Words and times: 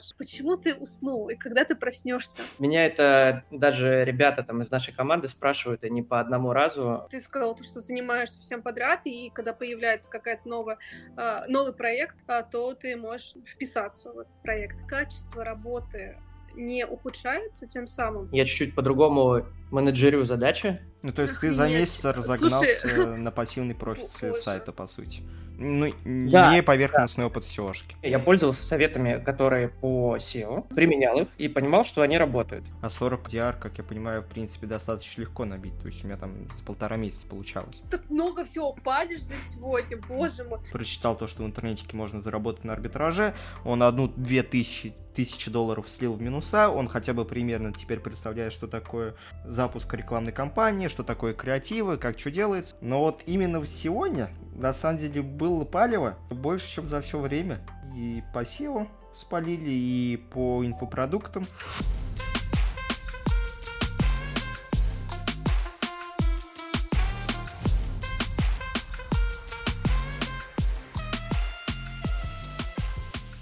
Саш, 0.00 0.14
почему 0.16 0.56
ты 0.56 0.74
уснул 0.74 1.28
и 1.28 1.36
когда 1.36 1.64
ты 1.64 1.74
проснешься? 1.74 2.40
Меня 2.58 2.86
это 2.86 3.44
даже 3.50 4.04
ребята 4.04 4.42
там 4.42 4.60
из 4.60 4.70
нашей 4.70 4.92
команды 4.92 5.28
спрашивают, 5.28 5.84
и 5.84 5.90
не 5.90 6.02
по 6.02 6.20
одному 6.20 6.52
разу. 6.52 7.06
Ты 7.10 7.20
сказал, 7.20 7.56
что 7.62 7.80
занимаешься 7.80 8.40
всем 8.40 8.62
подряд, 8.62 9.02
и 9.04 9.30
когда 9.30 9.52
появляется 9.52 10.10
какая-то 10.10 10.48
новая, 10.48 10.78
а, 11.16 11.46
новый 11.46 11.72
проект, 11.72 12.16
а, 12.26 12.42
то 12.42 12.74
ты 12.74 12.96
можешь 12.96 13.34
вписаться 13.46 14.12
в 14.12 14.18
этот 14.18 14.42
проект. 14.42 14.84
Качество 14.86 15.44
работы 15.44 16.18
не 16.54 16.86
ухудшается 16.86 17.66
тем 17.66 17.86
самым? 17.86 18.28
Я 18.32 18.44
чуть-чуть 18.46 18.74
по-другому 18.74 19.46
менеджерю 19.70 20.24
задачи. 20.24 20.80
Ну, 21.02 21.12
то 21.12 21.22
есть 21.22 21.34
Охренеть. 21.34 21.56
ты 21.56 21.62
за 21.62 21.68
месяц 21.68 22.04
разогнался 22.04 22.80
Слушай... 22.80 23.18
на 23.18 23.30
пассивный 23.30 23.74
профит 23.74 24.10
сайта, 24.10 24.72
по 24.72 24.86
сути. 24.86 25.22
Ну, 25.58 25.92
да, 26.04 26.50
имея 26.50 26.62
поверхностный 26.62 27.22
да. 27.22 27.26
опыт 27.26 27.44
SEO-шки. 27.44 27.94
Я 28.02 28.18
пользовался 28.18 28.62
советами, 28.62 29.22
которые 29.24 29.68
по 29.68 30.16
SEO, 30.16 30.66
применял 30.74 31.20
их 31.20 31.28
и 31.38 31.48
понимал, 31.48 31.84
что 31.84 32.02
они 32.02 32.18
работают. 32.18 32.64
А 32.82 32.90
40 32.90 33.28
DR, 33.28 33.58
как 33.58 33.78
я 33.78 33.84
понимаю, 33.84 34.22
в 34.22 34.26
принципе, 34.26 34.66
достаточно 34.66 35.22
легко 35.22 35.44
набить. 35.44 35.78
То 35.80 35.86
есть 35.86 36.04
у 36.04 36.06
меня 36.06 36.16
там 36.16 36.48
за 36.54 36.62
полтора 36.64 36.96
месяца 36.96 37.26
получалось. 37.26 37.82
Так 37.90 38.08
много 38.10 38.44
всего 38.44 38.72
падишь 38.72 39.22
за 39.22 39.34
сегодня, 39.48 39.96
боже 40.08 40.44
мой. 40.44 40.60
Прочитал 40.72 41.16
то, 41.16 41.26
что 41.26 41.42
в 41.42 41.46
интернетике 41.46 41.96
можно 41.96 42.22
заработать 42.22 42.64
на 42.64 42.72
арбитраже. 42.72 43.34
Он 43.64 43.82
одну-две 43.82 44.42
тысячи 44.42 44.94
тысячи 45.14 45.50
долларов 45.50 45.88
слил 45.88 46.14
в 46.14 46.20
минуса, 46.20 46.68
он 46.68 46.88
хотя 46.88 47.14
бы 47.14 47.24
примерно 47.24 47.72
теперь 47.72 48.00
представляет, 48.00 48.52
что 48.52 48.66
такое 48.66 49.14
запуск 49.44 49.92
рекламной 49.94 50.32
кампании, 50.32 50.88
что 50.88 51.02
такое 51.02 51.34
креативы, 51.34 51.96
как 51.96 52.18
что 52.18 52.30
делается. 52.30 52.74
Но 52.80 53.00
вот 53.00 53.22
именно 53.26 53.64
сегодня, 53.64 54.30
на 54.54 54.72
самом 54.72 54.98
деле, 54.98 55.22
было 55.22 55.64
палево 55.64 56.16
больше, 56.30 56.68
чем 56.68 56.86
за 56.86 57.00
все 57.00 57.18
время. 57.18 57.60
И 57.96 58.22
по 58.32 58.40
SEO 58.40 58.88
спалили, 59.14 59.70
и 59.70 60.16
по 60.16 60.64
инфопродуктам. 60.64 61.44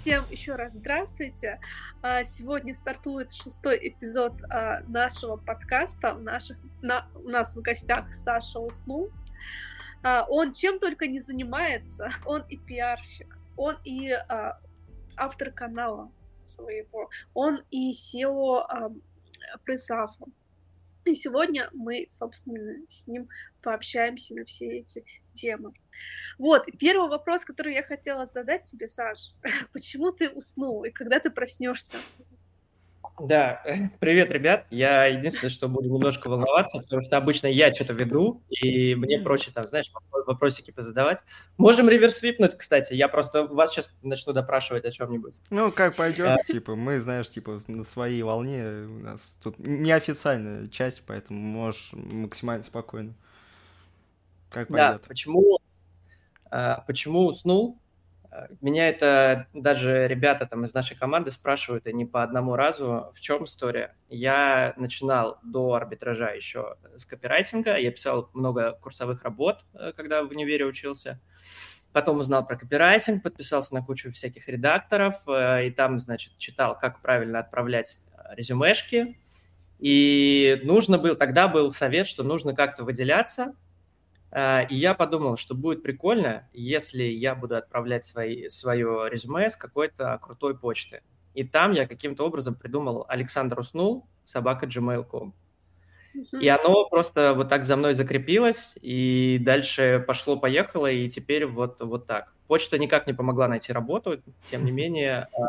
Всем 0.01 0.23
еще 0.29 0.55
раз 0.55 0.73
здравствуйте. 0.73 1.59
А, 2.01 2.23
сегодня 2.25 2.75
стартует 2.75 3.31
шестой 3.31 3.79
эпизод 3.81 4.33
а, 4.49 4.81
нашего 4.87 5.37
подкаста. 5.37 6.15
Наших, 6.15 6.57
на, 6.81 7.07
у 7.15 7.29
нас 7.29 7.55
в 7.55 7.61
гостях 7.61 8.13
Саша 8.13 8.59
Уснул. 8.59 9.09
А, 10.03 10.25
он 10.29 10.53
чем 10.53 10.79
только 10.79 11.07
не 11.07 11.19
занимается. 11.19 12.11
Он 12.25 12.43
и 12.49 12.57
пиарщик, 12.57 13.37
он 13.55 13.77
и 13.83 14.11
автор 15.15 15.51
канала 15.51 16.11
своего, 16.43 17.09
он 17.33 17.63
и 17.69 17.91
SEO 17.91 18.65
пресс-афа. 19.63 20.25
И 21.05 21.15
сегодня 21.15 21.69
мы, 21.73 22.07
собственно, 22.11 22.77
с 22.89 23.07
ним 23.07 23.27
пообщаемся 23.61 24.33
на 24.35 24.45
все 24.45 24.79
эти 24.79 25.03
темы. 25.33 25.73
Вот, 26.37 26.65
первый 26.79 27.09
вопрос, 27.09 27.43
который 27.43 27.73
я 27.73 27.83
хотела 27.83 28.25
задать 28.25 28.63
тебе, 28.63 28.87
Саш. 28.87 29.33
Почему 29.73 30.11
ты 30.11 30.29
уснул 30.29 30.83
и 30.83 30.91
когда 30.91 31.19
ты 31.19 31.29
проснешься? 31.29 31.97
Да, 33.19 33.63
привет, 33.99 34.31
ребят. 34.31 34.65
Я 34.69 35.05
единственное, 35.05 35.49
что 35.49 35.67
буду 35.67 35.89
немножко 35.89 36.29
волноваться, 36.29 36.79
потому 36.79 37.01
что 37.01 37.17
обычно 37.17 37.47
я 37.47 37.73
что-то 37.73 37.93
веду, 37.93 38.41
и 38.49 38.95
мне 38.95 39.19
проще 39.19 39.51
там, 39.51 39.67
знаешь, 39.67 39.91
вопросики 40.25 40.71
позадавать. 40.71 41.23
Можем 41.57 41.89
реверс-випнуть, 41.89 42.55
кстати. 42.57 42.93
Я 42.93 43.07
просто 43.07 43.45
вас 43.45 43.71
сейчас 43.71 43.93
начну 44.01 44.33
допрашивать 44.33 44.85
о 44.85 44.91
чем-нибудь. 44.91 45.35
Ну, 45.49 45.71
как 45.71 45.95
пойдет, 45.95 46.27
а... 46.27 46.37
типа, 46.43 46.75
мы, 46.75 46.99
знаешь, 46.99 47.29
типа, 47.29 47.59
на 47.67 47.83
своей 47.83 48.23
волне 48.23 48.63
у 48.87 48.99
нас 48.99 49.37
тут 49.43 49.59
неофициальная 49.59 50.67
часть, 50.67 51.03
поэтому 51.05 51.39
можешь 51.39 51.91
максимально 51.93 52.63
спокойно. 52.63 53.13
Как 54.49 54.69
пойдет. 54.69 55.01
Да, 55.01 55.07
почему, 55.07 55.59
а, 56.49 56.83
почему 56.87 57.25
уснул? 57.25 57.77
Меня 58.61 58.89
это 58.89 59.47
даже 59.53 60.07
ребята 60.07 60.45
там 60.45 60.63
из 60.63 60.73
нашей 60.73 60.97
команды 60.97 61.31
спрашивают, 61.31 61.87
и 61.87 61.93
не 61.93 62.05
по 62.05 62.23
одному 62.23 62.55
разу, 62.55 63.11
в 63.15 63.19
чем 63.19 63.43
история. 63.45 63.95
Я 64.09 64.73
начинал 64.77 65.39
до 65.43 65.73
арбитража 65.73 66.31
еще 66.31 66.75
с 66.95 67.05
копирайтинга, 67.05 67.77
я 67.77 67.91
писал 67.91 68.29
много 68.33 68.73
курсовых 68.81 69.23
работ, 69.23 69.65
э, 69.73 69.91
когда 69.95 70.23
в 70.23 70.29
универе 70.29 70.65
учился. 70.65 71.19
Потом 71.91 72.19
узнал 72.19 72.45
про 72.45 72.57
копирайтинг, 72.57 73.21
подписался 73.21 73.75
на 73.75 73.83
кучу 73.83 74.11
всяких 74.11 74.47
редакторов, 74.47 75.15
э, 75.27 75.67
и 75.67 75.71
там, 75.71 75.99
значит, 75.99 76.37
читал, 76.37 76.77
как 76.77 77.01
правильно 77.01 77.39
отправлять 77.39 77.97
резюмешки. 78.31 79.17
И 79.79 80.61
нужно 80.63 80.97
был, 80.97 81.15
тогда 81.15 81.47
был 81.47 81.71
совет, 81.71 82.07
что 82.07 82.23
нужно 82.23 82.55
как-то 82.55 82.83
выделяться, 82.83 83.53
и 84.69 84.75
я 84.75 84.93
подумал, 84.95 85.37
что 85.37 85.53
будет 85.53 85.83
прикольно, 85.83 86.49
если 86.53 87.03
я 87.03 87.35
буду 87.35 87.55
отправлять 87.55 88.03
свои, 88.03 88.49
свое 88.49 89.07
резюме 89.09 89.49
с 89.49 89.55
какой-то 89.55 90.17
крутой 90.21 90.57
почты. 90.57 91.01
И 91.33 91.43
там 91.43 91.71
я 91.71 91.87
каким-то 91.87 92.25
образом 92.25 92.55
придумал 92.55 93.05
Александр 93.07 93.59
уснул, 93.59 94.07
собака 94.23 94.65
gmail.com. 94.65 95.33
И 96.39 96.47
оно 96.47 96.85
просто 96.85 97.33
вот 97.33 97.49
так 97.49 97.65
за 97.65 97.75
мной 97.75 97.95
закрепилось, 97.95 98.75
и 98.81 99.39
дальше 99.41 100.03
пошло-поехало, 100.05 100.87
и 100.87 101.09
теперь 101.09 101.45
вот, 101.45 101.81
вот 101.81 102.05
так. 102.05 102.33
Почта 102.47 102.77
никак 102.77 103.07
не 103.07 103.13
помогла 103.13 103.47
найти 103.47 103.73
работу, 103.73 104.21
тем 104.51 104.63
не 104.63 104.71
менее, 104.81 105.27
а, 105.35 105.47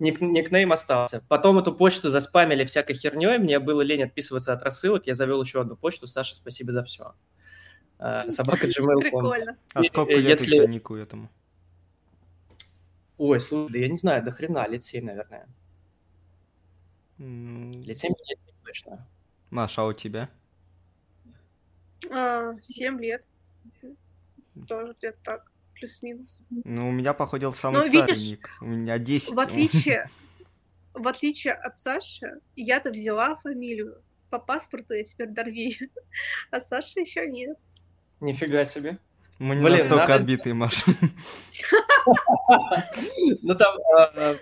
ник 0.00 0.20
никнейм 0.20 0.72
остался. 0.72 1.22
Потом 1.28 1.58
эту 1.58 1.72
почту 1.72 2.10
заспамили 2.10 2.64
всякой 2.64 2.94
херней, 2.94 3.38
мне 3.38 3.60
было 3.60 3.82
лень 3.82 4.02
отписываться 4.02 4.52
от 4.52 4.62
рассылок, 4.62 5.06
я 5.06 5.14
завел 5.14 5.40
еще 5.40 5.60
одну 5.60 5.76
почту. 5.76 6.08
Саша, 6.08 6.34
спасибо 6.34 6.72
за 6.72 6.82
все. 6.82 7.12
Э, 8.00 8.30
собака 8.30 8.66
gmail.com. 8.66 9.00
Прикольно. 9.02 9.58
А 9.74 9.84
сколько 9.84 10.14
лет 10.14 10.40
Если... 10.40 10.66
нику 10.66 10.94
этому? 10.94 11.28
Ой, 13.18 13.38
слушай, 13.38 13.72
да 13.72 13.78
я 13.78 13.88
не 13.88 13.96
знаю, 13.96 14.24
до 14.24 14.30
хрена, 14.30 14.66
лет 14.66 14.82
7, 14.82 15.04
наверное. 15.04 15.46
Mm. 17.18 17.82
Лет 17.82 17.98
7 17.98 18.14
лет 18.26 18.38
точно. 18.64 19.06
Маша, 19.50 19.82
а 19.82 19.86
у 19.86 19.92
тебя? 19.92 20.30
А, 22.10 22.54
7 22.62 22.98
лет. 23.00 23.22
Тоже 24.66 24.94
где-то 24.98 25.18
так, 25.22 25.52
плюс-минус. 25.74 26.44
Ну, 26.48 26.88
у 26.88 26.92
меня 26.92 27.12
походил 27.12 27.52
самый 27.52 27.76
Но, 27.76 27.82
старый 27.82 28.00
видишь, 28.00 28.26
ник. 28.26 28.50
У 28.62 28.66
меня 28.66 28.98
10. 28.98 29.34
В 29.34 29.40
отличие, 29.40 30.08
в 30.94 31.06
отличие 31.06 31.52
от 31.52 31.76
Саши, 31.76 32.40
я-то 32.56 32.90
взяла 32.90 33.36
фамилию. 33.36 34.02
По 34.30 34.38
паспорту 34.38 34.94
я 34.94 35.04
теперь 35.04 35.28
Дарви, 35.28 35.90
а 36.50 36.62
Саша 36.62 37.00
еще 37.00 37.28
нет. 37.28 37.58
Нифига 38.20 38.64
себе. 38.64 38.98
Мы 39.38 39.56
не 39.56 39.64
Блин, 39.64 39.78
настолько 39.78 40.02
надо... 40.02 40.14
отбитые, 40.16 40.54
Маша. 40.54 40.84
Ну 43.42 43.54
там, 43.54 43.76
а, 43.96 44.36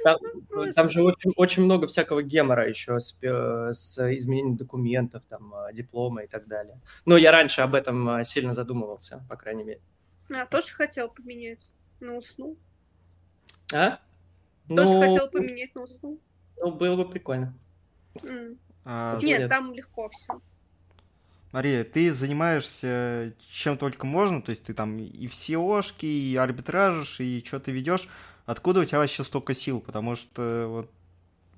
там, 0.74 0.90
же 0.90 1.02
очень, 1.02 1.32
очень 1.36 1.64
много 1.64 1.86
всякого 1.86 2.22
гемора 2.22 2.68
еще 2.68 3.00
с, 3.00 3.14
с 3.20 3.98
изменением 4.16 4.56
документов, 4.56 5.24
там, 5.28 5.52
а, 5.54 5.72
диплома 5.72 6.22
и 6.22 6.26
так 6.26 6.46
далее. 6.46 6.80
Но 7.04 7.16
я 7.16 7.32
раньше 7.32 7.60
об 7.60 7.74
этом 7.74 8.08
а, 8.08 8.24
сильно 8.24 8.54
задумывался, 8.54 9.24
по 9.28 9.36
крайней 9.36 9.64
мере. 9.64 9.80
А, 10.32 10.46
тоже 10.46 10.68
хотел 10.68 11.08
поменять, 11.08 11.70
но 12.00 12.16
уснул. 12.16 12.56
А? 13.74 13.98
Тоже 14.68 14.92
ну, 14.94 15.00
хотел 15.00 15.28
поменять, 15.28 15.70
но 15.74 15.82
уснул. 15.82 16.20
Ну, 16.60 16.72
было 16.72 16.96
бы 16.96 17.08
прикольно. 17.08 17.54
Mm. 18.22 18.56
А, 18.84 19.18
Нет, 19.20 19.40
нет, 19.40 19.50
там 19.50 19.72
легко 19.72 20.08
все. 20.10 20.40
Мария, 21.52 21.82
ты 21.84 22.12
занимаешься 22.12 23.32
чем 23.50 23.78
только 23.78 24.06
можно, 24.06 24.42
то 24.42 24.50
есть 24.50 24.64
ты 24.64 24.74
там 24.74 24.98
и 24.98 25.26
в 25.26 25.32
SEOшке, 25.32 26.06
и 26.06 26.36
арбитражишь, 26.36 27.20
и 27.20 27.42
что 27.46 27.58
ты 27.58 27.70
ведешь. 27.70 28.08
Откуда 28.44 28.80
у 28.80 28.84
тебя 28.84 28.98
вообще 28.98 29.24
столько 29.24 29.54
сил? 29.54 29.80
Потому 29.80 30.16
что 30.16 30.66
вот 30.68 30.90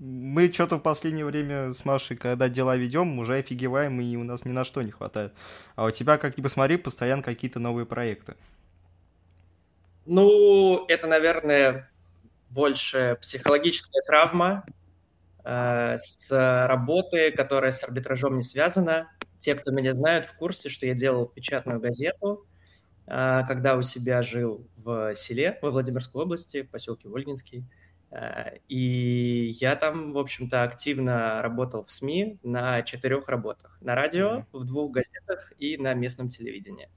мы 0.00 0.50
что-то 0.50 0.76
в 0.76 0.80
последнее 0.80 1.26
время 1.26 1.74
с 1.74 1.84
Машей, 1.84 2.16
когда 2.16 2.48
дела 2.48 2.76
ведем, 2.76 3.18
уже 3.18 3.34
офигеваем, 3.34 4.00
и 4.00 4.16
у 4.16 4.24
нас 4.24 4.44
ни 4.44 4.50
на 4.50 4.64
что 4.64 4.80
не 4.82 4.90
хватает. 4.90 5.34
А 5.76 5.86
у 5.86 5.90
тебя, 5.90 6.16
как 6.16 6.38
ни 6.38 6.42
посмотри, 6.42 6.78
постоянно 6.78 7.22
какие-то 7.22 7.58
новые 7.58 7.84
проекты. 7.84 8.34
Ну, 10.06 10.86
это, 10.88 11.06
наверное, 11.06 11.90
больше 12.48 13.18
психологическая 13.20 14.02
травма 14.06 14.64
э, 14.66 14.70
с 15.44 16.66
работы, 16.66 17.30
которая 17.32 17.72
с 17.72 17.82
арбитражом 17.82 18.36
не 18.36 18.42
связана. 18.42 19.10
Те, 19.38 19.54
кто 19.54 19.70
меня 19.70 19.94
знают, 19.94 20.26
в 20.26 20.36
курсе, 20.36 20.68
что 20.68 20.86
я 20.86 20.94
делал 20.94 21.26
печатную 21.26 21.80
газету, 21.80 22.46
а, 23.06 23.44
когда 23.44 23.76
у 23.76 23.82
себя 23.82 24.22
жил 24.22 24.68
в 24.76 25.14
селе, 25.16 25.58
во 25.62 25.70
Владимирской 25.70 26.22
области, 26.22 26.62
в 26.62 26.70
поселке 26.70 27.08
Вольгинский. 27.08 27.64
И 28.66 29.50
я 29.60 29.76
там, 29.76 30.12
в 30.12 30.18
общем-то, 30.18 30.64
активно 30.64 31.40
работал 31.42 31.84
в 31.84 31.92
СМИ 31.92 32.40
на 32.42 32.82
четырех 32.82 33.28
работах. 33.28 33.78
На 33.80 33.94
радио, 33.94 34.46
в 34.52 34.64
двух 34.64 34.90
газетах 34.90 35.52
и 35.58 35.76
на 35.76 35.94
местном 35.94 36.28
телевидении. 36.28 36.88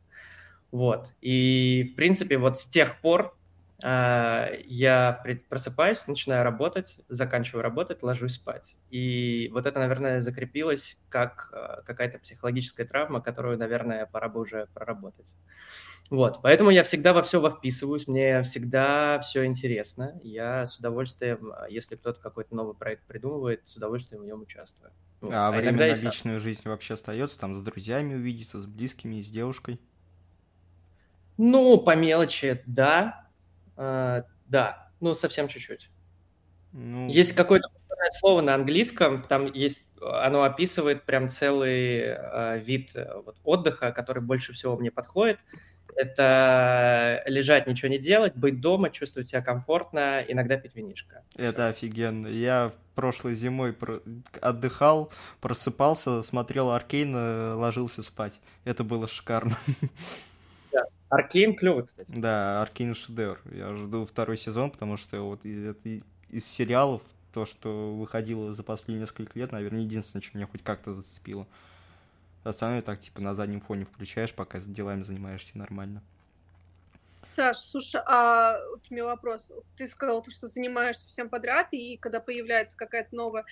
Вот. 0.71 1.11
И, 1.21 1.91
в 1.93 1.95
принципе, 1.95 2.39
вот 2.39 2.59
с 2.59 2.65
тех 2.65 2.99
пор 2.99 3.25
э, 3.25 3.42
я 3.85 5.23
просыпаюсь, 5.49 6.07
начинаю 6.07 6.43
работать, 6.43 6.99
заканчиваю 7.09 7.63
работать, 7.63 8.01
ложусь 8.01 8.35
спать. 8.35 8.77
И 8.89 9.49
вот 9.51 9.65
это, 9.65 9.79
наверное, 9.79 10.21
закрепилось 10.21 10.97
как 11.09 11.49
э, 11.51 11.81
какая-то 11.85 12.19
психологическая 12.19 12.85
травма, 12.85 13.19
которую, 13.19 13.57
наверное, 13.57 14.05
пора 14.05 14.29
бы 14.29 14.39
уже 14.39 14.67
проработать. 14.73 15.33
Вот, 16.09 16.41
поэтому 16.41 16.69
я 16.69 16.83
всегда 16.83 17.11
во 17.13 17.23
все 17.23 17.41
вписываюсь, 17.49 18.07
мне 18.07 18.43
всегда 18.43 19.19
все 19.21 19.45
интересно. 19.45 20.19
Я 20.23 20.65
с 20.65 20.77
удовольствием, 20.77 21.51
а, 21.51 21.67
если 21.69 21.95
кто-то 21.95 22.19
какой-то 22.19 22.55
новый 22.55 22.75
проект 22.75 23.03
придумывает, 23.07 23.61
с 23.65 23.75
удовольствием 23.75 24.21
в 24.21 24.25
нем 24.25 24.41
участвую. 24.41 24.91
Вот. 25.21 25.33
А, 25.33 25.47
а 25.47 25.51
время 25.51 25.77
на 25.77 25.93
личную 25.93 26.39
жизнь 26.39 26.61
вообще 26.65 26.95
остается, 26.95 27.39
там 27.39 27.55
с 27.55 27.61
друзьями 27.61 28.13
увидеться, 28.13 28.59
с 28.59 28.65
близкими, 28.65 29.21
с 29.21 29.29
девушкой? 29.29 29.79
Ну, 31.37 31.79
по 31.79 31.95
мелочи, 31.95 32.61
да. 32.67 33.22
Uh, 33.75 34.23
да, 34.45 34.89
ну, 34.99 35.15
совсем 35.15 35.47
чуть-чуть. 35.47 35.89
Ну... 36.71 37.09
Есть 37.09 37.33
какое-то 37.33 37.69
слово 38.19 38.41
на 38.41 38.55
английском, 38.55 39.23
там 39.23 39.51
есть, 39.51 39.87
оно 40.01 40.43
описывает 40.43 41.03
прям 41.03 41.29
целый 41.29 42.17
вид 42.59 42.91
э, 42.95 43.07
вот, 43.23 43.37
отдыха, 43.43 43.91
который 43.91 44.21
больше 44.21 44.53
всего 44.53 44.75
мне 44.75 44.91
подходит 44.91 45.39
это 45.95 47.23
лежать, 47.25 47.67
ничего 47.67 47.89
не 47.89 47.99
делать, 47.99 48.35
быть 48.35 48.61
дома, 48.61 48.89
чувствовать 48.89 49.27
себя 49.27 49.41
комфортно, 49.41 50.23
иногда 50.27 50.57
пить 50.57 50.75
винишко. 50.75 51.23
Это 51.35 51.67
офигенно. 51.67 52.27
Я 52.27 52.71
прошлой 52.95 53.35
зимой 53.35 53.75
отдыхал, 54.41 55.11
просыпался, 55.41 56.23
смотрел 56.23 56.71
Аркейн, 56.71 57.15
э, 57.15 57.53
ложился 57.53 58.03
спать. 58.03 58.39
Это 58.65 58.83
было 58.83 59.07
шикарно. 59.07 59.57
Аркейн 61.13 61.55
клевый, 61.55 61.85
кстати. 61.85 62.11
Да, 62.15 62.61
Аркейн 62.61 62.95
шедевр. 62.95 63.39
Я 63.51 63.75
жду 63.75 64.05
второй 64.05 64.37
сезон, 64.37 64.71
потому 64.71 64.97
что 64.97 65.21
вот 65.21 65.45
это 65.45 65.89
из 66.29 66.45
сериалов 66.45 67.01
то, 67.33 67.45
что 67.45 67.93
выходило 67.95 68.53
за 68.53 68.63
последние 68.63 69.01
несколько 69.01 69.37
лет, 69.37 69.51
наверное, 69.51 69.81
единственное, 69.81 70.21
что 70.21 70.37
меня 70.37 70.47
хоть 70.47 70.63
как-то 70.63 70.93
зацепило. 70.93 71.47
Остальное 72.43 72.81
так, 72.81 72.99
типа, 72.99 73.21
на 73.21 73.35
заднем 73.35 73.61
фоне 73.61 73.85
включаешь, 73.85 74.33
пока 74.33 74.59
с 74.59 74.65
делами 74.65 75.01
занимаешься 75.01 75.57
нормально. 75.57 76.01
Саш, 77.25 77.57
слушай, 77.57 78.01
а 78.05 78.59
вот 78.69 78.81
у 78.89 78.93
меня 78.93 79.05
вопрос. 79.05 79.51
Ты 79.77 79.87
сказал, 79.87 80.21
то, 80.21 80.29
что 80.29 80.47
занимаешься 80.47 81.07
всем 81.07 81.29
подряд, 81.29 81.69
и 81.71 81.97
когда 81.97 82.19
появляется 82.19 82.75
какая-то 82.75 83.15
новая, 83.15 83.45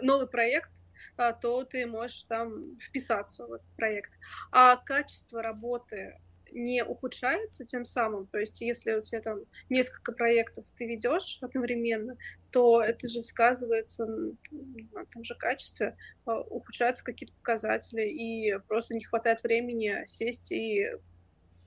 новый 0.00 0.28
проект, 0.28 0.70
а, 1.16 1.32
то 1.32 1.64
ты 1.64 1.86
можешь 1.86 2.22
там 2.22 2.78
вписаться 2.78 3.46
в 3.46 3.52
этот 3.52 3.66
проект. 3.76 4.12
А 4.52 4.76
качество 4.76 5.42
работы 5.42 6.18
не 6.52 6.84
ухудшается 6.84 7.64
тем 7.64 7.84
самым. 7.84 8.26
То 8.26 8.38
есть, 8.38 8.60
если 8.60 8.94
у 8.94 9.02
тебя 9.02 9.20
там 9.20 9.40
несколько 9.68 10.12
проектов 10.12 10.64
ты 10.76 10.86
ведешь 10.86 11.38
одновременно, 11.40 12.16
то 12.50 12.82
это 12.82 13.08
же 13.08 13.22
сказывается 13.22 14.06
на 14.06 15.06
том 15.12 15.24
же 15.24 15.34
качестве, 15.34 15.96
а, 16.26 16.40
ухудшаются 16.40 17.04
какие-то 17.04 17.34
показатели, 17.34 18.08
и 18.08 18.58
просто 18.68 18.94
не 18.94 19.04
хватает 19.04 19.42
времени 19.42 20.04
сесть 20.06 20.52
и 20.52 20.86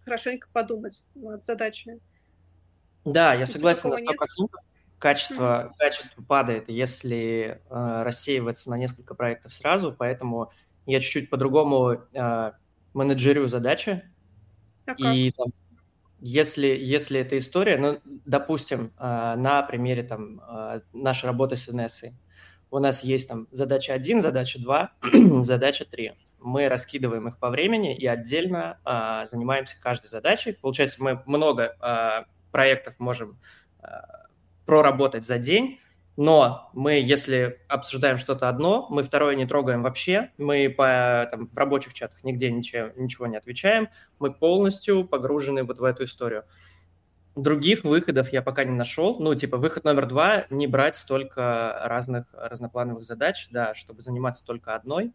хорошенько 0.04 0.50
подумать 0.52 1.04
над 1.16 1.46
задачами. 1.46 2.00
Да, 3.06 3.34
я 3.34 3.46
согласен 3.46 3.90
на 3.90 3.96
100%. 3.96 4.00
Нет? 4.02 4.52
Качество, 5.00 5.66
mm-hmm. 5.66 5.78
качество 5.78 6.24
падает, 6.24 6.70
если 6.70 7.62
э, 7.70 8.04
рассеивается 8.04 8.70
на 8.70 8.78
несколько 8.78 9.16
проектов 9.16 9.54
сразу, 9.54 9.94
поэтому 9.94 10.54
я 10.86 11.02
чуть-чуть 11.02 11.30
по-другому 11.30 12.02
э, 12.14 12.52
менеджерю 12.94 13.48
задачи, 13.48 14.10
и 14.98 15.32
там, 15.32 15.48
если, 16.20 16.68
если 16.68 17.20
эта 17.20 17.38
история, 17.38 17.78
ну, 17.78 18.00
допустим, 18.06 18.94
а, 18.98 19.36
на 19.36 19.62
примере 19.64 20.04
там 20.04 20.42
а, 20.42 20.82
нашей 20.94 21.26
работы 21.26 21.58
с 21.58 21.72
НС, 21.72 22.04
у 22.72 22.80
нас 22.80 23.04
есть 23.04 23.28
там 23.28 23.48
задача 23.52 23.94
1, 23.94 24.22
задача 24.22 24.60
2, 24.60 24.92
задача 25.42 25.86
3. 25.86 26.14
Мы 26.40 26.68
раскидываем 26.70 27.28
их 27.28 27.38
по 27.38 27.50
времени 27.50 27.96
и 27.96 28.08
отдельно 28.08 28.80
а, 28.84 29.26
занимаемся 29.28 29.80
каждой 29.80 30.08
задачей. 30.08 30.54
Получается, 30.54 31.04
мы 31.04 31.22
много 31.26 31.76
а, 31.80 32.26
проектов 32.52 32.96
можем 33.00 33.38
а, 33.80 34.28
проработать 34.66 35.26
за 35.26 35.38
день, 35.38 35.80
но 36.16 36.70
мы, 36.74 36.94
если 36.94 37.60
обсуждаем 37.68 38.18
что-то 38.18 38.48
одно, 38.48 38.88
мы 38.90 39.04
второе 39.04 39.36
не 39.36 39.48
трогаем 39.48 39.82
вообще, 39.82 40.32
мы 40.38 40.70
по, 40.70 41.28
там, 41.32 41.48
в 41.48 41.58
рабочих 41.58 41.94
чатах 41.94 42.24
нигде 42.24 42.52
ничего, 42.52 42.92
ничего 42.96 43.26
не 43.26 43.38
отвечаем, 43.38 43.90
мы 44.20 44.32
полностью 44.32 45.06
погружены 45.06 45.64
вот 45.64 45.80
в 45.80 45.84
эту 45.84 46.04
историю. 46.04 46.44
Других 47.36 47.84
выходов 47.84 48.32
я 48.32 48.44
пока 48.44 48.64
не 48.64 48.76
нашел. 48.76 49.20
Ну, 49.20 49.34
типа, 49.34 49.58
выход 49.58 49.86
номер 49.86 50.06
два– 50.06 50.46
не 50.52 50.68
брать 50.68 50.96
столько 50.96 51.82
разных 51.84 52.28
разноплановых 52.32 53.04
задач, 53.04 53.48
да, 53.50 53.74
чтобы 53.74 54.04
заниматься 54.04 54.46
только 54.46 54.76
одной. 54.76 55.14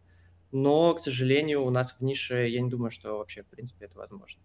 Но, 0.51 0.93
к 0.95 0.99
сожалению, 0.99 1.63
у 1.63 1.69
нас 1.69 1.95
в 1.97 2.01
нише, 2.01 2.45
я 2.47 2.59
не 2.59 2.69
думаю, 2.69 2.91
что 2.91 3.19
вообще, 3.19 3.43
в 3.43 3.47
принципе, 3.47 3.85
это 3.85 3.97
возможно. 3.97 4.41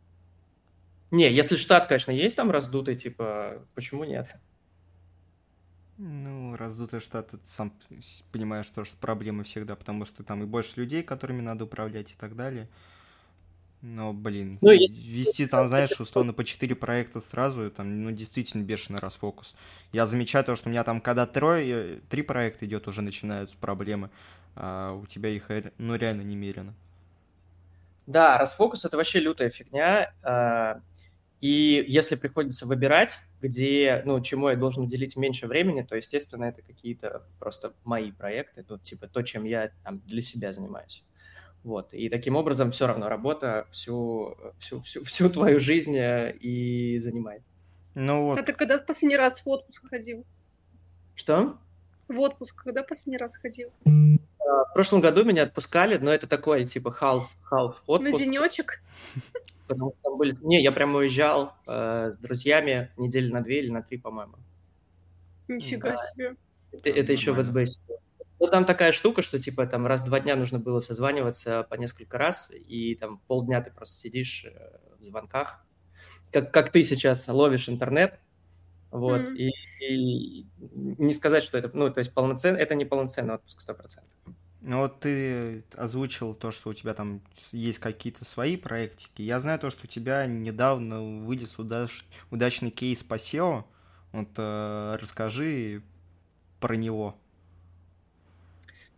Не, 1.10 1.32
если 1.32 1.56
штат, 1.56 1.86
конечно, 1.86 2.12
есть 2.12 2.36
там 2.36 2.52
раздутый, 2.52 2.94
типа, 2.94 3.66
почему 3.74 4.04
нет? 4.04 4.36
Ну, 5.96 6.56
раздутый 6.56 7.00
штат, 7.00 7.28
ты 7.28 7.38
сам 7.44 7.72
понимаешь, 8.32 8.66
что, 8.66 8.84
что 8.84 8.96
проблемы 8.96 9.44
всегда, 9.44 9.76
потому 9.76 10.06
что 10.06 10.24
там 10.24 10.42
и 10.42 10.46
больше 10.46 10.80
людей, 10.80 11.04
которыми 11.04 11.40
надо 11.40 11.64
управлять 11.64 12.10
и 12.10 12.14
так 12.14 12.34
далее. 12.34 12.68
Но, 13.80 14.12
блин, 14.12 14.58
ну, 14.60 14.70
вести 14.70 15.46
там, 15.46 15.68
знаешь, 15.68 16.00
условно 16.00 16.32
по 16.32 16.42
4 16.42 16.74
проекта 16.74 17.20
сразу, 17.20 17.70
там, 17.70 18.02
ну, 18.02 18.10
действительно 18.10 18.62
бешеный 18.62 18.98
расфокус. 18.98 19.54
Я 19.92 20.06
замечаю 20.06 20.44
то, 20.44 20.56
что 20.56 20.68
у 20.68 20.72
меня 20.72 20.84
там, 20.84 21.00
когда 21.00 21.26
трое, 21.26 22.00
три 22.08 22.22
проекта 22.22 22.64
идет, 22.64 22.88
уже 22.88 23.02
начинаются 23.02 23.56
проблемы, 23.58 24.10
а 24.56 24.94
у 24.94 25.06
тебя 25.06 25.28
их, 25.28 25.48
ну, 25.78 25.94
реально 25.94 26.22
немерено. 26.22 26.74
Да, 28.06 28.38
расфокус— 28.38 28.84
это 28.86 28.96
вообще 28.96 29.20
лютая 29.20 29.50
фигня. 29.50 30.10
И 31.44 31.84
если 31.88 32.14
приходится 32.14 32.64
выбирать, 32.64 33.18
где, 33.42 34.00
ну, 34.06 34.18
чему 34.22 34.48
я 34.48 34.56
должен 34.56 34.84
уделить 34.84 35.14
меньше 35.14 35.46
времени, 35.46 35.82
то, 35.82 35.94
естественно, 35.94 36.46
это 36.46 36.62
какие-то 36.62 37.26
просто 37.38 37.74
мои 37.84 38.12
проекты, 38.12 38.64
ну, 38.66 38.78
типа 38.78 39.08
то, 39.08 39.20
чем 39.20 39.44
я 39.44 39.70
там 39.84 40.00
для 40.06 40.22
себя 40.22 40.54
занимаюсь. 40.54 41.04
Вот. 41.62 41.92
И 41.92 42.08
таким 42.08 42.36
образом 42.36 42.70
все 42.70 42.86
равно 42.86 43.10
работа 43.10 43.66
всю, 43.70 44.38
всю, 44.58 44.80
всю, 44.80 45.04
всю 45.04 45.28
твою 45.28 45.60
жизнь 45.60 45.94
э, 45.94 46.34
и 46.34 46.96
занимает. 46.96 47.42
Ну 47.94 48.24
вот. 48.24 48.38
А 48.38 48.42
ты 48.42 48.54
когда 48.54 48.78
в 48.78 48.86
последний 48.86 49.18
раз 49.18 49.44
в 49.44 49.46
отпуск 49.46 49.86
ходил? 49.86 50.24
Что? 51.14 51.58
В 52.08 52.20
отпуск 52.20 52.64
когда 52.64 52.82
последний 52.82 53.18
раз 53.18 53.36
ходил? 53.36 53.70
А, 53.84 54.64
в 54.64 54.72
прошлом 54.72 55.02
году 55.02 55.24
меня 55.24 55.42
отпускали, 55.42 55.98
но 55.98 56.10
это 56.10 56.26
такой, 56.26 56.64
типа, 56.64 56.88
half, 56.98 57.24
half 57.52 57.74
отпуск. 57.86 58.12
На 58.12 58.18
денечек? 58.18 58.80
Потому 59.66 59.92
что 59.92 60.02
там 60.02 60.18
были... 60.18 60.32
Не, 60.42 60.62
я 60.62 60.72
прям 60.72 60.94
уезжал 60.94 61.54
э, 61.66 62.10
с 62.12 62.18
друзьями 62.18 62.90
недели 62.96 63.30
на 63.30 63.42
две 63.42 63.60
или 63.60 63.70
на 63.70 63.82
три, 63.82 63.98
по-моему. 63.98 64.34
Нифига 65.48 65.90
да. 65.90 65.96
себе. 65.96 66.36
Это, 66.72 66.90
это 66.90 67.12
еще 67.12 67.32
в 67.32 67.42
СБС. 67.42 67.80
Ну, 68.40 68.48
там 68.48 68.64
такая 68.64 68.92
штука, 68.92 69.22
что, 69.22 69.38
типа, 69.38 69.66
там 69.66 69.86
раз 69.86 70.02
в 70.02 70.06
два 70.06 70.20
дня 70.20 70.36
нужно 70.36 70.58
было 70.58 70.80
созваниваться 70.80 71.62
по 71.62 71.74
несколько 71.76 72.18
раз, 72.18 72.50
и 72.54 72.94
там 72.96 73.18
полдня 73.26 73.62
ты 73.62 73.70
просто 73.70 73.96
сидишь 73.96 74.44
э, 74.44 74.78
в 74.98 75.04
звонках, 75.04 75.64
как, 76.32 76.52
как 76.52 76.70
ты 76.70 76.82
сейчас 76.82 77.26
ловишь 77.28 77.68
интернет, 77.68 78.18
вот, 78.90 79.22
mm-hmm. 79.22 79.36
и, 79.36 79.50
и 79.80 80.46
не 80.58 81.14
сказать, 81.14 81.42
что 81.42 81.56
это, 81.58 81.70
ну, 81.72 81.90
то 81.90 81.98
есть 81.98 82.12
полноценно, 82.12 82.56
это 82.56 82.74
не 82.74 82.84
полноценный 82.84 83.34
отпуск 83.34 83.60
100%. 83.68 84.02
Ну 84.66 84.78
вот 84.78 85.00
ты 85.00 85.62
озвучил 85.76 86.32
то, 86.32 86.50
что 86.50 86.70
у 86.70 86.74
тебя 86.74 86.94
там 86.94 87.20
есть 87.52 87.78
какие-то 87.80 88.24
свои 88.24 88.56
проектики. 88.56 89.20
Я 89.20 89.38
знаю 89.38 89.58
то, 89.58 89.68
что 89.68 89.82
у 89.84 89.86
тебя 89.86 90.24
недавно 90.24 91.02
вылез 91.02 91.58
удач... 91.58 92.06
удачный 92.30 92.70
кейс 92.70 93.02
по 93.02 93.14
SEO. 93.14 93.64
Вот 94.12 94.28
э, 94.38 94.96
расскажи 94.98 95.82
про 96.60 96.76
него. 96.76 97.14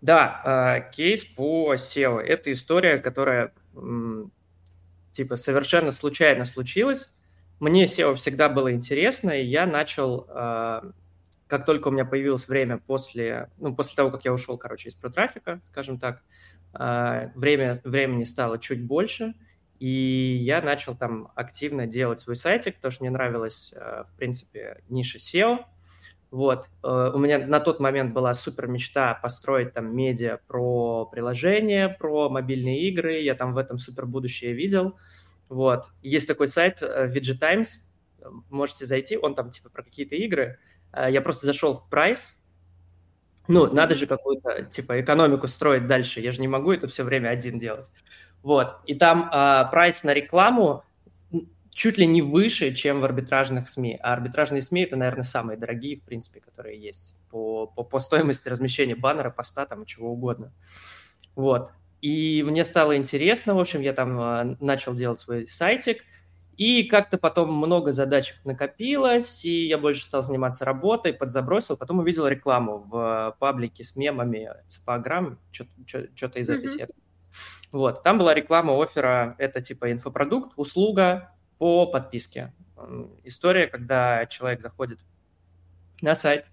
Да, 0.00 0.78
э, 0.78 0.92
кейс 0.92 1.24
по 1.24 1.74
SEO. 1.74 2.20
Это 2.20 2.52
история, 2.52 2.98
которая 2.98 3.52
м, 3.74 4.30
типа 5.10 5.34
совершенно 5.34 5.90
случайно 5.90 6.44
случилась. 6.44 7.10
Мне 7.58 7.86
SEO 7.86 8.14
всегда 8.14 8.48
было 8.48 8.70
интересно, 8.70 9.30
и 9.30 9.44
я 9.44 9.66
начал 9.66 10.28
э, 10.28 10.92
как 11.46 11.64
только 11.64 11.88
у 11.88 11.90
меня 11.90 12.04
появилось 12.04 12.48
время 12.48 12.78
после, 12.78 13.50
ну, 13.58 13.74
после 13.74 13.96
того, 13.96 14.10
как 14.10 14.24
я 14.24 14.32
ушел, 14.32 14.58
короче, 14.58 14.88
из 14.88 14.94
протрафика, 14.94 15.60
скажем 15.64 15.98
так, 15.98 16.22
а, 16.72 17.30
время, 17.34 17.80
времени 17.84 18.24
стало 18.24 18.58
чуть 18.58 18.84
больше, 18.84 19.34
и 19.78 20.36
я 20.40 20.60
начал 20.62 20.96
там 20.96 21.30
активно 21.34 21.86
делать 21.86 22.20
свой 22.20 22.36
сайтик, 22.36 22.76
потому 22.76 22.92
что 22.92 23.04
мне 23.04 23.10
нравилась, 23.10 23.72
а, 23.76 24.04
в 24.04 24.16
принципе, 24.16 24.82
ниша 24.88 25.18
SEO. 25.18 25.64
Вот. 26.32 26.68
Э, 26.82 27.12
у 27.14 27.18
меня 27.18 27.46
на 27.46 27.60
тот 27.60 27.78
момент 27.78 28.12
была 28.12 28.34
супер 28.34 28.66
мечта 28.66 29.14
построить 29.14 29.72
там 29.72 29.94
медиа 29.94 30.40
про 30.48 31.06
приложения, 31.06 31.88
про 31.88 32.28
мобильные 32.28 32.88
игры. 32.88 33.20
Я 33.20 33.36
там 33.36 33.54
в 33.54 33.58
этом 33.58 33.78
супер 33.78 34.06
будущее 34.06 34.52
видел. 34.52 34.98
Вот. 35.48 35.90
Есть 36.02 36.26
такой 36.26 36.48
сайт 36.48 36.82
Widget 36.82 37.36
э, 37.36 37.38
Times, 37.38 37.88
можете 38.50 38.86
зайти, 38.86 39.16
он 39.16 39.34
там 39.34 39.50
типа 39.50 39.70
про 39.70 39.82
какие-то 39.82 40.16
игры. 40.16 40.58
Э, 40.92 41.10
я 41.10 41.20
просто 41.20 41.46
зашел 41.46 41.74
в 41.74 41.88
прайс, 41.88 42.36
ну, 43.48 43.72
надо 43.72 43.94
же 43.94 44.06
какую-то, 44.06 44.62
типа, 44.64 45.00
экономику 45.00 45.46
строить 45.46 45.86
дальше. 45.86 46.20
Я 46.20 46.32
же 46.32 46.40
не 46.40 46.48
могу 46.48 46.72
это 46.72 46.88
все 46.88 47.04
время 47.04 47.28
один 47.28 47.58
делать. 47.58 47.90
Вот. 48.42 48.78
И 48.86 48.94
там 48.94 49.30
э, 49.32 49.70
прайс 49.70 50.02
на 50.02 50.12
рекламу 50.14 50.82
чуть 51.70 51.98
ли 51.98 52.06
не 52.06 52.22
выше, 52.22 52.74
чем 52.74 53.00
в 53.00 53.04
арбитражных 53.04 53.68
СМИ. 53.68 53.98
А 54.02 54.14
арбитражные 54.14 54.62
СМИ– 54.62 54.82
это, 54.84 54.96
наверное, 54.96 55.24
самые 55.24 55.58
дорогие, 55.58 55.98
в 55.98 56.04
принципе, 56.04 56.40
которые 56.40 56.80
есть 56.80 57.14
по, 57.30 57.66
по, 57.66 57.84
по 57.84 57.98
стоимости 58.00 58.48
размещения 58.48 58.96
баннера, 58.96 59.30
поста, 59.30 59.66
там, 59.66 59.84
чего 59.84 60.10
угодно. 60.10 60.52
Вот. 61.34 61.70
И 62.00 62.42
мне 62.46 62.64
стало 62.64 62.96
интересно, 62.96 63.54
в 63.54 63.60
общем, 63.60 63.80
я 63.80 63.92
там 63.92 64.18
э, 64.18 64.56
начал 64.60 64.94
делать 64.94 65.18
свой 65.18 65.46
сайтик, 65.46 66.02
и 66.56 66.84
как-то 66.84 67.18
потом 67.18 67.52
много 67.52 67.92
задачек 67.92 68.36
накопилось, 68.44 69.44
и 69.44 69.66
я 69.66 69.76
больше 69.76 70.04
стал 70.04 70.22
заниматься 70.22 70.64
работой, 70.64 71.12
подзабросил, 71.12 71.76
потом 71.76 71.98
увидел 71.98 72.26
рекламу 72.26 72.78
в 72.78 73.36
паблике 73.38 73.84
с 73.84 73.96
мемами 73.96 74.50
Цепограмм, 74.66 75.38
что-то 75.50 76.38
из 76.38 76.48
mm-hmm. 76.48 76.54
этой 76.54 76.68
сетки. 76.68 76.96
Вот, 77.72 78.02
там 78.02 78.18
была 78.18 78.32
реклама 78.32 78.72
оффера, 78.80 79.34
это 79.38 79.60
типа 79.60 79.92
инфопродукт, 79.92 80.52
услуга 80.56 81.32
по 81.58 81.86
подписке. 81.86 82.54
История, 83.24 83.66
когда 83.66 84.26
человек 84.26 84.62
заходит 84.62 85.00
на 86.00 86.14
сайт, 86.14 86.46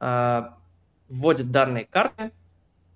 а, 0.00 0.58
вводит 1.08 1.50
данные 1.50 1.86
карты, 1.86 2.32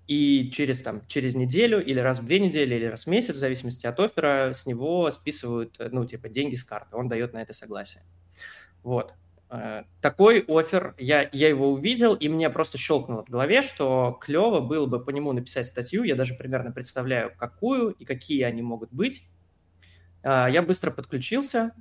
и 0.07 0.51
через, 0.53 0.81
там, 0.81 1.01
через 1.07 1.35
неделю 1.35 1.83
или 1.83 1.99
раз 1.99 2.19
в 2.19 2.25
две 2.25 2.39
недели 2.39 2.75
или 2.75 2.85
раз 2.85 3.05
в 3.05 3.07
месяц, 3.07 3.35
в 3.35 3.39
зависимости 3.39 3.87
от 3.87 3.99
оффера, 3.99 4.53
с 4.53 4.65
него 4.65 5.09
списывают, 5.11 5.77
ну, 5.79 6.05
типа, 6.05 6.29
деньги 6.29 6.55
с 6.55 6.63
карты, 6.63 6.95
он 6.95 7.07
дает 7.07 7.33
на 7.33 7.41
это 7.41 7.53
согласие. 7.53 8.03
Вот. 8.83 9.13
Э, 9.49 9.83
такой 10.01 10.43
офер, 10.47 10.95
я, 10.97 11.29
я 11.31 11.49
его 11.49 11.71
увидел, 11.71 12.13
и 12.13 12.29
мне 12.29 12.49
просто 12.49 12.77
щелкнуло 12.77 13.23
в 13.23 13.29
голове, 13.29 13.61
что 13.61 14.17
клево 14.21 14.59
было 14.59 14.85
бы 14.85 15.03
по 15.03 15.09
нему 15.09 15.33
написать 15.33 15.67
статью, 15.67 16.03
я 16.03 16.15
даже 16.15 16.35
примерно 16.35 16.71
представляю, 16.71 17.31
какую 17.37 17.91
и 17.91 18.05
какие 18.05 18.43
они 18.43 18.61
могут 18.61 18.91
быть. 18.91 19.27
Э, 20.23 20.47
я 20.49 20.61
быстро 20.61 20.91
подключился, 20.91 21.73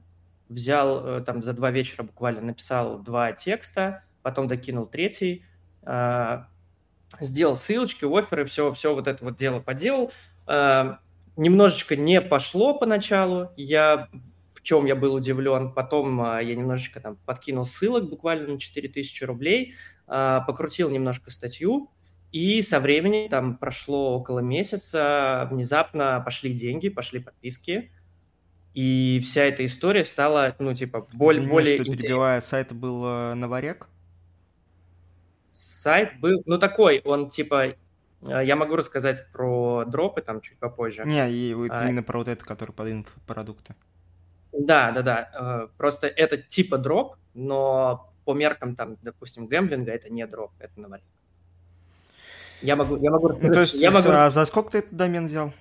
взял 0.48 1.06
э, 1.06 1.20
там 1.22 1.42
за 1.42 1.52
два 1.52 1.70
вечера 1.70 2.04
буквально 2.04 2.40
написал 2.40 2.98
два 3.02 3.32
текста, 3.32 4.04
потом 4.22 4.48
докинул 4.48 4.86
третий, 4.86 5.44
сделал 7.20 7.56
ссылочки, 7.56 8.04
оферы, 8.04 8.44
все, 8.44 8.72
все 8.72 8.94
вот 8.94 9.08
это 9.08 9.24
вот 9.24 9.36
дело 9.36 9.60
поделал. 9.60 10.12
Э, 10.46 10.96
немножечко 11.36 11.96
не 11.96 12.20
пошло 12.20 12.78
поначалу, 12.78 13.50
я 13.56 14.08
в 14.54 14.62
чем 14.62 14.86
я 14.86 14.94
был 14.94 15.14
удивлен. 15.14 15.72
Потом 15.72 16.20
э, 16.24 16.44
я 16.44 16.54
немножечко 16.54 17.00
там 17.00 17.16
подкинул 17.26 17.64
ссылок 17.64 18.08
буквально 18.08 18.52
на 18.52 18.58
4000 18.58 19.24
рублей, 19.24 19.74
э, 20.06 20.40
покрутил 20.46 20.90
немножко 20.90 21.30
статью, 21.30 21.90
и 22.32 22.62
со 22.62 22.80
временем, 22.80 23.28
там 23.28 23.56
прошло 23.56 24.16
около 24.16 24.40
месяца, 24.40 25.48
внезапно 25.50 26.20
пошли 26.24 26.52
деньги, 26.52 26.88
пошли 26.88 27.20
подписки, 27.20 27.92
и 28.74 29.20
вся 29.22 29.42
эта 29.42 29.64
история 29.64 30.04
стала, 30.04 30.56
ну, 30.58 30.74
типа, 30.74 31.06
более... 31.12 31.42
Извини, 31.42 31.52
более 31.52 31.76
что 31.76 31.84
перебивая, 31.84 32.40
сайт 32.40 32.72
был 32.72 33.34
Новорек? 33.36 33.88
Сайт 35.84 36.18
был, 36.18 36.42
ну, 36.46 36.58
такой, 36.58 37.02
он 37.04 37.28
типа, 37.28 37.66
э, 37.66 37.74
я 38.26 38.56
могу 38.56 38.74
рассказать 38.74 39.30
про 39.32 39.84
дропы 39.84 40.22
там 40.22 40.40
чуть 40.40 40.56
попозже. 40.56 41.02
Не, 41.04 41.30
и 41.30 41.52
вот 41.52 41.70
а, 41.70 41.84
именно 41.84 42.02
про 42.02 42.20
вот 42.20 42.28
это, 42.28 42.42
который 42.42 42.70
под 42.70 42.88
инфопродукты. 42.88 43.74
Да, 44.52 44.92
да, 44.92 45.02
да. 45.02 45.30
Э, 45.34 45.68
просто 45.76 46.06
это 46.06 46.38
типа 46.38 46.78
дроп, 46.78 47.16
но 47.34 48.10
по 48.24 48.32
меркам 48.32 48.76
там, 48.76 48.96
допустим, 49.02 49.46
гэмблинга 49.46 49.92
это 49.92 50.08
не 50.08 50.26
дроп, 50.26 50.52
это 50.58 50.80
наварик. 50.80 51.04
Я 52.62 52.76
могу, 52.76 52.96
я 52.96 53.10
могу 53.10 53.28
рассказать. 53.28 53.50
Ну, 53.50 53.54
то 53.54 53.60
есть, 53.60 53.74
я 53.74 53.90
могу... 53.90 54.08
а 54.08 54.30
за 54.30 54.46
сколько 54.46 54.70
ты 54.70 54.78
этот 54.78 54.96
домен 54.96 55.26
взял? 55.26 55.52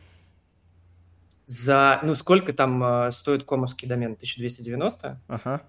За, 1.46 2.00
ну, 2.02 2.16
сколько 2.16 2.54
там 2.54 2.82
э, 2.82 3.12
стоит 3.12 3.44
комовский 3.44 3.90
домен? 3.90 4.14
1290? 4.14 5.20
Ага 5.28 5.64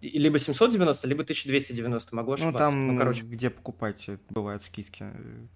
либо 0.00 0.38
790, 0.38 1.06
либо 1.08 1.22
1290, 1.22 2.14
могу 2.14 2.30
ну, 2.30 2.34
ошибаться. 2.34 2.52
Ну, 2.52 2.70
там, 2.70 2.86
ну, 2.88 2.98
короче... 2.98 3.22
где 3.22 3.50
покупать, 3.50 4.08
бывают 4.30 4.62
скидки, 4.62 5.04
э, 5.04 5.46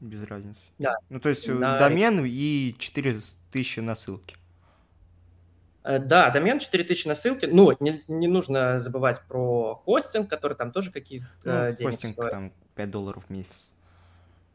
без 0.00 0.22
разницы. 0.24 0.60
Да. 0.78 0.96
Ну, 1.08 1.20
то 1.20 1.28
есть 1.28 1.48
на... 1.48 1.78
домен 1.78 2.22
и 2.24 2.74
4000 2.78 3.78
на 3.80 3.96
ссылке. 3.96 4.36
Э, 5.84 5.98
да, 5.98 6.30
домен 6.30 6.58
4000 6.58 7.06
на 7.06 7.14
ссылке. 7.14 7.46
Ну, 7.46 7.74
не, 7.80 8.02
не 8.08 8.28
нужно 8.28 8.78
забывать 8.78 9.22
про 9.26 9.76
хостинг, 9.84 10.28
который 10.28 10.56
там 10.56 10.72
тоже 10.72 10.90
каких-то 10.90 11.68
ну, 11.70 11.76
денег 11.76 11.92
хостинг 11.92 12.12
стоит. 12.14 12.30
там 12.30 12.52
5 12.74 12.90
долларов 12.90 13.24
в 13.26 13.30
месяц. 13.30 13.72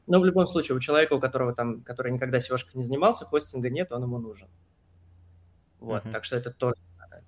Но 0.07 0.19
в 0.19 0.25
любом 0.25 0.45
случае, 0.45 0.75
у 0.75 0.79
человека, 0.79 1.13
у 1.13 1.19
которого 1.19 1.53
там, 1.53 1.81
который 1.81 2.11
никогда 2.11 2.37
seo 2.39 2.57
не 2.73 2.83
занимался, 2.83 3.25
хостинга 3.25 3.69
нет, 3.69 3.91
он 3.91 4.03
ему 4.03 4.19
нужен. 4.19 4.47
Вот, 5.79 6.05
uh-huh. 6.05 6.11
так 6.11 6.25
что 6.25 6.35
это 6.35 6.51
тоже 6.51 6.75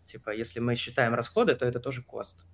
Типа, 0.05 0.31
если 0.31 0.59
мы 0.59 0.75
считаем 0.75 1.13
расходы, 1.13 1.55
то 1.55 1.65
это 1.65 1.79
тоже 1.79 2.01
кост. 2.01 2.45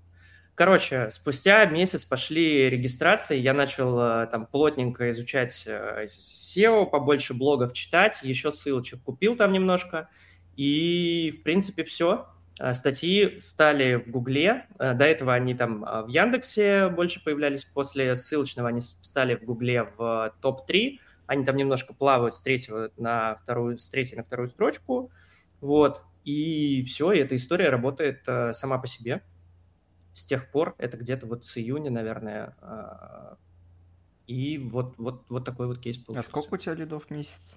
Короче, 0.59 1.09
спустя 1.09 1.63
месяц 1.67 2.03
пошли 2.03 2.69
регистрации, 2.69 3.37
я 3.37 3.53
начал 3.53 3.97
э, 3.97 4.27
там 4.27 4.45
плотненько 4.45 5.09
изучать 5.11 5.63
э, 5.65 6.05
SEO, 6.05 6.85
побольше 6.85 7.33
блогов 7.33 7.71
читать, 7.71 8.19
еще 8.23 8.51
ссылочек 8.51 9.01
купил 9.01 9.37
там 9.37 9.53
немножко, 9.53 10.09
и, 10.57 11.33
в 11.39 11.43
принципе, 11.43 11.85
все. 11.85 12.27
Э, 12.59 12.73
статьи 12.73 13.39
стали 13.39 13.95
в 13.95 14.11
Гугле, 14.11 14.65
до 14.77 15.05
этого 15.05 15.33
они 15.33 15.55
там 15.55 15.79
в 15.79 16.09
Яндексе 16.09 16.89
больше 16.89 17.23
появлялись, 17.23 17.63
после 17.63 18.13
ссылочного 18.15 18.67
они 18.67 18.81
стали 18.81 19.35
в 19.35 19.43
Гугле 19.45 19.83
в 19.97 20.35
топ-3, 20.41 20.97
они 21.27 21.45
там 21.45 21.55
немножко 21.55 21.93
плавают 21.93 22.35
с 22.35 22.41
третьего 22.41 22.91
на 22.97 23.37
вторую, 23.37 23.79
с 23.79 23.89
третьей 23.89 24.17
на 24.17 24.25
вторую 24.25 24.49
строчку, 24.49 25.09
вот, 25.61 26.03
и 26.29 26.83
все, 26.83 27.11
и 27.11 27.19
эта 27.19 27.35
история 27.35 27.69
работает 27.69 28.23
э, 28.27 28.53
сама 28.53 28.77
по 28.77 28.85
себе. 28.85 29.23
С 30.13 30.25
тех 30.25 30.51
пор, 30.51 30.75
это 30.77 30.97
где-то 30.97 31.25
вот 31.25 31.45
с 31.45 31.57
июня, 31.57 31.89
наверное, 31.89 32.55
э, 32.61 33.35
и 34.27 34.59
вот, 34.59 34.95
вот, 34.97 35.25
вот 35.29 35.43
такой 35.43 35.65
вот 35.65 35.79
кейс 35.79 35.97
получился. 35.97 36.29
А 36.29 36.31
сколько 36.31 36.53
у 36.53 36.57
тебя 36.57 36.75
лидов 36.75 37.05
в 37.05 37.09
месяц? 37.09 37.55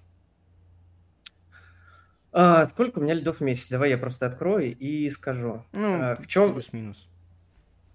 А, 2.32 2.66
сколько 2.68 2.98
у 2.98 3.02
меня 3.02 3.12
лидов 3.12 3.38
в 3.38 3.40
месяц? 3.42 3.68
Давай 3.68 3.90
я 3.90 3.98
просто 3.98 4.24
открою 4.24 4.74
и 4.74 5.10
скажу. 5.10 5.64
Ну, 5.72 6.02
а, 6.02 6.16
в 6.16 6.26
чем 6.26 6.54
плюс-минус. 6.54 7.08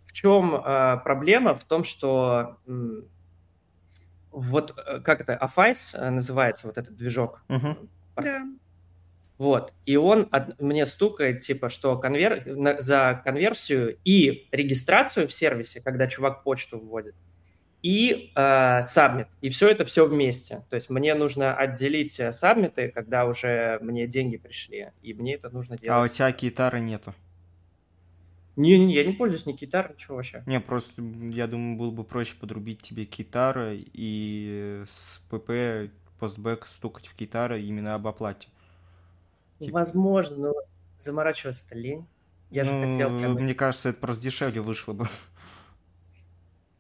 В 0.06 0.14
чем 0.14 0.54
а, 0.54 0.98
проблема? 0.98 1.56
В 1.56 1.64
том, 1.64 1.84
что 1.84 2.60
м, 2.68 3.06
вот 4.30 4.78
э, 4.78 5.00
как 5.00 5.22
это, 5.22 5.36
Affise 5.36 5.96
называется, 6.00 6.68
вот 6.68 6.78
этот 6.78 6.96
движок. 6.96 7.42
Угу. 7.50 7.90
Да. 8.18 8.44
Вот. 9.38 9.74
И 9.86 9.96
он 9.98 10.28
от, 10.32 10.60
мне 10.60 10.86
стукает, 10.86 11.42
типа, 11.42 11.70
что 11.70 11.98
конвер... 11.98 12.44
за 12.80 13.22
конверсию 13.24 13.98
и 14.04 14.48
регистрацию 14.52 15.28
в 15.28 15.34
сервисе, 15.34 15.82
когда 15.82 16.08
чувак 16.08 16.44
почту 16.44 16.80
вводит, 16.80 17.16
и 17.84 18.32
э, 18.36 18.82
submit. 18.82 19.28
И 19.42 19.50
все 19.50 19.70
это 19.70 19.86
все 19.86 20.08
вместе. 20.08 20.66
То 20.70 20.76
есть 20.76 20.90
мне 20.90 21.14
нужно 21.14 21.56
отделить 21.56 22.20
э, 22.20 22.32
submit 22.32 22.75
ы, 22.75 22.90
когда 22.90 23.26
уже 23.26 23.78
мне 23.82 24.08
деньги 24.08 24.38
пришли, 24.38 24.92
и 25.04 25.14
мне 25.14 25.36
это 25.36 25.50
нужно 25.50 25.78
делать. 25.78 25.96
А 25.96 26.04
у 26.04 26.08
тебя 26.08 26.32
гитары 26.32 26.80
нету? 26.80 27.14
Не, 28.56 28.80
не, 28.80 28.96
я 28.96 29.06
не 29.06 29.14
пользуюсь 29.14 29.46
ни 29.46 29.52
гитарой, 29.52 29.94
ничего 29.94 30.16
вообще. 30.16 30.42
Не, 30.48 30.60
просто 30.60 31.00
я 31.32 31.46
думаю, 31.46 31.78
было 31.78 31.92
бы 31.92 32.04
проще 32.04 32.36
подрубить 32.36 32.82
тебе 32.82 33.06
гитару 33.06 33.70
и 33.72 34.84
с 34.92 35.20
ПП 35.30 35.92
постбэк 36.20 36.66
стукать 36.66 37.06
в 37.06 37.16
гитару 37.16 37.56
именно 37.56 37.94
об 37.94 38.08
оплате. 38.08 38.48
Типа... 39.60 39.80
Возможно, 39.80 40.38
но 40.38 40.54
заморачиваться-то 40.98 41.76
лень. 41.76 42.08
Я 42.50 42.64
ну, 42.64 42.86
же 42.86 42.92
хотел... 42.92 43.22
Как 43.22 43.34
бы... 43.34 43.42
Мне 43.42 43.54
кажется, 43.54 43.90
это 43.90 44.00
просто 44.00 44.24
дешевле 44.24 44.62
вышло 44.62 44.94
бы. 44.94 45.08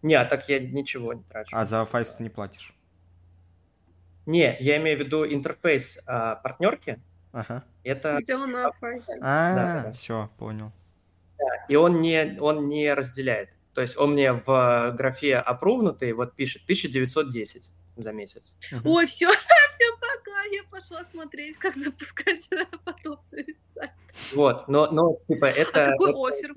Не, 0.01 0.15
а 0.15 0.25
так 0.25 0.47
я 0.47 0.59
ничего 0.59 1.13
не 1.13 1.23
трачу. 1.23 1.55
А 1.55 1.65
за 1.65 1.83
файс 1.85 2.15
ты 2.15 2.23
не 2.23 2.29
платишь? 2.29 2.73
Не, 4.25 4.57
я 4.59 4.77
имею 4.77 4.97
в 4.97 5.01
виду 5.01 5.25
интерфейс 5.25 5.99
а, 6.05 6.35
партнерки. 6.35 6.99
Ага. 7.31 7.63
Это... 7.83 8.17
Сделано 8.21 8.63
на 8.63 8.71
файсе. 8.73 9.17
А, 9.21 9.55
да, 9.55 9.83
да. 9.85 9.91
все, 9.93 10.29
понял. 10.37 10.71
Да, 11.37 11.45
и 11.67 11.75
он 11.75 12.01
не, 12.01 12.37
он 12.39 12.67
не 12.67 12.93
разделяет. 12.93 13.49
То 13.73 13.81
есть 13.81 13.95
он 13.97 14.13
мне 14.13 14.33
в 14.33 14.95
графе 14.97 15.37
опрувнутый 15.37 16.11
вот 16.13 16.35
пишет 16.35 16.63
1910 16.63 17.69
за 17.95 18.11
месяц. 18.11 18.55
Ой, 18.83 19.05
все, 19.05 19.29
всем 19.69 19.97
пока, 20.27 20.43
я 20.51 20.63
пошла 20.69 21.03
смотреть, 21.05 21.57
как 21.57 21.75
запускать 21.75 22.47
подобный 22.85 23.57
сайт. 23.61 23.91
Вот, 24.33 24.67
но, 24.67 24.89
но 24.91 25.15
типа 25.25 25.45
это... 25.45 25.83
А 25.83 25.91
какой 25.91 26.11
это... 26.11 26.37
офер? 26.37 26.53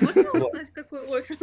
Можно 0.00 0.46
узнать, 0.46 0.70
какой 0.70 1.20
офер? 1.20 1.38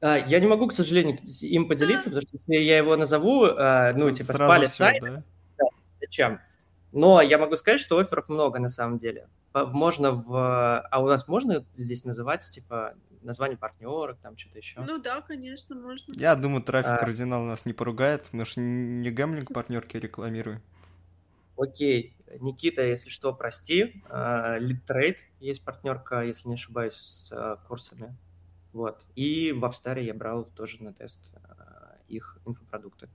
А, 0.00 0.16
я 0.16 0.40
не 0.40 0.46
могу, 0.46 0.66
к 0.68 0.72
сожалению, 0.72 1.18
им 1.42 1.68
поделиться, 1.68 2.04
потому 2.04 2.22
что 2.22 2.36
если 2.36 2.54
я 2.54 2.78
его 2.78 2.96
назову, 2.96 3.44
а, 3.44 3.92
ну, 3.92 4.10
типа, 4.10 4.32
спалит 4.32 4.72
сайт, 4.72 5.02
зачем? 6.00 6.40
Но 6.92 7.22
я 7.22 7.38
могу 7.38 7.56
сказать, 7.56 7.80
что 7.80 7.98
офферов 7.98 8.28
много 8.28 8.58
на 8.58 8.68
самом 8.68 8.98
деле. 8.98 9.28
можно 9.54 10.12
в... 10.12 10.80
А 10.90 11.02
у 11.02 11.06
нас 11.06 11.26
можно 11.26 11.64
здесь 11.74 12.04
называть, 12.04 12.48
типа, 12.50 12.94
название 13.22 13.58
партнера, 13.58 14.14
там 14.14 14.36
что-то 14.36 14.58
еще? 14.58 14.80
Ну 14.80 14.98
да, 14.98 15.20
конечно, 15.22 15.74
можно. 15.74 16.12
Я 16.14 16.36
думаю, 16.36 16.62
трафик 16.62 16.92
а... 16.92 16.96
кардинал 16.98 17.42
нас 17.44 17.64
не 17.64 17.72
поругает. 17.72 18.28
Мы 18.32 18.46
же 18.46 18.60
не 18.60 19.10
гамлинг 19.10 19.48
партнерки 19.54 19.96
рекламируем. 19.96 20.62
Окей, 21.56 22.16
Никита, 22.40 22.82
если 22.82 23.10
что, 23.10 23.32
прости. 23.32 24.02
Лидтрейд 24.58 25.18
есть 25.38 25.64
партнерка, 25.64 26.22
если 26.22 26.48
не 26.48 26.54
ошибаюсь, 26.54 26.94
с 26.94 27.32
а, 27.32 27.56
курсами. 27.68 28.16
Вот. 28.72 29.04
И 29.14 29.52
в 29.52 29.64
Австаре 29.64 30.04
я 30.04 30.14
брал 30.14 30.44
тоже 30.44 30.82
на 30.82 30.92
тест 30.92 31.32
а, 31.34 31.98
их 32.08 32.38
инфопродукты. 32.46 33.08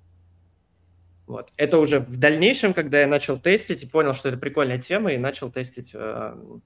Вот. 1.26 1.52
Это 1.58 1.78
уже 1.80 2.00
в 2.00 2.18
дальнейшем, 2.18 2.74
когда 2.74 3.02
я 3.02 3.08
начал 3.08 3.38
тестить 3.38 3.84
и 3.84 3.88
понял, 3.88 4.14
что 4.14 4.30
это 4.30 4.38
прикольная 4.38 4.80
тема, 4.80 5.12
и 5.12 5.18
начал 5.18 5.52
тестить 5.52 5.92
э, 5.94 6.60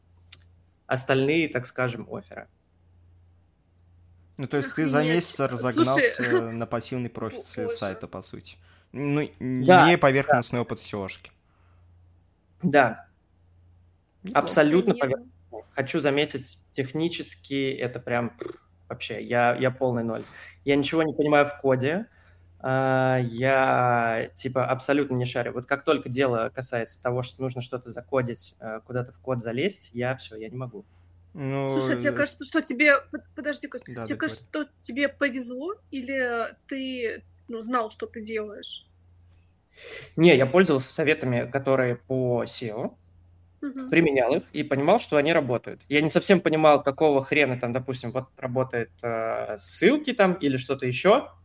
остальные, 0.86 1.50
так 1.50 1.66
скажем, 1.66 2.08
оферы. 2.14 2.48
Ну, 4.38 4.48
то 4.48 4.58
есть 4.58 4.70
Охренеть. 4.70 4.92
ты 4.92 4.98
за 4.98 5.04
месяц 5.04 5.40
разогнался 5.40 6.16
Слушай... 6.16 6.52
на 6.54 6.66
пассивный 6.66 7.10
профит 7.10 7.46
сайта, 7.46 8.08
по 8.08 8.22
сути. 8.22 8.58
Ну, 8.92 9.30
да, 9.40 9.86
имея 9.86 9.98
поверхностный 9.98 10.58
да. 10.58 10.62
опыт 10.62 10.80
SEO-шки. 10.80 11.32
Да. 12.64 13.08
Неплохо. 14.24 14.40
Абсолютно 14.40 14.94
поверхностный. 14.96 15.32
Хочу 15.76 16.00
заметить, 16.00 16.60
технически 16.74 17.72
это 17.72 18.00
прям 18.00 18.38
вообще, 18.90 19.22
я, 19.22 19.56
я 19.56 19.72
полный 19.72 20.04
ноль. 20.04 20.24
Я 20.66 20.76
ничего 20.76 21.04
не 21.04 21.14
понимаю 21.14 21.46
в 21.46 21.58
коде, 21.58 22.08
а, 22.60 23.18
я 23.18 24.30
типа 24.36 24.66
абсолютно 24.66 25.16
не 25.16 25.26
шарю. 25.26 25.54
Вот 25.54 25.66
как 25.66 25.84
только 25.84 26.10
дело 26.10 26.52
касается 26.54 27.02
того, 27.02 27.22
что 27.22 27.42
нужно 27.42 27.62
что-то 27.62 27.90
закодить, 27.90 28.56
э, 28.60 28.82
куда-то 28.86 29.14
в 29.14 29.20
код 29.20 29.42
залезть, 29.42 29.90
я 29.94 30.16
все, 30.16 30.36
я 30.36 30.50
не 30.50 30.58
могу. 30.58 30.86
Ну, 31.34 31.68
Слушай, 31.68 31.98
тебе 31.98 32.12
кажется, 32.12 32.44
что 32.46 32.62
тебе... 32.62 32.96
Подожди, 33.36 33.70
да, 33.88 34.06
тебе 34.06 34.18
кажется, 34.18 34.44
что 34.44 34.66
тебе 34.82 35.08
повезло, 35.08 35.76
или 35.90 36.54
ты 36.68 37.24
ну, 37.48 37.62
знал, 37.62 37.90
что 37.90 38.06
ты 38.06 38.22
делаешь? 38.22 38.86
Не, 40.16 40.36
я 40.36 40.46
пользовался 40.46 40.92
советами, 40.92 41.50
которые 41.50 41.96
по 41.96 42.44
SEO, 42.44 42.96
угу. 43.62 43.90
применял 43.90 44.36
их 44.36 44.44
и 44.54 44.64
понимал, 44.64 45.00
что 45.00 45.18
они 45.18 45.32
работают. 45.34 45.82
Я 45.88 46.02
не 46.02 46.10
совсем 46.10 46.42
понимал, 46.42 46.84
какого 46.84 47.24
хрена 47.24 47.60
там, 47.60 47.72
допустим, 47.72 48.12
вот 48.12 48.28
работает 48.38 48.92
э, 49.02 49.58
ссылки 49.58 50.14
там 50.14 50.34
или 50.34 50.58
что-то 50.58 50.86
еще, 50.86 51.16
а, 51.16 51.41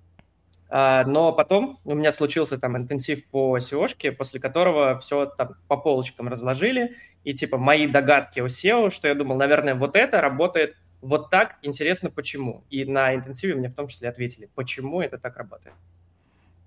но 0.69 1.33
потом 1.33 1.79
у 1.85 1.95
меня 1.95 2.13
случился 2.13 2.59
там 2.59 2.77
интенсив 2.77 3.25
по 3.27 3.57
SEO, 3.59 4.13
после 4.17 4.41
которого 4.41 4.99
все 4.99 5.27
там 5.27 5.51
по 5.69 5.77
полочкам 5.77 6.29
разложили, 6.29 6.97
и 7.25 7.35
типа 7.35 7.57
мои 7.57 7.87
догадки 7.87 8.41
о 8.41 8.47
SEO, 8.47 8.91
что 8.91 9.07
я 9.09 9.15
думал, 9.15 9.37
наверное, 9.37 9.75
вот 9.75 9.95
это 9.95 10.21
работает 10.21 10.77
вот 11.01 11.31
так, 11.31 11.57
интересно 11.63 12.11
почему. 12.11 12.65
И 12.71 12.85
на 12.85 13.15
интенсиве 13.15 13.55
мне 13.55 13.69
в 13.69 13.75
том 13.75 13.89
числе 13.89 14.09
ответили, 14.09 14.51
почему 14.55 15.01
это 15.01 15.19
так 15.19 15.37
работает. 15.37 15.75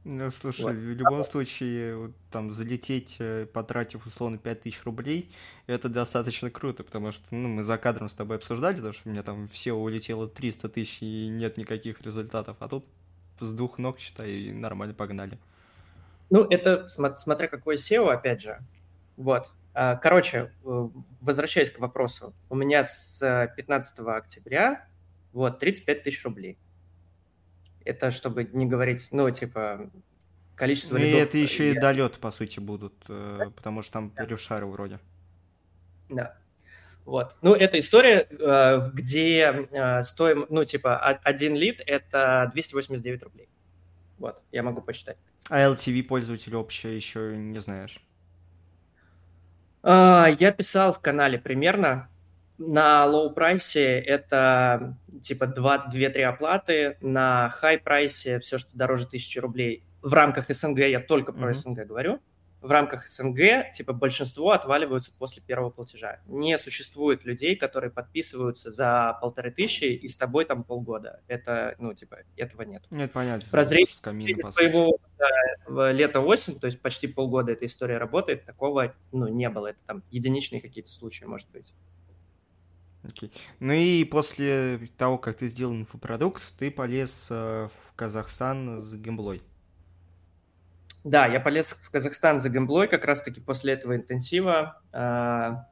Ну, 0.06 0.32
слушай, 0.32 0.64
вот. 0.64 0.76
в 0.76 0.94
любом 0.94 1.26
случае, 1.26 1.98
вот, 1.98 2.12
там, 2.32 2.52
залететь, 2.52 3.18
э, 3.20 3.46
потратив, 3.46 4.06
условно, 4.06 4.38
5000 4.38 4.84
рублей, 4.86 5.30
это 5.68 5.90
достаточно 5.90 6.50
круто, 6.50 6.84
потому 6.84 7.12
что, 7.12 7.24
ну, 7.32 7.50
мы 7.50 7.64
за 7.64 7.78
кадром 7.78 8.08
с 8.08 8.14
тобой 8.14 8.38
обсуждали, 8.38 8.78
потому 8.78 8.94
что 8.94 9.10
у 9.10 9.12
меня 9.12 9.24
там 9.24 9.50
все 9.50 9.74
улетело 9.74 10.28
300 10.28 10.70
тысяч 10.70 11.00
и 11.02 11.28
нет 11.28 11.58
никаких 11.58 12.02
результатов, 12.02 12.56
а 12.60 12.70
тут 12.70 12.86
с 13.40 13.54
двух 13.54 13.78
ног, 13.78 14.00
считай, 14.00 14.32
и 14.32 14.52
нормально 14.52 14.94
погнали. 14.94 15.38
Ну, 16.30 16.44
это 16.44 16.88
смотря 16.88 17.48
какой 17.48 17.76
SEO, 17.76 18.12
опять 18.12 18.42
же. 18.42 18.60
Вот. 19.18 19.52
А, 19.74 19.96
короче, 19.96 20.52
э, 20.64 20.90
возвращаясь 21.22 21.72
к 21.72 21.80
вопросу. 21.80 22.34
У 22.50 22.56
меня 22.56 22.84
с 22.84 23.20
15 23.56 24.00
октября 24.00 24.88
вот 25.34 25.60
35 25.60 26.04
тысяч 26.04 26.24
рублей. 26.24 26.58
Это 27.86 28.12
чтобы 28.12 28.44
не 28.44 28.66
говорить, 28.66 29.10
ну, 29.12 29.30
типа, 29.32 29.90
количество 30.56 30.98
ну, 30.98 31.04
И 31.04 31.10
это 31.10 31.38
еще 31.38 31.72
и 31.72 31.80
долет, 31.80 32.20
по 32.20 32.32
сути, 32.32 32.60
будут, 32.60 32.94
э, 33.08 33.50
потому 33.56 33.82
что 33.82 33.94
там 33.94 34.10
перешары 34.10 34.66
вроде. 34.66 35.00
Да. 36.10 36.38
Вот. 37.10 37.36
Ну, 37.42 37.56
это 37.56 37.80
история, 37.80 38.28
э, 38.30 38.92
где 38.94 39.68
э, 39.72 40.04
стоим, 40.04 40.46
ну, 40.50 40.64
типа, 40.64 40.96
один 41.00 41.56
лид– 41.56 41.82
это 41.88 42.52
289 42.54 43.24
рублей. 43.24 43.50
Вот, 44.20 44.40
я 44.52 44.62
могу 44.62 44.82
почитать. 44.82 45.18
А 45.50 45.60
LTV 45.60 46.04
пользователь 46.04 46.56
общее 46.56 46.96
еще 46.96 47.36
не 47.36 47.58
знаешь? 47.58 48.00
А, 49.82 50.28
я 50.40 50.52
писал 50.52 50.94
в 50.94 51.00
канале 51.00 51.40
примерно. 51.40 52.10
На 52.60 53.08
low 53.08 53.32
price 53.32 53.89
е 53.89 54.00
это 54.00 54.96
типа 55.24 55.46
2-3 55.46 56.22
оплаты, 56.22 56.98
на 57.02 57.50
high 57.50 57.80
price 57.80 58.30
е 58.30 58.40
все, 58.40 58.60
что 58.60 58.70
дороже 58.78 59.08
1000 59.08 59.42
рублей. 59.42 59.84
В 60.04 60.14
рамках 60.14 60.46
СНГ 60.50 60.78
я 60.80 61.00
только 61.00 61.34
про 61.34 61.50
mm-hmm. 61.50 61.54
СНГ 61.54 61.88
говорю 61.88 62.22
в 62.62 62.72
рамках 62.72 63.08
СНГ, 63.08 63.72
типа, 63.74 63.94
большинство 63.94 64.52
отваливаются 64.52 65.12
после 65.18 65.42
первого 65.42 65.70
платежа. 65.70 66.20
Не 66.26 66.58
существует 66.58 67.24
людей, 67.24 67.56
которые 67.56 67.90
подписываются 67.90 68.70
за 68.70 69.18
полторы 69.22 69.52
тысячи 69.52 69.86
и 69.86 70.08
с 70.08 70.18
тобой 70.18 70.46
там 70.46 70.64
полгода. 70.64 71.22
Это, 71.28 71.76
ну, 71.80 71.94
типа, 71.94 72.20
этого 72.36 72.64
нет. 72.64 72.84
Нет, 72.92 73.12
понятно. 73.12 73.48
Прозреть 73.50 73.90
своего 73.92 74.98
да, 75.18 75.92
лето-осень, 75.92 76.60
то 76.60 76.68
есть 76.68 76.82
почти 76.82 77.08
полгода 77.08 77.52
эта 77.54 77.66
история 77.66 77.98
работает, 77.98 78.46
такого, 78.46 78.94
ну, 79.12 79.28
не 79.28 79.50
было. 79.50 79.68
Это 79.68 79.80
там 79.86 80.04
единичные 80.12 80.62
какие-то 80.62 80.90
случаи, 80.90 81.24
может 81.26 81.50
быть. 81.52 81.74
Окей. 83.04 83.32
Ну 83.60 83.72
и 83.72 84.04
после 84.04 84.90
того, 84.98 85.18
как 85.18 85.38
ты 85.38 85.48
сделал 85.48 85.74
инфопродукт, 85.74 86.44
ты 86.58 86.70
полез 86.70 87.28
э, 87.30 87.70
в 87.70 87.94
Казахстан 87.96 88.82
с 88.82 88.94
гемблой. 88.96 89.42
Да, 91.04 91.26
я 91.26 91.40
полез 91.40 91.74
в 91.74 91.90
Казахстан 91.92 92.40
за 92.40 92.50
гемблой 92.50 92.88
как 92.88 93.06
раз-таки 93.06 93.40
после 93.40 93.74
этого 93.74 93.96
интенсива. 93.96 94.82
А, 94.92 95.66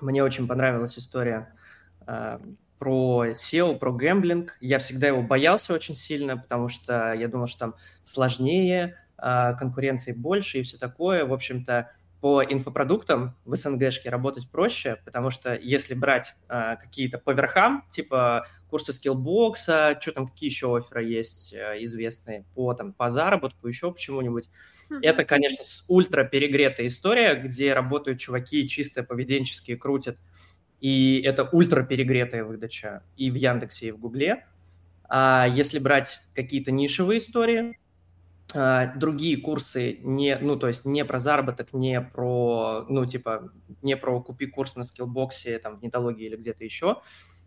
мне 0.00 0.22
очень 0.24 0.46
понравилась 0.46 0.98
история 0.98 1.52
а, 2.06 2.40
про 2.78 3.26
SEO, 3.28 3.78
про 3.78 3.92
гэмблинг. 3.92 4.56
Я 4.60 4.78
всегда 4.78 5.08
его 5.08 5.22
боялся 5.22 5.74
очень 5.74 5.94
сильно, 5.94 6.38
потому 6.38 6.68
что 6.68 7.12
я 7.12 7.28
думал, 7.28 7.46
что 7.46 7.58
там 7.58 7.74
сложнее, 8.04 8.96
а, 9.18 9.52
конкуренции 9.54 10.12
больше 10.12 10.58
и 10.58 10.62
все 10.62 10.78
такое. 10.78 11.26
В 11.26 11.32
общем-то, 11.32 11.90
по 12.20 12.42
инфопродуктам 12.42 13.36
в 13.44 13.54
СНГшке 13.54 14.10
работать 14.10 14.50
проще, 14.50 15.00
потому 15.04 15.30
что 15.30 15.54
если 15.54 15.94
брать 15.94 16.34
а, 16.48 16.76
какие-то 16.76 17.18
по 17.18 17.30
верхам, 17.30 17.84
типа 17.90 18.46
курсы 18.68 18.92
скиллбокса, 18.92 19.96
что 20.00 20.12
там, 20.12 20.26
какие 20.26 20.50
еще 20.50 20.76
оферы 20.76 21.04
есть 21.04 21.54
а, 21.54 21.76
известные 21.84 22.44
по, 22.54 22.74
там, 22.74 22.92
по 22.92 23.08
заработку, 23.08 23.68
еще 23.68 23.92
почему-нибудь, 23.92 24.50
mm-hmm. 24.90 24.98
это, 25.02 25.24
конечно, 25.24 25.64
ультра 25.86 26.24
перегретая 26.24 26.88
история, 26.88 27.34
где 27.34 27.72
работают 27.72 28.18
чуваки 28.18 28.66
чисто 28.68 29.04
поведенческие, 29.04 29.76
крутят, 29.76 30.18
и 30.80 31.22
это 31.24 31.44
ультра 31.44 31.84
перегретая 31.84 32.42
выдача 32.42 33.02
и 33.16 33.30
в 33.30 33.34
Яндексе, 33.34 33.88
и 33.88 33.92
в 33.92 33.98
Гугле. 33.98 34.44
А 35.08 35.46
если 35.48 35.78
брать 35.78 36.20
какие-то 36.34 36.72
нишевые 36.72 37.18
истории, 37.18 37.78
другие 38.54 39.36
курсы 39.36 39.98
не, 40.02 40.38
ну, 40.38 40.56
то 40.56 40.68
есть 40.68 40.86
не 40.86 41.04
про 41.04 41.18
заработок, 41.18 41.72
не 41.72 42.00
про, 42.00 42.86
ну, 42.88 43.04
типа, 43.04 43.52
не 43.82 43.96
про 43.96 44.22
купи 44.22 44.46
курс 44.46 44.76
на 44.76 44.84
скиллбоксе, 44.84 45.58
там, 45.58 45.78
в 45.78 45.82
нетологии 45.82 46.26
или 46.26 46.36
где-то 46.36 46.64
еще. 46.64 47.02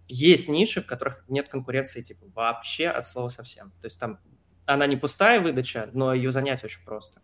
Есть 0.08 0.50
ниши, 0.50 0.82
в 0.82 0.86
которых 0.86 1.24
нет 1.28 1.50
конкуренции, 1.50 2.02
типа, 2.02 2.26
вообще 2.36 2.88
от 2.88 3.08
слова 3.08 3.30
совсем. 3.30 3.72
То 3.82 3.88
есть 3.88 4.00
там 4.00 4.20
она 4.66 4.88
не 4.88 4.96
пустая 4.96 5.42
выдача, 5.42 5.90
но 5.94 6.14
ее 6.14 6.32
занять 6.32 6.64
очень 6.64 6.84
просто. 6.86 7.22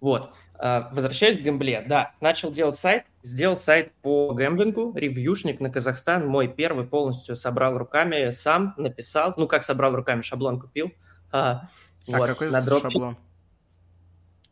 Вот. 0.00 0.34
А, 0.54 0.90
возвращаясь 0.92 1.38
к 1.38 1.42
гэмбле. 1.42 1.84
Да, 1.88 2.14
начал 2.20 2.50
делать 2.50 2.76
сайт, 2.76 3.04
сделал 3.22 3.56
сайт 3.56 3.92
по 4.02 4.34
гэмблингу, 4.34 4.92
ревьюшник 4.96 5.60
на 5.60 5.70
Казахстан, 5.70 6.26
мой 6.26 6.48
первый 6.48 6.84
полностью 6.84 7.36
собрал 7.36 7.78
руками, 7.78 8.30
сам 8.30 8.74
написал, 8.76 9.34
ну, 9.36 9.46
как 9.46 9.62
собрал 9.62 9.94
руками, 9.94 10.22
шаблон 10.22 10.60
купил, 10.60 10.92
а, 12.08 12.18
вот, 12.18 12.28
какой 12.28 12.50
на 12.50 12.60
дропчик. 12.60 12.92
шаблон? 12.92 13.16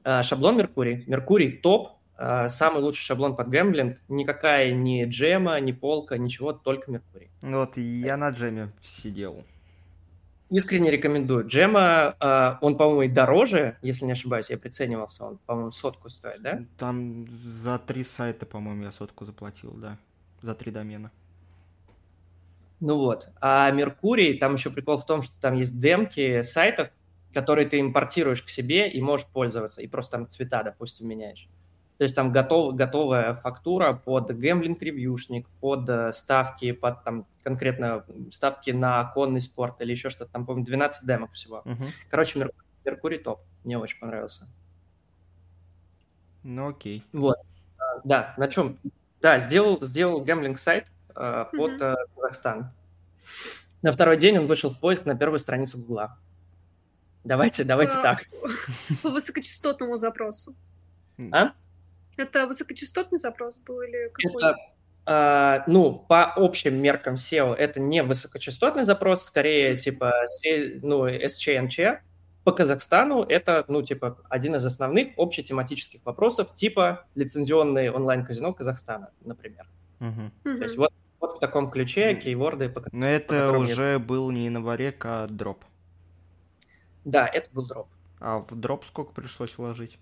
А, 0.05 0.23
шаблон 0.23 0.57
Меркурий. 0.57 1.05
Меркурий 1.07 1.53
топ, 1.53 1.93
а, 2.17 2.49
самый 2.49 2.83
лучший 2.83 3.03
шаблон 3.03 3.37
под 3.37 3.49
гэмблинг. 3.49 3.99
Никакая 4.09 4.73
ни 4.73 5.05
джема, 5.05 5.59
ни 5.61 5.73
полка, 5.73 6.19
ничего, 6.19 6.53
только 6.53 6.91
Меркурий. 6.91 7.31
Ну 7.43 7.61
вот, 7.61 7.77
я 7.77 8.17
на 8.17 8.31
джеме 8.31 8.73
сидел. 8.83 9.45
Искренне 10.51 10.91
рекомендую. 10.91 11.47
Джема, 11.47 12.17
а, 12.19 12.59
он, 12.61 12.77
по-моему, 12.77 13.03
и 13.03 13.09
дороже, 13.09 13.77
если 13.83 14.05
не 14.05 14.13
ошибаюсь, 14.13 14.51
я 14.51 14.59
приценивался, 14.59 15.25
он, 15.25 15.39
по-моему, 15.47 15.71
сотку 15.71 16.09
стоит, 16.09 16.43
да? 16.43 16.65
Там 16.77 17.29
за 17.45 17.79
три 17.79 18.03
сайта, 18.03 18.47
по-моему, 18.47 18.83
я 18.83 18.93
сотку 18.93 19.25
заплатил, 19.25 19.73
да, 19.73 19.97
за 20.43 20.55
три 20.55 20.73
домена. 20.73 21.13
Ну 22.81 22.97
вот. 22.97 23.29
А 23.41 23.71
Меркурий, 23.71 24.39
там 24.39 24.55
еще 24.55 24.71
прикол 24.71 24.99
в 24.99 25.07
том, 25.07 25.23
что 25.23 25.39
там 25.41 25.55
есть 25.55 25.79
демки 25.81 26.43
сайтов, 26.43 26.89
который 27.33 27.65
ты 27.65 27.81
импортируешь 27.81 28.43
к 28.43 28.49
себе 28.49 28.91
и 28.91 29.01
можешь 29.01 29.27
пользоваться, 29.27 29.83
и 29.83 29.87
просто 29.87 30.19
там 30.19 30.29
цвета, 30.29 30.63
допустим, 30.63 31.09
меняешь. 31.09 31.49
То 32.01 32.05
есть 32.05 32.17
там 32.17 32.33
готов, 32.33 32.75
готовая 32.77 33.35
фактура 33.35 33.93
под 33.93 34.31
гэмблинг-ревьюшник, 34.31 35.47
под 35.61 35.87
э, 35.91 36.13
ставки, 36.13 36.73
под 36.73 37.05
там 37.05 37.27
конкретно 37.43 38.07
ставки 38.33 38.71
на 38.71 39.05
конный 39.05 39.43
спорт 39.43 39.83
или 39.83 39.91
еще 39.91 40.09
что-то. 40.09 40.33
Там, 40.33 40.47
помню, 40.47 40.65
12 40.65 41.07
демок 41.07 41.33
всего. 41.33 41.63
Uh-huh. 41.67 41.89
Короче, 42.09 42.39
Мер- 42.39 42.53
Меркурий 42.87 43.19
топ. 43.19 43.43
Мне 43.65 43.77
очень 43.77 44.01
понравился. 44.01 44.47
Ну 46.43 46.71
окей. 46.71 47.05
Вот. 47.13 47.37
А, 47.79 48.01
да, 48.05 48.35
на 48.39 48.49
чем? 48.49 48.79
Да, 49.21 49.39
сделал, 49.39 49.85
сделал 49.85 50.23
гэмблинг 50.23 50.59
сайт 50.59 50.87
э, 51.15 51.45
под 51.53 51.83
э, 51.83 51.97
Казахстан. 52.15 52.73
На 53.83 53.93
второй 53.93 54.17
день 54.17 54.39
он 54.39 54.47
вышел 54.47 54.71
в 54.71 54.81
поиск 54.81 55.05
на 55.05 55.15
первую 55.15 55.39
страницу 55.39 55.77
Гугла. 55.77 56.19
Давайте, 57.25 57.65
давайте 57.65 57.99
а, 57.99 58.03
так. 58.03 58.27
По 59.03 59.11
высокочастотному 59.11 59.97
запросу. 59.97 60.55
А? 61.33 61.53
Это 62.17 62.47
высокочастотный 62.47 63.19
запрос 63.19 63.59
был 63.59 63.83
или 63.83 64.11
какой? 64.13 64.43
Это, 64.43 64.57
э, 65.07 65.71
ну, 65.71 66.05
по 66.09 66.33
общим 66.35 66.81
меркам 66.81 67.15
SEO 67.15 67.55
это 67.55 67.81
не 67.81 68.03
высокочастотный 68.03 68.85
запрос, 68.85 69.25
скорее 69.25 69.77
типа 69.77 70.13
ну, 70.83 71.09
SCNC. 71.09 71.99
По 72.43 72.53
Казахстану 72.53 73.23
это, 73.23 73.67
ну, 73.69 73.83
типа, 73.83 74.19
один 74.31 74.57
из 74.57 74.65
основных 74.65 75.09
общетематических 75.19 76.01
вопросов, 76.07 76.55
типа 76.55 77.07
лицензионные 77.15 77.93
онлайн-казино 77.93 78.55
Казахстана, 78.55 79.11
например. 79.21 79.67
Угу. 80.01 80.57
То 80.59 80.65
есть 80.65 80.77
вот, 80.79 80.91
вот 81.21 81.37
в 81.37 81.39
таком 81.39 81.71
ключе 81.71 82.15
кейворды. 82.15 82.71
По, 82.71 82.83
Но 82.93 83.07
это 83.07 83.53
по 83.53 83.59
уже 83.59 83.93
нет. 83.99 84.07
был 84.07 84.31
не 84.31 84.47
январек, 84.47 85.05
а 85.05 85.27
дроп. 85.29 85.65
Да, 87.05 87.27
это 87.27 87.49
был 87.53 87.67
дроп. 87.67 87.89
А 88.21 88.39
в 88.39 88.55
дроп 88.55 88.85
сколько 88.85 89.13
пришлось 89.13 89.57
вложить? 89.57 89.99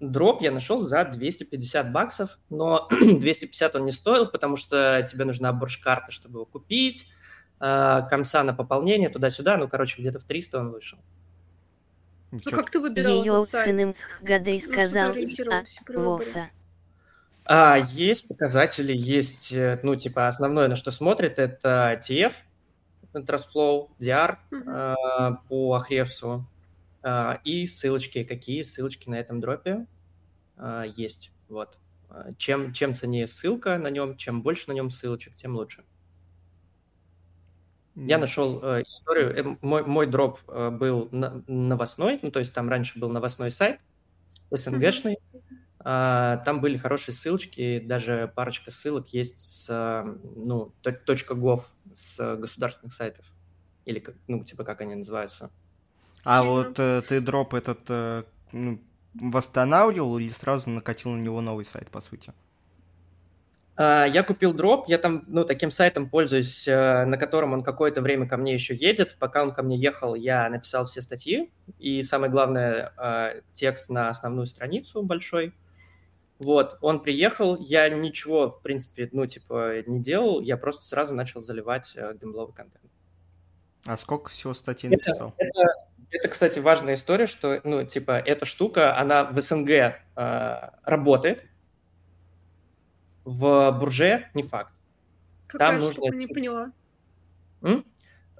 Дроп 0.00 0.42
я 0.42 0.52
нашел 0.52 0.80
за 0.80 1.04
250 1.04 1.90
баксов, 1.90 2.38
но 2.50 2.88
250 2.90 3.76
он 3.76 3.84
не 3.84 3.92
стоил, 3.92 4.28
потому 4.30 4.56
что 4.56 5.06
тебе 5.10 5.24
нужна 5.24 5.52
борж-карта, 5.52 6.12
чтобы 6.12 6.38
его 6.38 6.44
купить, 6.44 7.10
э, 7.60 8.02
комса 8.08 8.42
на 8.44 8.54
пополнение, 8.54 9.08
туда-сюда, 9.08 9.56
ну, 9.56 9.66
короче, 9.68 10.00
где-то 10.00 10.20
в 10.20 10.24
300 10.24 10.60
он 10.60 10.70
вышел. 10.70 10.98
Ну, 12.30 12.40
как 12.44 12.70
ты 12.70 12.78
выбирал 12.78 13.10
Ее 13.10 13.42
сыном 13.42 13.94
Гадей 14.20 14.60
сказал, 14.60 15.12
а, 15.50 15.64
Вофа. 15.88 16.50
А, 17.46 17.78
есть 17.78 18.28
показатели, 18.28 18.94
есть, 18.94 19.52
э, 19.52 19.80
ну, 19.82 19.96
типа, 19.96 20.28
основное, 20.28 20.68
на 20.68 20.76
что 20.76 20.90
смотрит, 20.90 21.38
это 21.38 21.98
TF, 22.06 22.34
Trustflow, 23.14 23.90
DR 23.98 24.38
uh-huh. 24.50 24.94
э, 24.94 25.36
по 25.48 25.74
Ахревсу, 25.74 26.46
а, 27.02 27.40
и 27.44 27.66
ссылочки, 27.66 28.24
какие 28.24 28.62
ссылочки 28.62 29.08
на 29.08 29.16
этом 29.16 29.40
дропе 29.40 29.86
а, 30.56 30.84
есть. 30.84 31.32
Вот. 31.48 31.78
А, 32.10 32.34
чем, 32.36 32.72
чем 32.72 32.94
ценнее 32.94 33.26
ссылка 33.26 33.78
на 33.78 33.88
нем, 33.88 34.16
чем 34.16 34.42
больше 34.42 34.68
на 34.68 34.72
нем 34.72 34.90
ссылочек, 34.90 35.36
тем 35.36 35.54
лучше. 35.54 35.84
Я 37.94 38.18
нашел 38.18 38.62
э, 38.62 38.82
историю. 38.86 39.36
Э, 39.36 39.56
мой, 39.60 39.84
мой 39.84 40.06
дроп 40.06 40.38
э, 40.46 40.70
был 40.70 41.08
на, 41.10 41.42
новостной, 41.48 42.20
ну, 42.22 42.30
то 42.30 42.38
есть 42.38 42.54
там 42.54 42.68
раньше 42.68 42.98
был 42.98 43.08
новостной 43.08 43.50
сайт, 43.50 43.80
СНГшный. 44.50 45.18
Mm-hmm. 45.32 45.56
Там 45.82 46.60
были 46.60 46.76
хорошие 46.76 47.14
ссылочки, 47.14 47.78
даже 47.78 48.32
парочка 48.34 48.70
ссылок 48.70 49.08
есть 49.08 49.40
с, 49.40 50.04
ну, 50.36 50.72
.gov 50.82 51.62
с 51.94 52.36
государственных 52.36 52.94
сайтов. 52.94 53.24
Или, 53.84 54.04
ну, 54.26 54.44
типа, 54.44 54.64
как 54.64 54.80
они 54.80 54.96
называются. 54.96 55.50
А 56.24 56.42
вот 56.42 56.78
э, 56.78 57.02
ты 57.08 57.20
дроп 57.20 57.54
этот 57.54 57.80
э, 57.88 58.24
ну, 58.52 58.80
восстанавливал 59.14 60.18
или 60.18 60.28
сразу 60.28 60.68
накатил 60.68 61.10
на 61.12 61.22
него 61.22 61.40
новый 61.40 61.64
сайт, 61.64 61.90
по 61.90 62.02
сути? 62.02 62.34
А, 63.76 64.04
я 64.04 64.22
купил 64.22 64.52
дроп, 64.52 64.88
я 64.88 64.98
там, 64.98 65.24
ну, 65.26 65.44
таким 65.44 65.70
сайтом 65.70 66.10
пользуюсь, 66.10 66.68
э, 66.68 67.06
на 67.06 67.16
котором 67.16 67.54
он 67.54 67.62
какое-то 67.62 68.02
время 68.02 68.28
ко 68.28 68.36
мне 68.36 68.52
еще 68.52 68.74
едет. 68.74 69.16
Пока 69.18 69.42
он 69.42 69.52
ко 69.52 69.62
мне 69.62 69.78
ехал, 69.78 70.14
я 70.14 70.50
написал 70.50 70.84
все 70.84 71.00
статьи, 71.00 71.50
и 71.78 72.02
самое 72.02 72.30
главное, 72.30 73.42
текст 73.54 73.88
на 73.88 74.10
основную 74.10 74.46
страницу 74.46 75.02
большой. 75.02 75.54
Вот, 76.38 76.78
он 76.80 77.00
приехал, 77.00 77.56
я 77.56 77.88
ничего, 77.88 78.50
в 78.50 78.62
принципе, 78.62 79.08
ну, 79.12 79.26
типа, 79.26 79.82
не 79.86 80.00
делал, 80.00 80.40
я 80.40 80.56
просто 80.56 80.84
сразу 80.84 81.12
начал 81.12 81.40
заливать 81.40 81.92
э, 81.96 82.14
геймбловый 82.14 82.54
контент. 82.54 82.84
А 83.84 83.96
сколько 83.96 84.30
всего 84.30 84.54
статей 84.54 84.88
написал? 84.88 85.34
Это, 85.36 85.60
это, 85.60 85.72
это, 86.10 86.28
кстати, 86.28 86.60
важная 86.60 86.94
история, 86.94 87.26
что, 87.26 87.60
ну, 87.64 87.84
типа, 87.84 88.12
эта 88.12 88.44
штука, 88.44 88.96
она 88.96 89.24
в 89.24 89.40
СНГ 89.40 89.70
э, 89.70 89.94
работает, 90.84 91.44
в 93.24 93.72
Бурже 93.72 94.30
не 94.34 94.44
факт. 94.44 94.72
Какая 95.48 95.72
Там 95.72 95.90
штука, 95.90 96.12
нужно... 96.12 96.16
не 96.16 96.26
поняла. 96.28 96.72
М? 97.62 97.84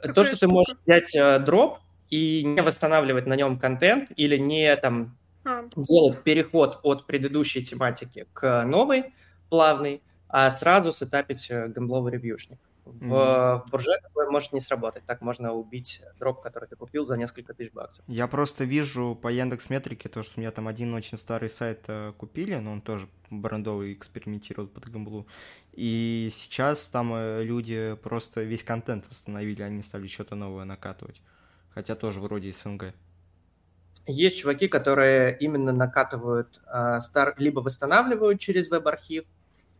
То, 0.00 0.12
что 0.12 0.24
штука? 0.24 0.40
ты 0.40 0.48
можешь 0.48 0.76
взять 0.84 1.14
э, 1.16 1.38
дроп 1.40 1.78
и 2.11 2.44
не 2.44 2.62
восстанавливать 2.62 3.26
на 3.26 3.34
нем 3.34 3.58
контент 3.58 4.11
или 4.16 4.37
не 4.37 4.76
там 4.76 5.18
а. 5.48 5.64
делать 5.76 6.22
переход 6.22 6.80
от 6.82 7.06
предыдущей 7.06 7.64
тематики 7.64 8.26
к 8.34 8.64
новой, 8.64 9.14
плавный, 9.48 10.02
а 10.28 10.50
сразу 10.50 10.92
сетапить 10.92 11.50
э, 11.50 11.68
гэмбловый 11.68 12.12
ревьюшник. 12.12 12.58
В, 12.84 13.12
mm-hmm. 13.12 13.66
в 13.66 13.70
бурже 13.70 13.90
такое 14.02 14.30
может 14.30 14.52
не 14.52 14.61
сработать. 14.61 15.04
Так 15.04 15.20
можно 15.20 15.52
убить 15.52 16.02
дроп, 16.18 16.40
который 16.40 16.68
ты 16.68 16.76
купил 16.76 17.04
за 17.04 17.16
несколько 17.16 17.52
тысяч 17.52 17.72
баксов. 17.72 18.04
Я 18.08 18.26
просто 18.26 18.64
вижу 18.64 19.18
по 19.20 19.28
Яндекс 19.28 19.68
Метрике 19.68 20.08
то, 20.08 20.22
что 20.22 20.34
у 20.37 20.40
меня 20.40 20.50
там 20.50 20.68
один 20.68 20.94
очень 20.94 21.18
старый 21.18 21.50
сайт 21.50 21.84
э, 21.88 22.12
купили, 22.16 22.54
но 22.56 22.72
он 22.72 22.80
тоже 22.80 23.08
брендовый 23.30 23.92
экспериментировал 23.92 24.68
под 24.68 24.90
гамблу. 24.90 25.26
И 25.72 26.30
сейчас 26.32 26.87
там 26.88 27.12
э, 27.14 27.42
люди 27.42 27.96
просто 28.02 28.42
весь 28.42 28.62
контент 28.62 29.06
восстановили, 29.08 29.62
они 29.62 29.82
стали 29.82 30.06
что-то 30.06 30.34
новое 30.34 30.64
накатывать. 30.64 31.20
Хотя 31.70 31.94
тоже 31.94 32.20
вроде 32.20 32.52
СНГ. 32.52 32.94
Есть 34.10 34.38
чуваки, 34.38 34.68
которые 34.68 35.36
именно 35.38 35.70
накатывают, 35.70 36.62
э, 36.66 36.98
стар... 37.00 37.34
либо 37.36 37.60
восстанавливают 37.60 38.40
через 38.40 38.70
веб-архив, 38.70 39.26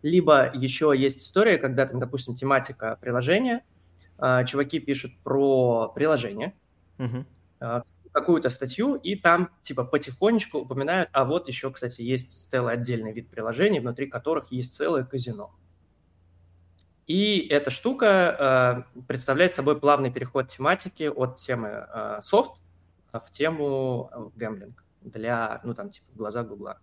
либо 0.03 0.51
еще 0.55 0.93
есть 0.95 1.23
история, 1.23 1.57
когда 1.57 1.87
там, 1.87 1.99
допустим, 1.99 2.35
тематика 2.35 2.99
приложения, 3.01 3.65
а, 4.19 4.45
чуваки 4.45 4.81
пишут 4.81 5.13
про 5.25 5.89
приложение, 5.95 6.55
uh-huh. 6.99 7.83
какую-то 8.13 8.49
статью, 8.49 8.97
и 8.97 9.17
там 9.17 9.51
типа 9.63 9.85
потихонечку 9.85 10.59
упоминают, 10.59 11.09
а 11.13 11.25
вот 11.25 11.49
еще, 11.49 11.71
кстати, 11.71 12.03
есть 12.03 12.51
целый 12.51 12.75
отдельный 12.75 13.13
вид 13.13 13.31
приложений, 13.31 13.81
внутри 13.81 14.07
которых 14.07 14.53
есть 14.53 14.75
целое 14.75 15.05
казино. 15.05 15.53
И 17.07 17.47
эта 17.49 17.71
штука 17.71 18.85
э, 18.99 19.03
представляет 19.09 19.53
собой 19.53 19.81
плавный 19.81 20.13
переход 20.13 20.49
тематики 20.49 21.05
от 21.05 21.37
темы 21.37 21.87
э, 21.89 22.19
софт 22.21 22.61
в 23.13 23.31
тему 23.31 24.33
гэмблинг 24.37 24.85
для, 25.01 25.61
ну 25.65 25.75
там, 25.75 25.91
типа, 25.91 26.07
в 26.13 26.17
глаза 26.17 26.43
Гугла. 26.43 26.79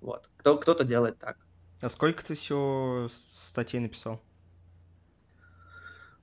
Вот. 0.00 0.28
Кто, 0.36 0.56
кто-то 0.56 0.84
делает 0.84 1.18
так. 1.18 1.38
А 1.80 1.88
сколько 1.88 2.24
ты 2.24 2.34
всего 2.34 3.08
статей 3.32 3.80
написал? 3.80 4.20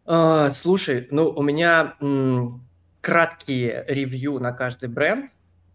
А, 0.06 0.50
слушай, 0.52 1.08
ну, 1.12 1.30
у 1.30 1.42
меня 1.42 1.96
м, 2.00 2.66
краткие 3.02 3.86
ревью 3.88 4.40
на 4.40 4.52
каждый 4.52 4.90
бренд, 4.90 5.32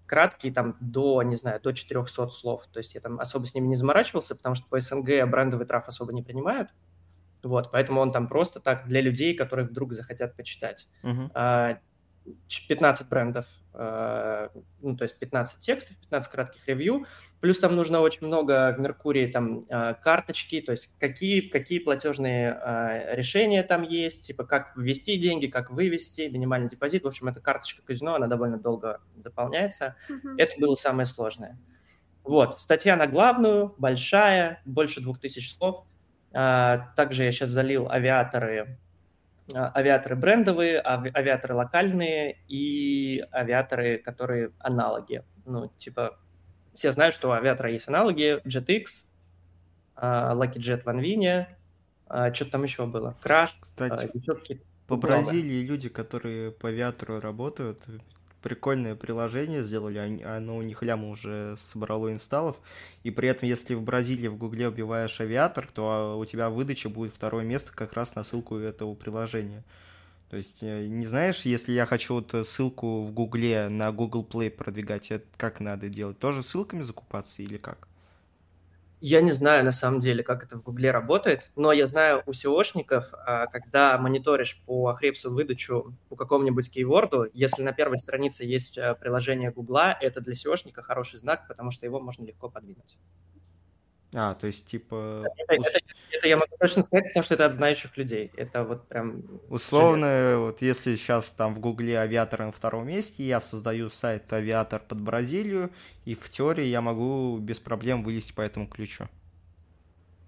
краткие 0.06 0.52
там 0.52 0.76
до, 0.80 1.22
не 1.22 1.36
знаю, 1.36 1.60
до 1.60 1.72
400 1.72 2.28
слов. 2.28 2.66
То 2.72 2.78
есть 2.78 2.94
я 2.94 3.00
там 3.00 3.20
особо 3.20 3.46
с 3.46 3.54
ними 3.54 3.66
не 3.66 3.76
заморачивался, 3.76 4.36
потому 4.36 4.54
что 4.54 4.66
по 4.68 4.78
СНГ 4.78 5.28
брендовый 5.28 5.66
траф 5.66 5.88
особо 5.88 6.12
не 6.12 6.22
принимают. 6.22 6.70
Вот, 7.42 7.70
поэтому 7.70 8.00
он 8.00 8.12
там 8.12 8.28
просто 8.28 8.60
так 8.60 8.86
для 8.86 9.00
людей, 9.00 9.34
которые 9.34 9.66
вдруг 9.66 9.94
захотят 9.94 10.36
почитать. 10.36 10.88
Uh-huh. 11.02 11.30
А, 11.32 11.78
15 12.68 13.08
брендов, 13.08 13.46
э, 13.74 14.48
ну, 14.80 14.96
то 14.96 15.04
есть 15.04 15.18
15 15.18 15.60
текстов, 15.60 15.96
15 15.96 16.30
кратких 16.30 16.66
ревью, 16.68 17.06
плюс 17.40 17.58
там 17.58 17.76
нужно 17.76 18.00
очень 18.00 18.26
много 18.26 18.74
в 18.76 18.80
Меркурии 18.80 19.26
там 19.26 19.66
э, 19.68 19.94
карточки, 20.02 20.60
то 20.60 20.72
есть 20.72 20.90
какие, 20.98 21.40
какие 21.40 21.78
платежные 21.78 22.58
э, 22.62 23.16
решения 23.16 23.62
там 23.62 23.82
есть, 23.82 24.26
типа 24.26 24.44
как 24.44 24.76
ввести 24.76 25.16
деньги, 25.16 25.46
как 25.46 25.70
вывести, 25.70 26.28
минимальный 26.28 26.68
депозит, 26.68 27.04
в 27.04 27.08
общем, 27.08 27.28
эта 27.28 27.40
карточка 27.40 27.82
казино, 27.82 28.14
она 28.14 28.26
довольно 28.26 28.58
долго 28.58 29.00
заполняется, 29.18 29.96
mm-hmm. 30.08 30.34
это 30.38 30.60
было 30.60 30.74
самое 30.74 31.06
сложное. 31.06 31.58
Вот, 32.22 32.60
статья 32.60 32.96
на 32.96 33.06
главную, 33.06 33.74
большая, 33.78 34.60
больше 34.64 35.00
2000 35.00 35.56
слов, 35.56 35.86
также 36.32 37.24
я 37.24 37.32
сейчас 37.32 37.48
залил 37.48 37.90
авиаторы 37.90 38.78
авиаторы 39.54 40.16
брендовые, 40.16 40.80
авиаторы 40.80 41.54
локальные 41.54 42.38
и 42.48 43.24
авиаторы, 43.32 43.98
которые 43.98 44.52
аналоги. 44.58 45.24
Ну, 45.46 45.68
типа, 45.76 46.18
все 46.74 46.92
знают, 46.92 47.14
что 47.14 47.28
у 47.28 47.32
авиатора 47.32 47.70
есть 47.70 47.88
аналоги, 47.88 48.40
JetX, 48.46 49.06
а, 49.96 50.34
Lucky 50.34 50.58
Jet 50.58 50.82
в 50.82 50.88
Анвине, 50.88 51.48
а, 52.06 52.32
что-то 52.32 52.52
там 52.52 52.62
еще 52.62 52.86
было, 52.86 53.16
Crash, 53.22 53.50
Кстати, 53.60 54.10
еще. 54.14 54.60
По 54.86 54.96
Бразилии 54.96 55.62
люди, 55.62 55.88
которые 55.88 56.50
по 56.50 56.68
авиатору 56.68 57.20
работают, 57.20 57.84
прикольное 58.42 58.94
приложение 58.94 59.64
сделали, 59.64 60.22
оно 60.22 60.56
у 60.56 60.62
них 60.62 60.82
ляма 60.82 61.08
уже 61.08 61.56
собрало 61.58 62.12
инсталлов, 62.12 62.56
и 63.02 63.10
при 63.10 63.28
этом, 63.28 63.48
если 63.48 63.74
в 63.74 63.82
Бразилии 63.82 64.28
в 64.28 64.36
Гугле 64.36 64.68
убиваешь 64.68 65.20
авиатор, 65.20 65.68
то 65.72 66.18
у 66.18 66.24
тебя 66.24 66.50
выдача 66.50 66.88
будет 66.88 67.14
второе 67.14 67.44
место 67.44 67.72
как 67.74 67.92
раз 67.92 68.14
на 68.14 68.24
ссылку 68.24 68.56
этого 68.56 68.94
приложения. 68.94 69.62
То 70.30 70.36
есть, 70.36 70.58
э, 70.60 70.86
не 70.86 71.06
знаешь, 71.06 71.42
если 71.42 71.72
я 71.72 71.86
хочу 71.86 72.14
вот 72.14 72.46
ссылку 72.46 73.04
в 73.04 73.12
Гугле 73.12 73.68
на 73.68 73.90
Google 73.90 74.24
Play 74.24 74.50
продвигать, 74.50 75.10
это 75.10 75.26
как 75.36 75.58
надо 75.60 75.88
делать? 75.88 76.18
Тоже 76.18 76.42
ссылками 76.42 76.82
закупаться 76.82 77.42
или 77.42 77.56
как? 77.56 77.88
Я 79.02 79.22
не 79.22 79.32
знаю 79.32 79.64
на 79.64 79.72
самом 79.72 80.00
деле, 80.00 80.22
как 80.22 80.44
это 80.44 80.58
в 80.58 80.62
Гугле 80.62 80.90
работает, 80.90 81.52
но 81.56 81.72
я 81.72 81.86
знаю 81.86 82.22
у 82.26 82.32
SEOшников, 82.32 83.04
а, 83.12 83.46
когда 83.46 83.96
мониторишь 83.96 84.60
по 84.66 84.88
Ахрепсу 84.88 85.32
выдачу 85.32 85.94
по 86.10 86.16
какому-нибудь 86.16 86.70
кейворду, 86.70 87.26
если 87.32 87.62
на 87.62 87.72
первой 87.72 87.96
странице 87.96 88.44
есть 88.44 88.76
а, 88.76 88.94
приложение 88.94 89.52
Гугла, 89.52 89.96
это 89.98 90.20
для 90.20 90.34
SEOшника 90.34 90.82
хороший 90.82 91.18
знак, 91.18 91.48
потому 91.48 91.70
что 91.70 91.86
его 91.86 91.98
можно 91.98 92.24
легко 92.24 92.50
подвинуть. 92.50 92.98
А, 94.12 94.34
то 94.34 94.46
есть, 94.46 94.66
типа... 94.66 95.24
Это, 95.36 95.54
это, 95.54 95.80
это 96.10 96.28
я 96.28 96.36
могу 96.36 96.56
точно 96.58 96.82
сказать, 96.82 97.06
потому 97.06 97.22
что 97.22 97.34
это 97.34 97.46
от 97.46 97.52
знающих 97.52 97.96
людей. 97.96 98.32
Это 98.36 98.64
вот 98.64 98.88
прям... 98.88 99.22
Условно, 99.48 100.06
железно. 100.06 100.38
вот 100.46 100.62
если 100.62 100.96
сейчас 100.96 101.30
там 101.30 101.54
в 101.54 101.60
Гугле 101.60 101.98
авиатор 101.98 102.40
на 102.40 102.52
втором 102.52 102.88
месте, 102.88 103.24
я 103.24 103.40
создаю 103.40 103.88
сайт 103.88 104.32
авиатор 104.32 104.80
под 104.80 105.00
Бразилию, 105.00 105.70
и 106.04 106.14
в 106.14 106.28
теории 106.28 106.64
я 106.64 106.80
могу 106.80 107.38
без 107.38 107.60
проблем 107.60 108.02
вылезти 108.02 108.32
по 108.32 108.40
этому 108.40 108.66
ключу. 108.66 109.08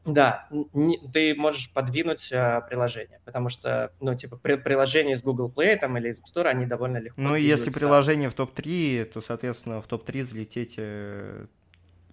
Да, 0.05 0.49
не, 0.73 0.99
ты 1.13 1.35
можешь 1.35 1.71
подвинуть 1.71 2.33
а, 2.33 2.61
приложение, 2.61 3.21
потому 3.25 3.49
что, 3.49 3.93
ну, 4.01 4.17
типа, 4.17 4.37
при, 4.37 4.57
приложения 4.57 5.15
из 5.15 5.23
Google 5.23 5.53
Play 5.55 5.77
там, 5.77 5.97
или 5.97 6.09
из 6.09 6.21
App 6.21 6.25
Store, 6.33 6.49
они 6.49 6.67
довольно 6.67 6.99
легко 6.99 7.21
Ну, 7.21 7.37
если 7.37 7.71
приложение 7.71 8.29
в 8.29 8.35
топ-3, 8.35 9.05
то, 9.07 9.21
соответственно, 9.21 9.81
в 9.81 9.87
топ-3 9.87 10.23
залететь 10.23 10.75
э, 10.77 11.47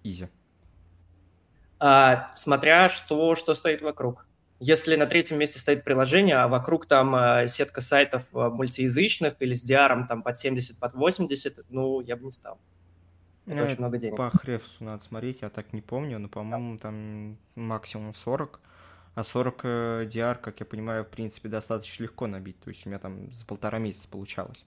easy 0.04 0.28
а, 1.80 2.30
смотря 2.36 2.90
что, 2.90 3.34
что 3.34 3.54
стоит 3.54 3.80
вокруг. 3.80 4.26
Если 4.60 4.94
на 4.96 5.06
третьем 5.06 5.38
месте 5.38 5.58
стоит 5.58 5.82
приложение, 5.82 6.36
а 6.36 6.46
вокруг 6.46 6.84
там 6.84 7.14
а, 7.14 7.48
сетка 7.48 7.80
сайтов 7.80 8.24
а, 8.34 8.50
мультиязычных 8.50 9.36
или 9.40 9.54
с 9.54 9.64
DR 9.64 10.06
там 10.06 10.22
под 10.22 10.36
70, 10.36 10.78
под 10.78 10.92
80, 10.92 11.64
ну, 11.70 12.00
я 12.02 12.16
бы 12.16 12.26
не 12.26 12.32
стал. 12.32 12.58
Это 13.46 13.56
ну, 13.56 13.64
очень 13.64 13.78
много 13.78 13.96
денег. 13.96 14.18
По 14.18 14.30
хревсу 14.30 14.84
надо 14.84 15.02
смотреть, 15.02 15.40
я 15.40 15.48
так 15.48 15.72
не 15.72 15.80
помню, 15.80 16.18
но, 16.18 16.28
по-моему, 16.28 16.78
там 16.78 17.38
максимум 17.54 18.12
40. 18.12 18.60
А 19.14 19.24
40 19.24 19.64
DR, 19.64 20.36
как 20.36 20.60
я 20.60 20.66
понимаю, 20.66 21.04
в 21.04 21.08
принципе, 21.08 21.48
достаточно 21.48 22.04
легко 22.04 22.26
набить. 22.26 22.60
То 22.60 22.68
есть 22.68 22.86
у 22.86 22.90
меня 22.90 22.98
там 22.98 23.32
за 23.32 23.44
полтора 23.46 23.78
месяца 23.78 24.06
получалось. 24.08 24.64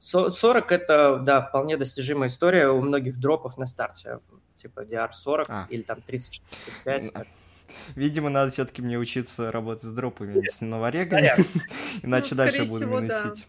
40 0.00 0.72
это, 0.72 1.18
да, 1.18 1.42
вполне 1.42 1.76
достижимая 1.76 2.28
история 2.28 2.68
у 2.68 2.80
многих 2.80 3.20
дропов 3.20 3.58
на 3.58 3.66
старте 3.66 4.20
типа 4.58 4.80
DR40 4.80 5.44
а. 5.48 5.66
или 5.70 5.82
там 5.82 6.02
3065. 6.02 7.12
Видимо, 7.96 8.30
надо 8.30 8.50
все-таки 8.50 8.82
мне 8.82 8.98
учиться 8.98 9.52
работать 9.52 9.84
с 9.84 9.92
дропами, 9.92 10.46
с 10.48 10.60
новорегами, 10.60 11.32
иначе 12.02 12.28
ну, 12.30 12.36
дальше 12.36 12.64
буду 12.64 12.86
минусить. 12.86 13.46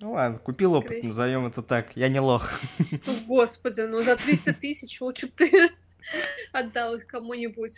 Ну 0.00 0.12
ладно, 0.12 0.38
купил 0.38 0.74
опыт, 0.74 1.02
назовем 1.04 1.46
это 1.46 1.62
так. 1.62 1.96
Я 1.96 2.08
не 2.08 2.20
лох. 2.20 2.50
Ну, 3.06 3.14
господи, 3.26 3.82
ну 3.82 4.02
за 4.02 4.16
300 4.16 4.54
тысяч 4.54 5.00
лучше 5.00 5.26
бы 5.26 5.32
ты 5.36 5.70
отдал 6.52 6.96
их 6.96 7.06
кому-нибудь. 7.06 7.74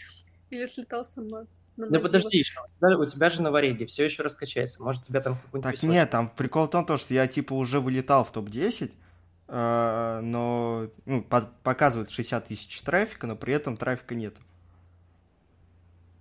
Или 0.51 0.67
слетал 0.67 1.05
сама. 1.05 1.45
Ну 1.77 2.01
подожди, 2.01 2.39
еще, 2.39 2.59
у 2.61 2.87
тебя, 2.87 2.99
у 2.99 3.05
тебя 3.05 3.31
же 3.31 3.41
новореги, 3.41 3.85
все 3.85 4.05
еще 4.05 4.23
раскачается. 4.23 4.83
Может, 4.83 5.05
тебя 5.05 5.21
там 5.21 5.37
какой-нибудь... 5.37 5.81
Так 5.81 5.83
нет, 5.89 6.11
там 6.11 6.29
прикол 6.29 6.67
в 6.67 6.71
том, 6.71 6.99
что 6.99 7.15
я 7.15 7.27
типа 7.29 7.53
уже 7.53 7.79
вылетал 7.79 8.25
в 8.25 8.33
топ-10, 8.33 8.91
а, 8.91 9.08
но 9.49 10.89
ну, 11.07 11.23
показывает 11.63 12.11
60 12.11 12.47
тысяч 12.47 12.83
трафика, 12.83 13.27
но 13.27 13.35
при 13.35 13.55
этом 13.55 13.77
трафика 13.77 14.15
нет. 14.15 14.37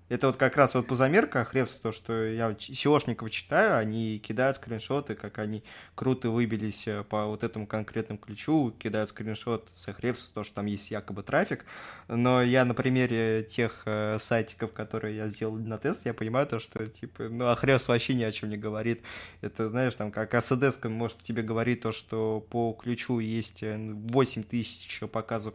Это 0.09 0.27
вот 0.27 0.37
как 0.37 0.55
раз 0.55 0.73
вот 0.73 0.87
по 0.87 0.95
замерках 0.95 1.53
Ревс, 1.53 1.77
то, 1.77 1.91
что 1.91 2.25
я 2.25 2.51
SEOшников 2.51 3.29
читаю, 3.29 3.77
они 3.77 4.19
кидают 4.19 4.57
скриншоты, 4.57 5.15
как 5.15 5.37
они 5.37 5.63
круто 5.95 6.29
выбились 6.29 6.87
э, 6.87 7.03
по 7.03 7.25
вот 7.25 7.43
этому 7.43 7.67
конкретному 7.67 8.17
ключу, 8.17 8.73
кидают 8.79 9.09
скриншот 9.09 9.69
с 9.73 9.89
их 9.89 9.99
Ревс, 9.99 10.27
то, 10.27 10.45
что 10.45 10.55
там 10.55 10.65
есть 10.67 10.91
якобы 10.91 11.23
трафик. 11.23 11.65
Но 12.07 12.41
я 12.41 12.63
на 12.63 12.73
примере 12.73 13.43
тех 13.43 13.81
э, 13.85 14.17
сайтиков, 14.19 14.71
которые 14.71 15.17
я 15.17 15.27
сделал 15.27 15.57
на 15.57 15.77
тест, 15.77 16.05
я 16.05 16.13
понимаю 16.13 16.47
то, 16.47 16.59
что, 16.59 16.87
типа, 16.87 17.23
ну, 17.23 17.47
Ахревс 17.47 17.89
вообще 17.89 18.13
ни 18.13 18.23
о 18.23 18.31
чем 18.31 18.49
не 18.49 18.57
говорит. 18.57 19.01
Это, 19.41 19.69
знаешь, 19.69 19.95
там, 19.95 20.11
как 20.11 20.33
АСДС 20.33 20.81
может 20.85 21.17
тебе 21.17 21.41
говорить 21.41 21.81
то, 21.81 21.91
что 21.91 22.39
по 22.49 22.71
ключу 22.71 23.19
есть 23.19 23.61
8 23.61 24.41
э, 24.41 24.45
тысяч 24.45 25.01
показов 25.11 25.53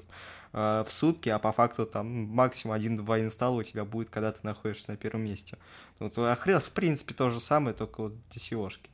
э, 0.53 0.85
в 0.87 0.93
сутки, 0.93 1.29
а 1.29 1.39
по 1.39 1.53
факту 1.53 1.87
там 1.87 2.07
максимум 2.07 2.75
один-два 2.75 3.21
инсталла 3.21 3.61
у 3.61 3.63
тебя 3.63 3.85
будет, 3.85 4.11
когда 4.11 4.33
ты 4.33 4.41
находишься 4.43 4.91
на 4.91 4.97
первом 4.97 5.25
месте. 5.25 5.59
Вот 5.99 6.17
Ахрес, 6.19 6.65
в 6.65 6.73
принципе, 6.73 7.15
то 7.15 7.31
же 7.31 7.41
самое, 7.41 7.75
только 7.75 8.03
вот 8.03 8.13
DCO-шки. 8.35 8.91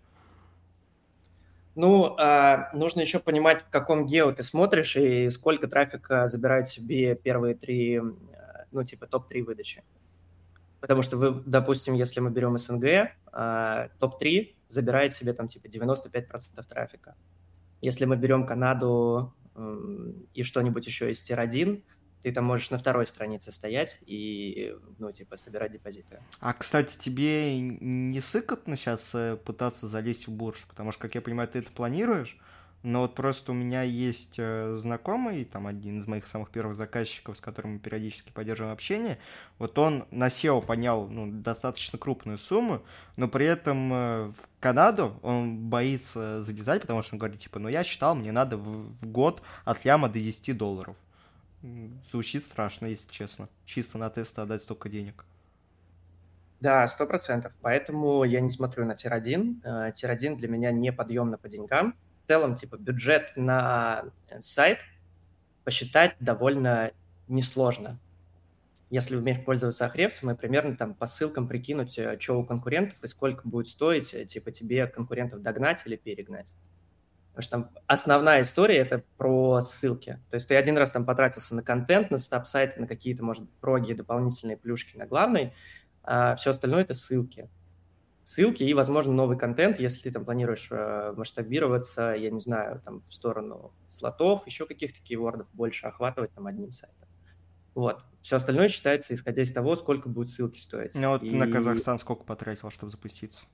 Ну, 1.74 2.16
э, 2.18 2.74
нужно 2.74 3.00
еще 3.00 3.20
понимать, 3.20 3.62
в 3.62 3.70
каком 3.70 4.06
гео 4.06 4.32
ты 4.32 4.42
смотришь 4.42 4.96
и 4.96 5.30
сколько 5.30 5.68
трафика 5.68 6.26
забирают 6.26 6.68
себе 6.68 7.14
первые 7.14 7.54
три, 7.54 8.00
ну, 8.72 8.82
типа 8.82 9.06
топ-3 9.06 9.42
выдачи. 9.42 9.84
Потому 10.80 11.02
что 11.02 11.16
вы, 11.16 11.42
допустим, 11.44 11.94
если 11.94 12.20
мы 12.20 12.30
берем 12.30 12.56
СНГ, 12.56 12.84
э, 12.84 13.88
топ-3 13.98 14.54
забирает 14.68 15.12
себе 15.14 15.32
там 15.32 15.48
типа 15.48 15.66
95% 15.66 16.62
трафика. 16.68 17.14
Если 17.80 18.04
мы 18.04 18.16
берем 18.16 18.46
Канаду, 18.46 19.32
и 20.34 20.42
что-нибудь 20.42 20.86
еще 20.86 21.10
из 21.10 21.22
тир-1, 21.22 21.82
ты 22.22 22.32
там 22.32 22.44
можешь 22.44 22.70
на 22.70 22.78
второй 22.78 23.06
странице 23.06 23.52
стоять 23.52 23.98
и, 24.04 24.74
ну, 24.98 25.12
типа, 25.12 25.36
собирать 25.36 25.72
депозиты. 25.72 26.20
А, 26.40 26.52
кстати, 26.52 26.98
тебе 26.98 27.60
не 27.60 28.20
сыкотно 28.20 28.76
сейчас 28.76 29.14
э, 29.14 29.36
пытаться 29.36 29.86
залезть 29.86 30.26
в 30.26 30.32
бурж? 30.32 30.66
Потому 30.68 30.90
что, 30.90 31.02
как 31.02 31.14
я 31.14 31.20
понимаю, 31.20 31.48
ты 31.48 31.60
это 31.60 31.70
планируешь, 31.70 32.38
но 32.82 33.00
вот 33.02 33.14
просто 33.14 33.50
у 33.50 33.54
меня 33.54 33.82
есть 33.82 34.36
э, 34.38 34.74
знакомый, 34.76 35.44
там 35.44 35.66
один 35.66 35.98
из 35.98 36.06
моих 36.06 36.28
самых 36.28 36.50
первых 36.50 36.76
заказчиков, 36.76 37.36
с 37.36 37.40
которым 37.40 37.74
мы 37.74 37.78
периодически 37.80 38.30
поддерживаем 38.30 38.72
общение. 38.72 39.18
Вот 39.58 39.76
он 39.78 40.04
на 40.12 40.28
SEO 40.28 40.64
поднял 40.64 41.08
ну, 41.08 41.28
достаточно 41.30 41.98
крупную 41.98 42.38
сумму, 42.38 42.82
но 43.16 43.26
при 43.26 43.46
этом 43.46 43.92
э, 43.92 43.96
в 44.28 44.48
Канаду 44.60 45.18
он 45.22 45.68
боится 45.68 46.44
залезать, 46.44 46.82
потому 46.82 47.02
что 47.02 47.16
он 47.16 47.18
говорит, 47.18 47.40
типа, 47.40 47.58
ну 47.58 47.68
я 47.68 47.82
считал, 47.82 48.14
мне 48.14 48.30
надо 48.30 48.56
в, 48.56 48.94
год 49.04 49.42
от 49.64 49.84
ляма 49.84 50.08
до 50.08 50.20
10 50.20 50.56
долларов. 50.56 50.96
Звучит 52.12 52.44
страшно, 52.44 52.86
если 52.86 53.10
честно. 53.10 53.48
Чисто 53.66 53.98
на 53.98 54.08
тест 54.08 54.38
отдать 54.38 54.62
столько 54.62 54.88
денег. 54.88 55.24
Да, 56.60 56.86
сто 56.86 57.06
процентов. 57.06 57.52
Поэтому 57.60 58.22
я 58.22 58.40
не 58.40 58.50
смотрю 58.50 58.84
на 58.84 58.94
tier-1. 58.94 59.88
Э, 59.88 59.92
tier-1 59.92 60.36
для 60.36 60.46
меня 60.46 60.70
не 60.70 60.92
подъемно 60.92 61.38
по 61.38 61.48
деньгам 61.48 61.94
целом, 62.28 62.54
типа, 62.54 62.76
бюджет 62.76 63.32
на 63.36 64.04
э, 64.28 64.40
сайт 64.42 64.80
посчитать 65.64 66.14
довольно 66.20 66.92
несложно. 67.26 67.98
Если 68.90 69.16
умеешь 69.16 69.44
пользоваться 69.44 69.86
Ahrefs, 69.86 70.30
и 70.30 70.36
примерно 70.36 70.76
там 70.76 70.94
по 70.94 71.06
ссылкам 71.06 71.48
прикинуть, 71.48 71.98
э, 71.98 72.18
что 72.20 72.38
у 72.38 72.44
конкурентов 72.44 73.02
и 73.02 73.06
сколько 73.06 73.48
будет 73.48 73.68
стоить, 73.68 74.12
э, 74.12 74.26
типа, 74.26 74.50
тебе 74.50 74.86
конкурентов 74.86 75.40
догнать 75.40 75.82
или 75.86 75.96
перегнать. 75.96 76.54
Потому 77.32 77.42
что 77.42 77.50
там 77.50 77.70
основная 77.86 78.42
история– 78.42 78.76
это 78.78 79.02
про 79.16 79.62
ссылки. 79.62 80.20
То 80.28 80.34
есть 80.34 80.48
ты 80.48 80.56
один 80.56 80.76
раз 80.76 80.92
там 80.92 81.06
потратился 81.06 81.54
на 81.54 81.62
контент, 81.62 82.10
на 82.10 82.18
стаб-сайты, 82.18 82.78
на 82.78 82.86
какие-то, 82.86 83.24
может 83.24 83.48
проги, 83.60 83.94
дополнительные 83.94 84.58
плюшки 84.58 84.98
на 84.98 85.06
главный, 85.06 85.54
а 86.02 86.36
все 86.36 86.50
остальное– 86.50 86.82
это 86.82 86.92
ссылки 86.92 87.48
ссылки 88.28 88.62
и, 88.62 88.74
возможно, 88.74 89.14
новый 89.14 89.38
контент, 89.38 89.80
если 89.80 90.02
ты 90.02 90.10
там 90.10 90.26
планируешь 90.26 90.68
э, 90.70 91.14
масштабироваться, 91.16 92.12
я 92.12 92.30
не 92.30 92.40
знаю, 92.40 92.82
там 92.84 93.02
в 93.08 93.14
сторону 93.14 93.72
слотов, 93.86 94.46
еще 94.46 94.66
каких-то 94.66 95.00
кейвордов 95.00 95.46
больше 95.54 95.86
охватывать 95.86 96.34
там 96.34 96.46
одним 96.46 96.72
сайтом. 96.72 97.08
Вот. 97.74 98.02
Все 98.20 98.36
остальное 98.36 98.68
считается, 98.68 99.14
исходя 99.14 99.40
из 99.40 99.50
того, 99.50 99.76
сколько 99.76 100.10
будет 100.10 100.28
ссылки 100.28 100.60
стоить. 100.60 100.94
Ну 100.94 101.08
вот 101.08 101.22
и... 101.22 101.30
на 101.30 101.50
Казахстан 101.50 101.98
сколько 101.98 102.22
потратил, 102.24 102.68
чтобы 102.70 102.90
запуститься? 102.90 103.46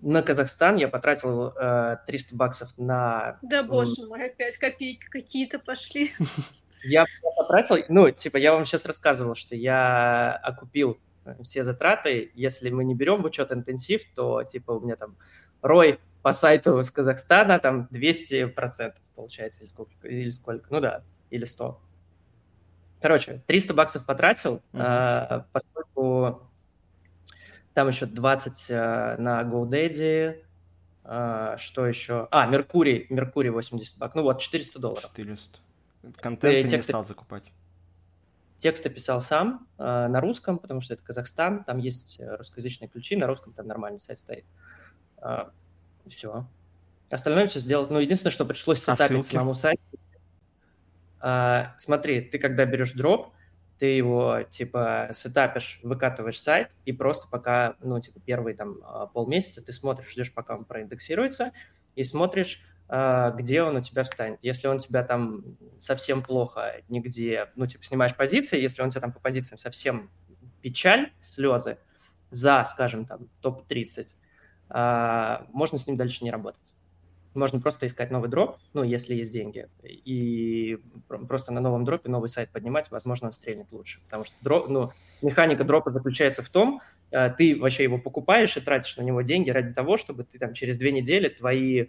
На 0.00 0.22
Казахстан 0.22 0.76
я 0.76 0.86
потратил 0.86 1.48
э, 1.48 1.96
300 2.06 2.36
баксов 2.36 2.68
на... 2.76 3.40
Да 3.42 3.64
боже 3.64 4.06
мой, 4.06 4.26
опять 4.26 4.56
копейки 4.56 5.06
какие-то 5.10 5.58
пошли. 5.58 6.12
Я 6.84 7.06
потратил, 7.36 7.84
ну, 7.88 8.08
типа, 8.12 8.36
я 8.36 8.52
вам 8.52 8.64
сейчас 8.64 8.84
рассказывал, 8.84 9.34
что 9.34 9.56
я 9.56 10.36
окупил 10.36 11.00
все 11.42 11.64
затраты. 11.64 12.30
Если 12.34 12.70
мы 12.70 12.84
не 12.84 12.94
берем 12.94 13.22
в 13.22 13.24
учет 13.24 13.52
интенсив, 13.52 14.02
то 14.14 14.42
типа 14.42 14.72
у 14.72 14.80
меня 14.80 14.96
там 14.96 15.16
рой 15.60 16.00
по 16.22 16.32
сайту 16.32 16.78
из 16.78 16.90
Казахстана 16.90 17.58
там 17.58 17.88
200% 17.90 18.94
получается 19.14 19.60
или 19.60 19.68
сколько, 19.68 20.08
или 20.08 20.30
сколько, 20.30 20.66
ну 20.70 20.80
да, 20.80 21.02
или 21.30 21.44
100. 21.44 21.80
Короче, 23.00 23.42
300 23.46 23.74
баксов 23.74 24.06
потратил, 24.06 24.62
mm-hmm. 24.72 25.44
поскольку 25.52 26.48
там 27.74 27.88
еще 27.88 28.06
20 28.06 28.70
э, 28.70 29.16
на 29.18 29.42
GoDaddy, 29.42 30.42
А, 31.04 31.56
что 31.58 31.86
еще? 31.86 32.28
А, 32.30 32.46
Меркурий, 32.46 33.06
Меркурий 33.10 33.50
80 33.50 33.98
бак. 33.98 34.14
Ну 34.14 34.22
вот, 34.22 34.40
400 34.40 34.78
долларов. 34.78 35.10
400. 35.14 35.58
Контент 36.20 36.68
ты 36.70 36.76
не 36.76 36.82
стал 36.82 37.04
закупать. 37.04 37.52
Тексты 38.62 38.90
писал 38.90 39.20
сам 39.20 39.66
э, 39.76 39.82
на 39.82 40.20
русском, 40.20 40.56
потому 40.56 40.80
что 40.80 40.94
это 40.94 41.02
Казахстан, 41.02 41.64
там 41.64 41.78
есть 41.78 42.20
русскоязычные 42.20 42.88
ключи, 42.88 43.16
на 43.16 43.26
русском 43.26 43.52
там 43.52 43.66
нормальный 43.66 43.98
сайт 43.98 44.18
стоит. 44.18 44.44
Э, 45.20 45.46
все. 46.06 46.46
Остальное 47.10 47.48
все 47.48 47.58
сделать. 47.58 47.90
Ну, 47.90 47.98
единственное, 47.98 48.30
что 48.30 48.44
пришлось 48.44 48.86
а 48.86 48.94
сетапить 48.94 49.26
самому 49.26 49.54
сайту. 49.54 49.82
Э, 51.20 51.74
смотри, 51.76 52.20
ты 52.20 52.38
когда 52.38 52.64
берешь 52.64 52.92
дроп, 52.92 53.34
ты 53.80 53.86
его, 53.86 54.44
типа, 54.48 55.08
сетапишь, 55.12 55.80
выкатываешь 55.82 56.40
сайт, 56.40 56.68
и 56.84 56.92
просто 56.92 57.26
пока, 57.28 57.74
ну, 57.80 57.98
типа, 57.98 58.20
первые 58.20 58.54
там 58.54 58.76
а, 58.84 59.06
полмесяца 59.08 59.60
ты 59.60 59.72
смотришь, 59.72 60.12
ждешь, 60.12 60.32
пока 60.32 60.54
он 60.54 60.64
проиндексируется, 60.64 61.50
и 61.96 62.04
смотришь, 62.04 62.62
а, 62.62 62.71
где 62.94 63.62
он 63.62 63.76
у 63.76 63.80
тебя 63.80 64.04
встанет. 64.04 64.38
Если 64.42 64.66
он 64.66 64.78
тебя 64.78 65.02
там 65.02 65.56
совсем 65.80 66.22
плохо 66.22 66.82
нигде, 66.88 67.50
ну, 67.56 67.66
типа, 67.66 67.82
снимаешь 67.84 68.14
позиции, 68.14 68.60
если 68.60 68.82
он 68.82 68.90
тебя 68.90 69.00
там 69.00 69.12
по 69.12 69.20
позициям 69.20 69.56
совсем 69.56 70.10
печаль, 70.60 71.10
слезы, 71.22 71.78
за, 72.30 72.64
скажем, 72.64 73.06
там, 73.06 73.28
топ-30, 73.40 74.08
а, 74.68 75.46
можно 75.52 75.78
с 75.78 75.86
ним 75.86 75.96
дальше 75.96 76.24
не 76.24 76.30
работать. 76.30 76.74
Можно 77.34 77.60
просто 77.60 77.86
искать 77.86 78.10
новый 78.10 78.28
дроп, 78.28 78.58
ну, 78.74 78.82
если 78.82 79.14
есть 79.14 79.32
деньги, 79.32 79.68
и 79.82 80.78
просто 81.28 81.50
на 81.50 81.60
новом 81.60 81.84
дропе 81.86 82.10
новый 82.10 82.28
сайт 82.28 82.50
поднимать, 82.50 82.90
возможно, 82.90 83.28
он 83.28 83.32
стрельнет 83.32 83.72
лучше. 83.72 84.00
Потому 84.04 84.24
что 84.24 84.34
дроп, 84.42 84.68
ну, 84.68 84.92
механика 85.22 85.64
дропа 85.64 85.90
заключается 85.90 86.42
в 86.42 86.50
том, 86.50 86.82
э, 87.10 87.30
ты 87.36 87.58
вообще 87.58 87.84
его 87.84 87.96
покупаешь 87.96 88.56
и 88.58 88.60
тратишь 88.60 88.98
на 88.98 89.02
него 89.02 89.22
деньги 89.22 89.48
ради 89.48 89.72
того, 89.72 89.96
чтобы 89.96 90.24
ты 90.24 90.38
там 90.38 90.52
через 90.52 90.76
две 90.76 90.92
недели 90.92 91.28
твои, 91.28 91.86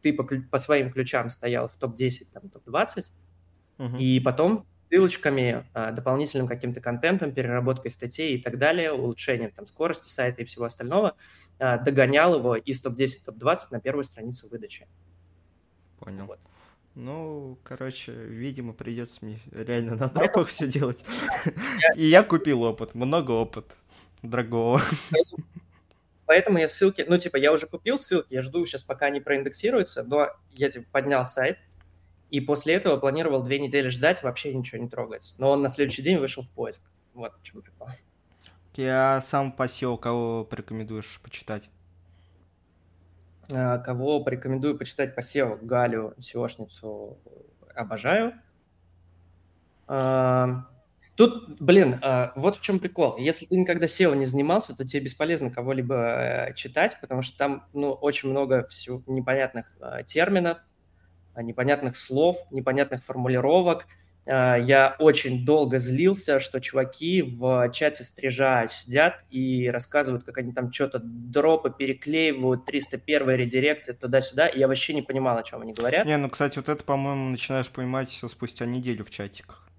ты 0.00 0.12
по, 0.12 0.24
по 0.24 0.58
своим 0.58 0.92
ключам 0.92 1.30
стоял 1.30 1.68
в 1.68 1.76
топ-10, 1.76 2.26
там, 2.32 2.48
топ-20, 2.48 3.10
uh-huh. 3.78 3.98
и 3.98 4.20
потом 4.20 4.66
ссылочками, 4.88 5.66
э, 5.74 5.92
дополнительным 5.92 6.46
каким-то 6.46 6.80
контентом, 6.80 7.32
переработкой 7.32 7.90
статей 7.90 8.36
и 8.36 8.42
так 8.42 8.58
далее, 8.58 8.92
улучшением 8.92 9.50
там 9.52 9.66
скорости 9.66 10.08
сайта 10.08 10.42
и 10.42 10.44
всего 10.44 10.64
остального– 10.66 11.16
а, 11.60 11.76
догонял 11.76 12.36
его 12.36 12.56
из 12.56 12.80
топ-10, 12.80 13.24
топ-20 13.26 13.58
на 13.70 13.80
первую 13.80 14.04
страницу 14.04 14.48
выдачи. 14.48 14.88
Понял. 15.98 16.24
Вот. 16.24 16.40
Ну, 16.94 17.58
короче, 17.62 18.12
видимо, 18.12 18.72
придется 18.72 19.18
мне 19.20 19.38
реально 19.52 19.94
на 19.94 20.08
дропах 20.08 20.48
все 20.48 20.66
делать. 20.66 21.04
И 21.96 22.06
я 22.06 22.22
купил 22.22 22.62
опыт, 22.62 22.94
много 22.94 23.32
опыта, 23.32 23.74
дорогого. 24.22 24.80
Поэтому 26.30 26.58
я 26.58 26.68
ссылки, 26.68 27.04
ну, 27.08 27.18
типа, 27.18 27.38
я 27.38 27.50
уже 27.50 27.66
купил 27.66 27.98
ссылки, 27.98 28.32
я 28.32 28.42
жду 28.42 28.64
сейчас, 28.64 28.84
пока 28.84 29.06
они 29.06 29.18
проиндексируются, 29.18 30.04
но 30.04 30.28
я, 30.52 30.70
типа, 30.70 30.86
поднял 30.92 31.24
сайт, 31.24 31.58
и 32.30 32.40
после 32.40 32.74
этого 32.74 32.98
планировал 32.98 33.42
две 33.42 33.58
недели 33.58 33.88
ждать, 33.88 34.22
вообще 34.22 34.54
ничего 34.54 34.80
не 34.80 34.88
трогать. 34.88 35.34
Но 35.38 35.50
он 35.50 35.60
на 35.60 35.68
следующий 35.68 36.02
день 36.02 36.18
вышел 36.18 36.44
в 36.44 36.50
поиск. 36.50 36.88
Вот 37.14 37.32
в 37.34 37.42
чем 37.42 37.62
прикол. 37.62 37.88
Я 38.76 39.20
сам 39.22 39.50
посел, 39.50 39.98
кого 39.98 40.44
порекомендуешь 40.44 41.20
почитать? 41.20 41.68
А, 43.52 43.78
кого 43.78 44.22
порекомендую 44.22 44.78
почитать 44.78 45.16
по 45.16 45.20
SEO? 45.22 45.58
Галю, 45.60 46.14
SEOшницу 46.18 47.18
обожаю. 47.74 48.34
А, 49.88 50.64
тут, 51.28 51.60
блин, 51.60 51.98
а, 52.02 52.32
вот 52.36 52.56
в 52.56 52.60
чем 52.60 52.78
прикол. 52.78 53.16
Если 53.16 53.46
ты 53.46 53.56
никогда 53.56 53.86
SEO 53.86 54.16
не 54.16 54.26
занимался, 54.26 54.74
то 54.74 54.84
тебе 54.86 55.04
бесполезно 55.04 55.50
кого-либо 55.50 55.94
э, 56.48 56.54
читать, 56.54 56.96
потому 57.00 57.22
что 57.22 57.36
там 57.38 57.66
ну, 57.72 57.92
очень 57.92 58.30
много 58.30 58.66
всего 58.68 59.02
непонятных 59.06 59.66
терминов, 60.06 60.58
непонятных 61.36 61.96
слов, 61.96 62.38
непонятных 62.50 63.04
формулировок– 63.04 63.86
а, 64.26 64.56
я 64.56 64.96
очень 64.98 65.44
долго 65.44 65.78
злился, 65.78 66.40
что 66.40 66.60
чуваки 66.60 67.22
в 67.22 67.70
чате 67.72 68.04
стрижа 68.04 68.66
сидят 68.68 69.20
и 69.30 69.68
рассказывают, 69.68 70.24
как 70.24 70.38
они 70.38 70.52
там 70.52 70.72
что-то 70.72 71.00
дропы 71.02 71.70
переклеивают, 71.70 72.66
301 72.66 73.30
редиректят 73.30 73.98
туда-сюда, 73.98 74.48
и 74.48 74.58
я 74.58 74.68
вообще 74.68 74.94
не 74.94 75.02
понимал, 75.02 75.38
о 75.38 75.42
чем 75.42 75.62
они 75.62 75.72
говорят. 75.72 76.06
Не, 76.06 76.16
ну, 76.16 76.28
кстати, 76.28 76.58
вот 76.58 76.68
это, 76.68 76.84
по-моему, 76.84 77.30
начинаешь 77.30 77.70
понимать 77.70 78.10
все 78.10 78.28
спустя 78.28 78.66
неделю 78.66 79.04
в 79.04 79.10
чатиках. 79.10 79.69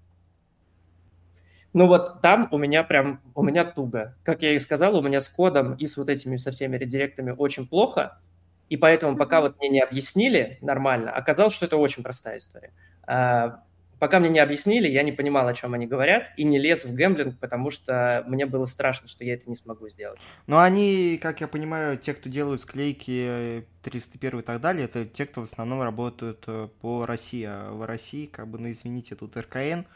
Ну 1.72 1.86
вот 1.86 2.20
там 2.20 2.48
у 2.50 2.58
меня 2.58 2.82
прям, 2.82 3.20
у 3.34 3.42
меня 3.42 3.64
туго. 3.64 4.16
Как 4.24 4.42
я 4.42 4.52
и 4.52 4.58
сказал, 4.58 4.96
у 4.96 5.02
меня 5.02 5.20
с 5.20 5.28
кодом 5.28 5.74
и 5.74 5.86
с 5.86 5.96
вот 5.96 6.08
этими 6.08 6.36
со 6.36 6.50
всеми 6.50 6.76
редиректами 6.76 7.34
очень 7.36 7.66
плохо, 7.66 8.18
и 8.68 8.76
поэтому 8.76 9.16
пока 9.16 9.40
вот 9.40 9.58
мне 9.58 9.68
не 9.68 9.80
объяснили 9.80 10.58
нормально, 10.60 11.10
оказалось, 11.10 11.54
что 11.54 11.66
это 11.66 11.76
очень 11.76 12.02
простая 12.02 12.38
история 12.38 12.72
а, 13.06 13.62
Пока 14.02 14.18
мне 14.18 14.30
не 14.30 14.40
объяснили, 14.40 14.88
я 14.88 15.04
не 15.04 15.12
понимал, 15.12 15.46
о 15.46 15.54
чем 15.54 15.74
они 15.74 15.86
говорят, 15.86 16.30
и 16.36 16.42
не 16.42 16.58
лез 16.58 16.84
в 16.84 16.92
гэмблинг, 16.92 17.38
потому 17.38 17.70
что 17.70 18.24
мне 18.26 18.46
было 18.46 18.66
страшно, 18.66 19.06
что 19.06 19.22
я 19.22 19.34
это 19.34 19.48
не 19.48 19.54
смогу 19.54 19.88
сделать. 19.90 20.18
Но 20.48 20.58
они, 20.58 21.20
как 21.22 21.40
я 21.40 21.46
понимаю, 21.46 21.96
те, 21.96 22.12
кто 22.12 22.28
делают 22.28 22.62
склейки 22.62 23.64
301 23.82 24.40
и 24.40 24.42
так 24.42 24.60
далее, 24.60 24.86
это 24.86 25.06
те, 25.06 25.24
кто 25.24 25.42
в 25.42 25.44
основном 25.44 25.82
работают 25.82 26.42
э, 26.48 26.66
по 26.80 27.06
России. 27.06 27.44
А 27.48 27.70
в 27.70 27.86
России, 27.86 28.26
как 28.26 28.48
бы, 28.48 28.58
ну 28.58 28.72
извините, 28.72 29.14
тут 29.14 29.36
РКН, 29.36 29.86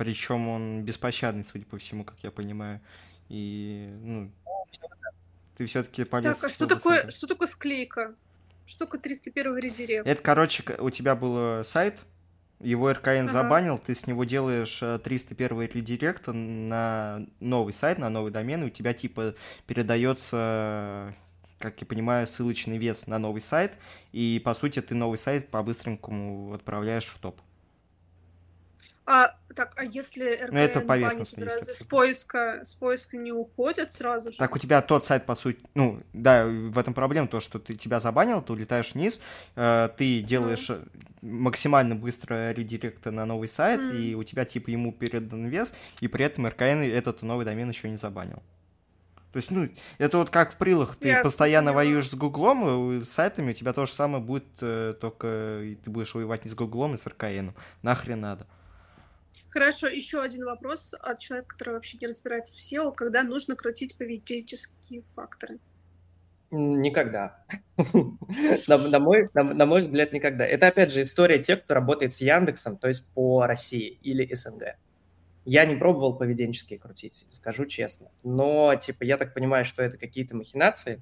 причем 0.00 0.48
он 0.48 0.82
беспощадный, 0.82 1.44
судя 1.44 1.66
по 1.66 1.76
всему, 1.76 2.04
как 2.04 2.16
я 2.22 2.30
понимаю. 2.30 2.80
И, 3.28 3.86
ну, 4.00 4.32
ты 5.58 5.66
все-таки 5.66 6.04
полез... 6.04 6.38
Так, 6.38 6.50
а 6.50 6.54
что 6.54 6.66
такое, 6.66 7.10
что 7.10 7.26
такое 7.26 7.46
склейка? 7.46 8.14
Что 8.64 8.86
такое 8.86 8.98
301 8.98 9.58
редирект? 9.58 10.06
Это, 10.06 10.22
короче, 10.22 10.64
у 10.78 10.88
тебя 10.88 11.14
был 11.14 11.62
сайт, 11.66 11.98
его 12.60 12.90
РКН 12.90 13.08
ага. 13.08 13.30
забанил, 13.30 13.76
ты 13.76 13.94
с 13.94 14.06
него 14.06 14.24
делаешь 14.24 14.78
301 14.78 15.60
э, 15.60 15.66
редирект 15.66 16.28
на 16.28 17.26
новый 17.38 17.74
сайт, 17.74 17.98
на 17.98 18.08
новый 18.08 18.32
домен, 18.32 18.62
и 18.62 18.66
у 18.68 18.70
тебя 18.70 18.94
типа 18.94 19.34
передается, 19.66 21.14
как 21.58 21.78
я 21.78 21.86
понимаю, 21.86 22.26
ссылочный 22.26 22.78
вес 22.78 23.06
на 23.06 23.18
новый 23.18 23.42
сайт, 23.42 23.74
и 24.12 24.40
по 24.42 24.54
сути 24.54 24.80
ты 24.80 24.94
новый 24.94 25.18
сайт 25.18 25.50
по-быстренькому 25.50 26.54
отправляешь 26.54 27.04
в 27.04 27.18
топ. 27.18 27.38
А 29.12 29.34
так, 29.56 29.72
а 29.74 29.84
если 29.84 30.46
ну, 30.52 30.56
это 30.56 30.80
поверхностно, 30.80 31.44
разве 31.44 31.74
с 31.74 31.82
поиска, 31.82 32.60
с 32.64 32.74
поиска 32.74 33.16
не 33.16 33.32
уходят 33.32 33.92
сразу 33.92 34.30
же? 34.30 34.38
Так 34.38 34.54
у 34.54 34.58
тебя 34.60 34.80
тот 34.82 35.04
сайт, 35.04 35.26
по 35.26 35.34
сути, 35.34 35.58
ну, 35.74 36.00
да, 36.12 36.46
в 36.46 36.78
этом 36.78 36.94
проблема, 36.94 37.26
то, 37.26 37.40
что 37.40 37.58
ты 37.58 37.74
тебя 37.74 37.98
забанил, 37.98 38.40
ты 38.40 38.52
улетаешь 38.52 38.94
вниз, 38.94 39.20
э, 39.56 39.88
ты 39.96 40.20
делаешь 40.20 40.70
mm. 40.70 40.88
максимально 41.22 41.96
быстро 41.96 42.52
редиректа 42.52 43.10
на 43.10 43.26
новый 43.26 43.48
сайт, 43.48 43.80
mm. 43.80 43.96
и 43.96 44.14
у 44.14 44.22
тебя, 44.22 44.44
типа, 44.44 44.70
ему 44.70 44.92
передан 44.92 45.44
вес, 45.46 45.74
и 45.98 46.06
при 46.06 46.26
этом 46.26 46.46
РКН 46.46 46.82
этот 46.82 47.22
новый 47.22 47.44
домен 47.44 47.68
еще 47.68 47.88
не 47.88 47.96
забанил. 47.96 48.40
То 49.32 49.38
есть, 49.38 49.50
ну, 49.50 49.68
это 49.98 50.18
вот 50.18 50.30
как 50.30 50.52
в 50.52 50.56
прилах, 50.56 50.94
ты 50.94 51.08
Ясно, 51.08 51.24
постоянно 51.24 51.70
понимаю. 51.70 51.88
воюешь 51.88 52.10
с 52.10 52.14
Гуглом, 52.14 52.92
и 52.92 53.04
с 53.04 53.10
сайтами 53.10 53.50
у 53.50 53.54
тебя 53.54 53.72
то 53.72 53.86
же 53.86 53.92
самое 53.92 54.22
будет, 54.22 54.46
э, 54.60 54.94
только 55.00 55.64
ты 55.82 55.90
будешь 55.90 56.14
воевать 56.14 56.44
не 56.44 56.50
с 56.52 56.54
Гуглом, 56.54 56.94
а 56.94 56.96
с 56.96 57.04
РКН. 57.08 57.50
Нахрен 57.82 58.20
надо. 58.20 58.46
Хорошо, 59.50 59.88
еще 59.88 60.22
один 60.22 60.44
вопрос 60.44 60.94
от 60.98 61.18
человека, 61.18 61.56
который 61.56 61.74
вообще 61.74 61.98
не 62.00 62.06
разбирается 62.06 62.56
в 62.56 62.60
SEO. 62.60 62.94
Когда 62.94 63.24
нужно 63.24 63.56
крутить 63.56 63.98
поведенческие 63.98 65.02
факторы? 65.14 65.58
Никогда. 66.52 67.44
на, 68.68 69.66
мой 69.66 69.80
взгляд, 69.80 70.12
никогда. 70.12 70.46
Это, 70.46 70.68
опять 70.68 70.92
же, 70.92 71.02
история 71.02 71.42
тех, 71.42 71.64
кто 71.64 71.74
работает 71.74 72.12
с 72.14 72.20
Яндексом, 72.20 72.76
то 72.76 72.88
есть 72.88 73.06
по 73.12 73.44
России 73.44 73.98
или 74.02 74.32
СНГ. 74.32 74.76
Я 75.44 75.64
не 75.64 75.74
пробовал 75.74 76.16
поведенческие 76.16 76.78
крутить, 76.78 77.26
скажу 77.30 77.66
честно. 77.66 78.10
Но, 78.22 78.74
типа, 78.76 79.04
я 79.04 79.16
так 79.16 79.34
понимаю, 79.34 79.64
что 79.64 79.82
это 79.82 79.96
какие-то 79.96 80.36
махинации, 80.36 81.00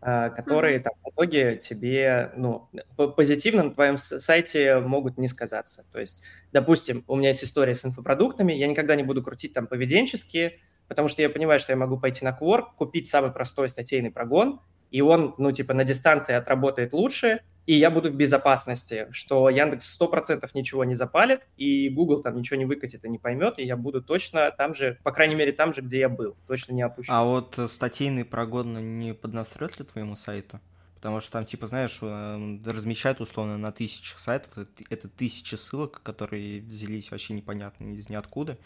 а, 0.00 0.30
которые 0.30 0.78
там, 0.78 0.92
в 1.04 1.10
итоге 1.10 1.56
тебе, 1.56 2.32
ну, 2.36 2.68
позитивно 3.16 3.64
на 3.64 3.70
твоем 3.72 3.96
сайте 3.98 4.78
могут 4.78 5.18
не 5.18 5.26
сказаться. 5.26 5.84
То 5.90 5.98
есть, 5.98 6.22
допустим, 6.52 7.04
у 7.08 7.16
меня 7.16 7.30
есть 7.30 7.42
история 7.42 7.74
с 7.74 7.84
инфопродуктами, 7.84 8.52
я 8.52 8.68
никогда 8.68 8.94
не 8.94 9.02
буду 9.02 9.22
крутить 9.22 9.54
там 9.54 9.66
поведенческие, 9.66 10.60
потому 10.86 11.08
что 11.08 11.22
я 11.22 11.28
понимаю, 11.28 11.58
что 11.58 11.72
я 11.72 11.76
могу 11.76 11.98
пойти 11.98 12.24
на 12.24 12.30
Quark, 12.30 12.76
купить 12.76 13.08
самый 13.08 13.32
простой 13.32 13.68
статейный 13.68 14.12
прогон, 14.12 14.60
и 14.92 15.00
он, 15.00 15.34
ну, 15.36 15.50
типа, 15.50 15.74
на 15.74 15.84
дистанции 15.84 16.34
отработает 16.34 16.92
лучше, 16.92 17.40
и 17.68 17.74
я 17.74 17.90
буду 17.90 18.10
в 18.10 18.14
безопасности, 18.14 19.08
что 19.10 19.50
Яндекс 19.50 20.00
100% 20.00 20.48
ничего 20.54 20.84
не 20.84 20.94
запалит, 20.94 21.42
и 21.58 21.90
Google 21.90 22.22
там 22.22 22.34
ничего 22.38 22.58
не 22.58 22.64
выкатит 22.64 23.04
и 23.04 23.10
не 23.10 23.18
поймет, 23.18 23.58
и 23.58 23.62
я 23.62 23.76
буду 23.76 24.02
точно 24.02 24.50
там 24.50 24.72
же, 24.72 24.98
по 25.02 25.12
крайней 25.12 25.34
мере, 25.34 25.52
там 25.52 25.74
же, 25.74 25.82
где 25.82 25.98
я 25.98 26.08
был, 26.08 26.34
точно 26.46 26.72
не 26.72 26.80
опущу. 26.80 27.12
А 27.12 27.24
вот 27.24 27.58
э, 27.58 27.68
статейный 27.68 28.24
прогон 28.24 28.98
не 28.98 29.12
поднастрет 29.12 29.78
ли 29.78 29.84
твоему 29.84 30.16
сайту? 30.16 30.60
Потому 30.94 31.20
что 31.20 31.32
там, 31.32 31.44
типа, 31.44 31.66
знаешь, 31.66 31.98
э, 32.00 32.58
размещают 32.64 33.20
условно 33.20 33.58
на 33.58 33.70
тысячах 33.70 34.18
сайтов, 34.18 34.66
это 34.88 35.08
тысячи 35.10 35.54
ссылок, 35.56 36.00
которые 36.02 36.62
взялись 36.62 37.10
вообще 37.10 37.34
непонятно 37.34 37.84
из 37.84 38.08
ниоткуда, 38.08 38.56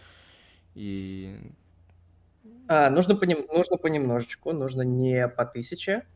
и 0.76 1.40
а, 2.68 2.88
нужно, 2.88 3.16
понем... 3.16 3.46
нужно 3.53 3.78
понемножечку, 3.78 4.53
нужно 4.53 4.82
не 4.82 5.26
по 5.26 5.44
тысяче, 5.44 6.07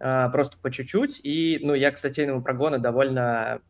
просто 0.00 0.56
по 0.58 0.70
чуть-чуть. 0.70 1.20
И, 1.22 1.60
ну, 1.62 1.74
я 1.74 1.90
к 1.90 1.98
статейному 1.98 2.42
прогону 2.42 2.78
довольно, 2.78 3.60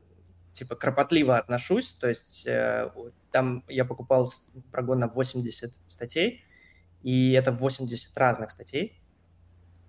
типа, 0.52 0.76
кропотливо 0.76 1.38
отношусь. 1.38 1.92
То 1.92 2.08
есть 2.08 2.46
э, 2.46 2.90
там 3.32 3.64
я 3.68 3.84
покупал 3.84 4.30
прогон 4.70 5.00
на 5.00 5.08
80 5.08 5.74
статей, 5.88 6.44
и 7.02 7.32
это 7.32 7.52
80 7.52 8.16
разных 8.16 8.52
статей 8.52 9.02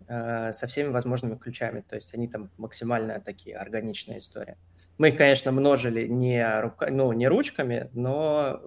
э, 0.08 0.52
со 0.54 0.68
всеми 0.68 0.90
возможными 0.90 1.36
ключами. 1.36 1.82
То 1.88 1.96
есть 1.96 2.14
они 2.14 2.28
там 2.28 2.50
максимально 2.58 3.20
такие 3.20 3.56
органичные 3.56 4.20
истории. 4.20 4.58
Мы 4.98 5.10
их, 5.10 5.18
конечно, 5.18 5.52
множили 5.52 6.08
не, 6.08 6.62
рука, 6.62 6.90
ну, 6.90 7.12
не 7.14 7.28
ручками, 7.28 7.90
но 7.94 8.62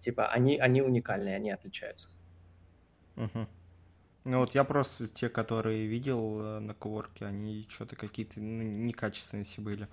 типа 0.00 0.28
они, 0.28 0.58
они 0.58 0.82
уникальные, 0.82 1.36
они 1.36 1.50
отличаются. 1.50 2.08
Угу. 3.16 3.46
Ну 4.28 4.40
вот 4.40 4.54
я 4.54 4.62
просто 4.64 5.08
те, 5.08 5.30
которые 5.30 5.86
видел 5.86 6.38
э, 6.38 6.58
на 6.58 6.74
коворке, 6.74 7.24
они 7.24 7.66
что-то 7.70 7.96
какие-то 7.96 8.40
ну, 8.40 8.62
некачественные 8.62 9.46
все 9.46 9.62
были. 9.62 9.88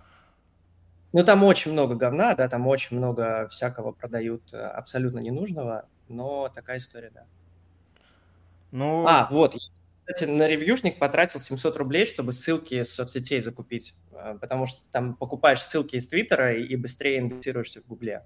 Ну 1.13 1.23
там 1.23 1.41
очень 1.45 1.71
много 1.71 1.95
говна, 1.95 2.35
да, 2.35 2.49
там 2.49 2.67
очень 2.67 2.97
много 2.97 3.47
всякого 3.47 3.93
продают 3.93 4.53
э, 4.53 4.57
абсолютно 4.57 5.19
ненужного, 5.19 5.87
но 6.09 6.49
такая 6.53 6.79
история, 6.79 7.11
да. 7.13 7.23
Ну... 8.71 9.07
А, 9.07 9.29
вот, 9.31 9.55
кстати, 10.03 10.29
на 10.29 10.49
ревьюшник 10.49 10.99
потратил 10.99 11.39
700 11.39 11.77
рублей, 11.77 12.05
чтобы 12.05 12.33
ссылки 12.33 12.83
с 12.83 12.93
соцсетей 12.93 13.39
закупить, 13.39 13.95
э, 14.11 14.37
потому 14.41 14.65
что 14.65 14.81
там 14.91 15.15
покупаешь 15.15 15.61
ссылки 15.61 15.95
из 15.95 16.09
Твиттера 16.09 16.57
и 16.57 16.75
быстрее 16.75 17.19
индексируешься 17.19 17.81
в 17.83 17.87
Гугле. 17.87 18.25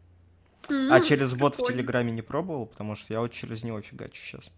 Mm-hmm, 0.64 0.89
а 0.89 1.01
через 1.01 1.36
бот 1.36 1.53
в 1.53 1.68
Телеграме 1.68 2.12
не 2.12 2.24
пробовал? 2.24 2.66
Потому 2.66 2.95
что 2.95 3.14
я 3.14 3.20
вот 3.20 3.32
через 3.32 3.64
него 3.64 3.80
фигачу 3.82 4.20
сейчас. 4.20 4.51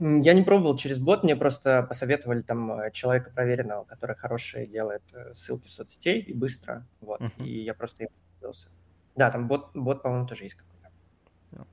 Я 0.00 0.32
не 0.32 0.42
пробовал 0.42 0.76
через 0.76 0.98
бот, 0.98 1.24
мне 1.24 1.34
просто 1.34 1.82
посоветовали 1.82 2.42
там 2.42 2.70
э, 2.72 2.90
человека 2.92 3.32
проверенного, 3.34 3.82
который 3.84 4.14
хорошие 4.14 4.64
делает 4.64 5.02
э, 5.12 5.34
ссылки 5.34 5.66
в 5.66 5.70
соцсетей 5.70 6.20
и 6.20 6.32
быстро, 6.32 6.86
вот, 7.00 7.20
uh-huh. 7.20 7.44
и 7.44 7.64
я 7.64 7.74
просто 7.74 8.04
им 8.04 8.10
пользовался. 8.34 8.68
Да, 9.16 9.32
там 9.32 9.48
бот, 9.48 9.70
бот, 9.74 10.02
по-моему, 10.02 10.26
тоже 10.28 10.44
есть 10.44 10.54
какой-то. 10.54 11.66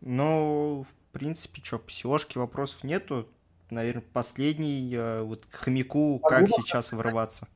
Ну, 0.00 0.86
в 0.88 1.12
принципе, 1.12 1.60
что, 1.64 1.82
SEO 1.88 2.38
вопросов 2.38 2.84
нету. 2.84 3.28
Наверное, 3.70 4.04
последний, 4.12 4.94
э, 4.94 5.22
вот 5.22 5.44
к 5.46 5.56
хомяку, 5.56 6.20
могу 6.22 6.28
как 6.28 6.48
сейчас 6.48 6.92
вырываться? 6.92 7.48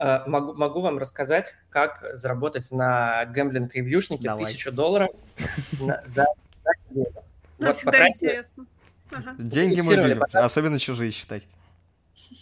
Могу, 0.00 0.54
могу 0.54 0.80
вам 0.80 0.98
рассказать, 0.98 1.54
как 1.68 2.04
заработать 2.14 2.70
на 2.70 3.24
гэмблинг-ревьюшнике 3.26 4.34
тысячу 4.36 4.72
долларов 4.72 5.10
за 6.06 6.26
Нам 7.58 7.74
всегда 7.74 8.08
интересно. 8.08 8.66
Ага. 9.12 9.34
Деньги 9.38 9.80
мы 9.80 9.94
любим, 9.94 10.22
особенно 10.32 10.78
чужие 10.78 11.10
считать. 11.10 11.42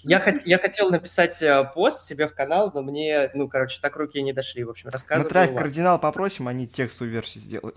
Я, 0.03 0.19
хот- 0.19 0.43
я 0.45 0.59
хотел 0.59 0.91
написать 0.91 1.41
э, 1.43 1.65
пост 1.75 2.07
себе 2.07 2.29
в 2.29 2.35
канал, 2.35 2.71
но 2.75 2.83
мне, 2.83 3.31
ну, 3.35 3.49
короче, 3.49 3.81
так 3.81 3.97
руки 3.97 4.21
не 4.23 4.33
дошли. 4.33 4.65
В 4.65 4.71
общем, 4.71 4.91
рассказываю. 4.91 5.25
Мы 5.25 5.31
трафик 5.31 5.57
кардинал 5.59 5.99
попросим, 5.99 6.47
они 6.49 6.67
текстовую 6.67 7.13
версию 7.13 7.43
сделают. 7.43 7.77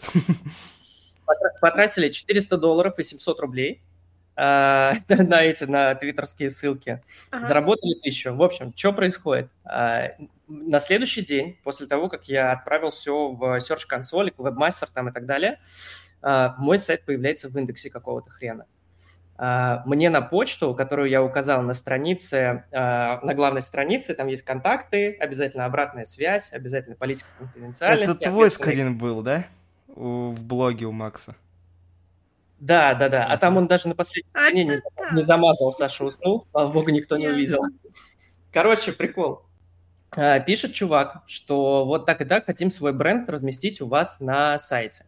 Потратили 1.61 2.09
400 2.09 2.57
долларов 2.57 2.99
и 2.99 3.03
700 3.03 3.39
рублей 3.39 3.81
э, 4.35 4.93
на 5.09 5.43
эти, 5.43 5.63
на 5.63 5.95
твиттерские 5.95 6.49
ссылки. 6.49 7.01
Ага. 7.29 7.45
Заработали 7.45 7.93
тысячу. 7.93 8.33
В 8.33 8.43
общем, 8.43 8.73
что 8.75 8.93
происходит? 8.93 9.49
Э, 9.65 10.09
на 10.47 10.79
следующий 10.79 11.21
день, 11.21 11.57
после 11.63 11.87
того, 11.87 12.09
как 12.09 12.27
я 12.27 12.51
отправил 12.51 12.89
все 12.89 13.29
в 13.29 13.57
Search 13.59 13.83
Console, 13.89 14.33
Webmaster 14.35 14.89
там 14.93 15.09
и 15.09 15.13
так 15.13 15.25
далее, 15.25 15.59
э, 16.21 16.49
мой 16.57 16.77
сайт 16.77 17.05
появляется 17.05 17.47
в 17.49 17.57
индексе 17.57 17.89
какого-то 17.89 18.29
хрена. 18.29 18.65
А, 19.43 19.81
мне 19.87 20.11
на 20.11 20.21
почту, 20.21 20.75
которую 20.75 21.09
я 21.09 21.23
указал 21.23 21.63
на 21.63 21.73
странице, 21.73 22.63
а, 22.71 23.19
на 23.23 23.33
главной 23.33 23.63
странице, 23.63 24.13
там 24.13 24.27
есть 24.27 24.43
контакты, 24.43 25.17
обязательно 25.19 25.65
обратная 25.65 26.05
связь, 26.05 26.53
обязательно 26.53 26.95
политика 26.95 27.27
конфиденциальности. 27.39 28.21
Это 28.21 28.29
твой 28.29 28.51
скрин 28.51 28.99
был, 28.99 29.23
да? 29.23 29.45
В 29.87 30.39
блоге 30.43 30.85
у 30.85 30.91
Макса. 30.91 31.35
Да, 32.59 32.93
да, 32.93 33.09
да. 33.09 33.25
А 33.25 33.35
там 33.37 33.57
он 33.57 33.65
даже 33.65 33.87
на 33.87 33.95
последней 33.95 34.29
стороне 34.29 34.63
не, 34.63 34.77
не 35.11 35.23
замазал, 35.23 35.73
Саша 35.73 36.05
уснул. 36.05 36.45
Слава 36.51 36.71
богу, 36.71 36.91
никто 36.91 37.17
не 37.17 37.27
увидел. 37.27 37.61
Короче, 38.53 38.91
прикол. 38.91 39.41
А, 40.15 40.39
пишет 40.39 40.73
чувак, 40.73 41.23
что 41.25 41.83
вот 41.85 42.05
так 42.05 42.21
и 42.21 42.25
так 42.25 42.45
хотим 42.45 42.69
свой 42.69 42.93
бренд 42.93 43.27
разместить 43.27 43.81
у 43.81 43.87
вас 43.87 44.19
на 44.19 44.59
сайте. 44.59 45.05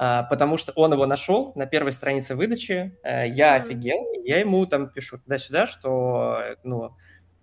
А, 0.00 0.22
потому 0.22 0.56
что 0.56 0.70
он 0.76 0.92
его 0.92 1.06
нашел 1.06 1.52
на 1.56 1.66
первой 1.66 1.90
странице 1.90 2.36
выдачи, 2.36 2.96
э, 3.02 3.28
я 3.30 3.56
офигел, 3.56 4.06
я 4.22 4.38
ему 4.38 4.64
там 4.64 4.88
пишу 4.90 5.18
туда-сюда, 5.18 5.66
что 5.66 6.38
ну, 6.62 6.96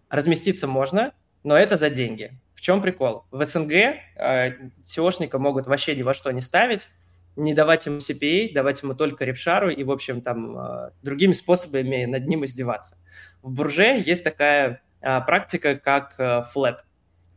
разместиться 0.10 0.66
можно, 0.66 1.12
но 1.44 1.58
это 1.58 1.76
за 1.76 1.90
деньги. 1.90 2.40
В 2.56 2.62
чем 2.62 2.82
прикол? 2.82 3.26
В 3.30 3.44
СНГ 3.44 3.74
э, 3.74 4.52
SEOшника 4.86 5.38
могут 5.38 5.68
вообще 5.68 5.98
ни 5.98 6.02
во 6.02 6.14
что 6.14 6.32
не 6.32 6.40
ставить, 6.40 6.88
не 7.36 7.54
давать 7.54 7.88
ему 7.88 7.98
CPA, 7.98 8.54
давать 8.54 8.82
ему 8.82 8.94
только 8.94 9.26
ревшару 9.26 9.70
и, 9.70 9.84
в 9.84 9.92
общем, 9.92 10.22
там 10.22 10.58
э, 10.58 10.92
другими 11.04 11.34
способами 11.34 12.06
над 12.06 12.26
ним 12.26 12.46
издеваться. 12.46 12.98
В 13.42 13.52
Бурже 13.52 14.02
есть 14.06 14.24
такая 14.24 14.82
э, 15.02 15.22
практика, 15.26 15.76
как 15.76 16.16
э, 16.20 16.44
flat. 16.56 16.78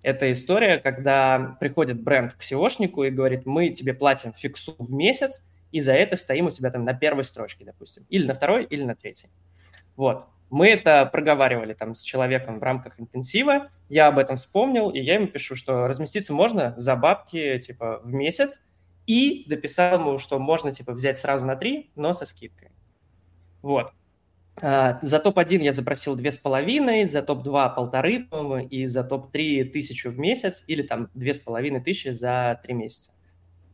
Это 0.02 0.30
история, 0.30 0.78
когда 0.78 1.56
приходит 1.60 2.02
бренд 2.02 2.34
к 2.34 2.40
SEOшнику 2.40 3.06
и 3.06 3.10
говорит, 3.10 3.46
мы 3.46 3.70
тебе 3.70 3.94
платим 3.94 4.32
фиксу 4.32 4.76
в 4.78 4.92
месяц, 4.92 5.42
и 5.72 5.80
за 5.80 5.92
это 5.92 6.16
стоим 6.16 6.46
у 6.46 6.50
тебя 6.50 6.70
там 6.70 6.84
на 6.84 6.94
первой 6.94 7.24
строчке, 7.24 7.64
допустим, 7.64 8.06
или 8.08 8.26
на 8.26 8.34
второй, 8.34 8.64
или 8.64 8.84
на 8.84 8.94
третьей. 8.94 9.30
Вот. 9.96 10.26
Мы 10.50 10.68
это 10.68 11.04
проговаривали 11.04 11.74
там 11.74 11.94
с 11.94 12.02
человеком 12.02 12.58
в 12.58 12.62
рамках 12.62 12.98
интенсива, 12.98 13.70
я 13.88 14.06
об 14.06 14.18
этом 14.18 14.36
вспомнил, 14.36 14.88
и 14.88 14.98
я 14.98 15.14
ему 15.14 15.26
пишу, 15.26 15.56
что 15.56 15.86
разместиться 15.86 16.32
можно 16.32 16.74
за 16.78 16.96
бабки, 16.96 17.58
типа, 17.58 18.00
в 18.02 18.12
месяц, 18.12 18.62
и 19.06 19.44
дописал 19.48 19.98
ему, 19.98 20.18
что 20.18 20.38
можно, 20.38 20.72
типа, 20.72 20.92
взять 20.92 21.18
сразу 21.18 21.44
на 21.44 21.56
три, 21.56 21.90
но 21.96 22.14
со 22.14 22.24
скидкой. 22.24 22.70
Вот. 23.60 23.92
А, 24.60 24.98
за 25.02 25.18
топ-1 25.18 25.62
я 25.62 25.72
запросил 25.72 26.16
2,5, 26.16 27.06
за 27.06 27.22
топ-2 27.22 27.74
полторы, 27.74 28.24
по-моему, 28.24 28.68
и 28.68 28.86
за 28.86 29.04
топ-3 29.04 29.64
тысячу 29.64 30.10
в 30.10 30.18
месяц, 30.18 30.64
или 30.66 30.82
там 30.82 31.08
2,5 31.14 31.80
тысячи 31.80 32.08
за 32.08 32.60
3 32.62 32.74
месяца. 32.74 33.10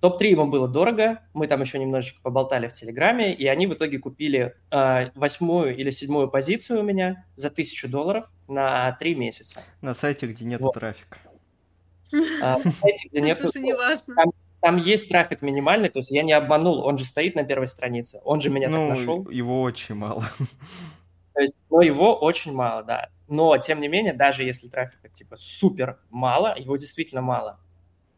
Топ-3 0.01 0.27
ему 0.29 0.47
было 0.49 0.69
дорого, 0.69 1.21
мы 1.33 1.47
там 1.47 1.63
еще 1.63 1.79
немножечко 1.79 2.21
поболтали 2.23 2.69
в 2.69 2.73
Телеграме, 2.73 3.33
и 3.33 3.47
они 3.47 3.67
в 3.67 3.73
итоге 3.73 3.99
купили 3.99 4.55
э, 4.71 5.11
восьмую 5.15 5.75
или 5.75 5.89
седьмую 5.89 6.29
позицию 6.29 6.81
у 6.81 6.83
меня 6.83 7.25
за 7.37 7.49
тысячу 7.49 7.89
долларов 7.89 8.27
на 8.47 8.93
3 8.93 9.15
месяца. 9.15 9.63
На 9.81 9.95
сайте, 9.95 10.27
где 10.27 10.45
нет 10.45 10.61
вот. 10.61 10.75
трафика. 10.75 11.19
А, 12.43 12.59
на 12.63 12.73
сайте, 12.73 13.09
где 13.09 13.21
нет... 13.23 13.41
Там, 13.41 14.33
там 14.65 14.79
есть 14.79 15.11
трафик 15.11 15.43
минимальный, 15.43 15.91
то 15.91 15.99
есть 15.99 16.11
я 16.11 16.23
не 16.23 16.33
обманул, 16.33 16.87
он 16.87 16.97
же 16.97 17.05
стоит 17.05 17.35
на 17.35 17.45
первой 17.45 17.67
странице, 17.67 18.23
он 18.25 18.41
же 18.41 18.49
меня 18.49 18.71
ну, 18.71 18.89
так 18.89 18.99
нашел. 18.99 19.29
его 19.29 19.61
очень 19.61 19.95
мало. 19.95 20.25
То 21.35 21.43
есть, 21.43 21.59
но 21.69 21.83
его 21.83 22.19
очень 22.19 22.55
мало, 22.55 22.83
да. 22.83 23.11
Но, 23.29 23.59
тем 23.59 23.83
не 23.83 23.89
менее, 23.89 24.15
даже 24.15 24.43
если 24.43 24.69
трафика, 24.69 25.11
типа, 25.11 25.37
супер 25.37 25.99
мало, 26.09 26.55
его 26.57 26.79
действительно 26.79 27.21
мало, 27.21 27.61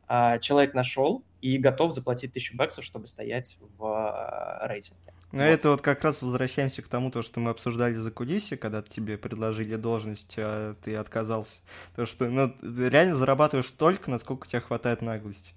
а 0.06 0.38
человек 0.38 0.72
нашел 0.72 1.24
и 1.40 1.58
готов 1.58 1.92
заплатить 1.92 2.32
тысячу 2.32 2.56
баксов, 2.56 2.84
чтобы 2.84 3.08
стоять 3.08 3.58
в 3.76 3.84
а, 3.84 4.68
рейтинге. 4.68 5.14
Ну, 5.32 5.38
вот. 5.38 5.46
это 5.46 5.70
вот 5.70 5.80
как 5.80 6.04
раз 6.04 6.22
возвращаемся 6.22 6.80
к 6.80 6.86
тому, 6.86 7.10
то, 7.10 7.22
что 7.22 7.40
мы 7.40 7.50
обсуждали 7.50 7.94
за 7.94 8.12
кулисье, 8.12 8.56
когда 8.56 8.82
тебе 8.82 9.18
предложили 9.18 9.74
должность, 9.74 10.36
а 10.38 10.76
ты 10.84 10.94
отказался. 10.94 11.62
То, 11.96 12.06
что 12.06 12.28
ну, 12.28 12.54
реально 12.62 13.16
зарабатываешь 13.16 13.66
столько, 13.66 14.12
насколько 14.12 14.46
тебе 14.46 14.60
хватает 14.60 15.02
наглости. 15.02 15.52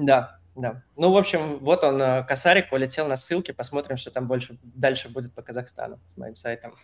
Да, 0.00 0.40
да. 0.56 0.82
Ну, 0.96 1.12
в 1.12 1.16
общем, 1.16 1.58
вот 1.58 1.84
он, 1.84 2.00
э, 2.00 2.24
косарик, 2.24 2.70
полетел 2.70 3.06
на 3.06 3.16
ссылки, 3.16 3.52
посмотрим, 3.52 3.96
что 3.96 4.10
там 4.10 4.26
больше, 4.26 4.58
дальше 4.62 5.08
будет 5.08 5.34
по 5.34 5.42
Казахстану 5.42 5.98
с 6.12 6.16
моим 6.16 6.36
сайтом. 6.36 6.74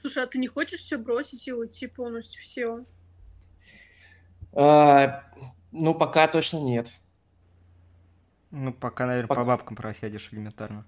Слушай, 0.00 0.24
а 0.24 0.26
ты 0.26 0.38
не 0.38 0.48
хочешь 0.48 0.80
все 0.80 0.98
бросить 0.98 1.46
и 1.46 1.52
уйти 1.52 1.86
полностью 1.86 2.42
все? 2.42 2.84
А, 4.52 5.24
ну, 5.70 5.94
пока 5.94 6.26
точно 6.26 6.58
нет. 6.58 6.90
Ну, 8.50 8.72
пока, 8.72 9.06
наверное, 9.06 9.28
пока... 9.28 9.40
по 9.42 9.46
бабкам 9.46 9.76
просядешь 9.76 10.32
элементарно. 10.32 10.84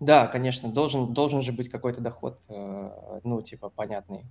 Да, 0.00 0.26
конечно, 0.26 0.68
должен, 0.70 1.14
должен 1.14 1.42
же 1.42 1.52
быть 1.52 1.68
какой-то 1.68 2.00
доход, 2.00 2.40
э, 2.48 3.20
ну, 3.22 3.40
типа, 3.40 3.68
понятный 3.70 4.24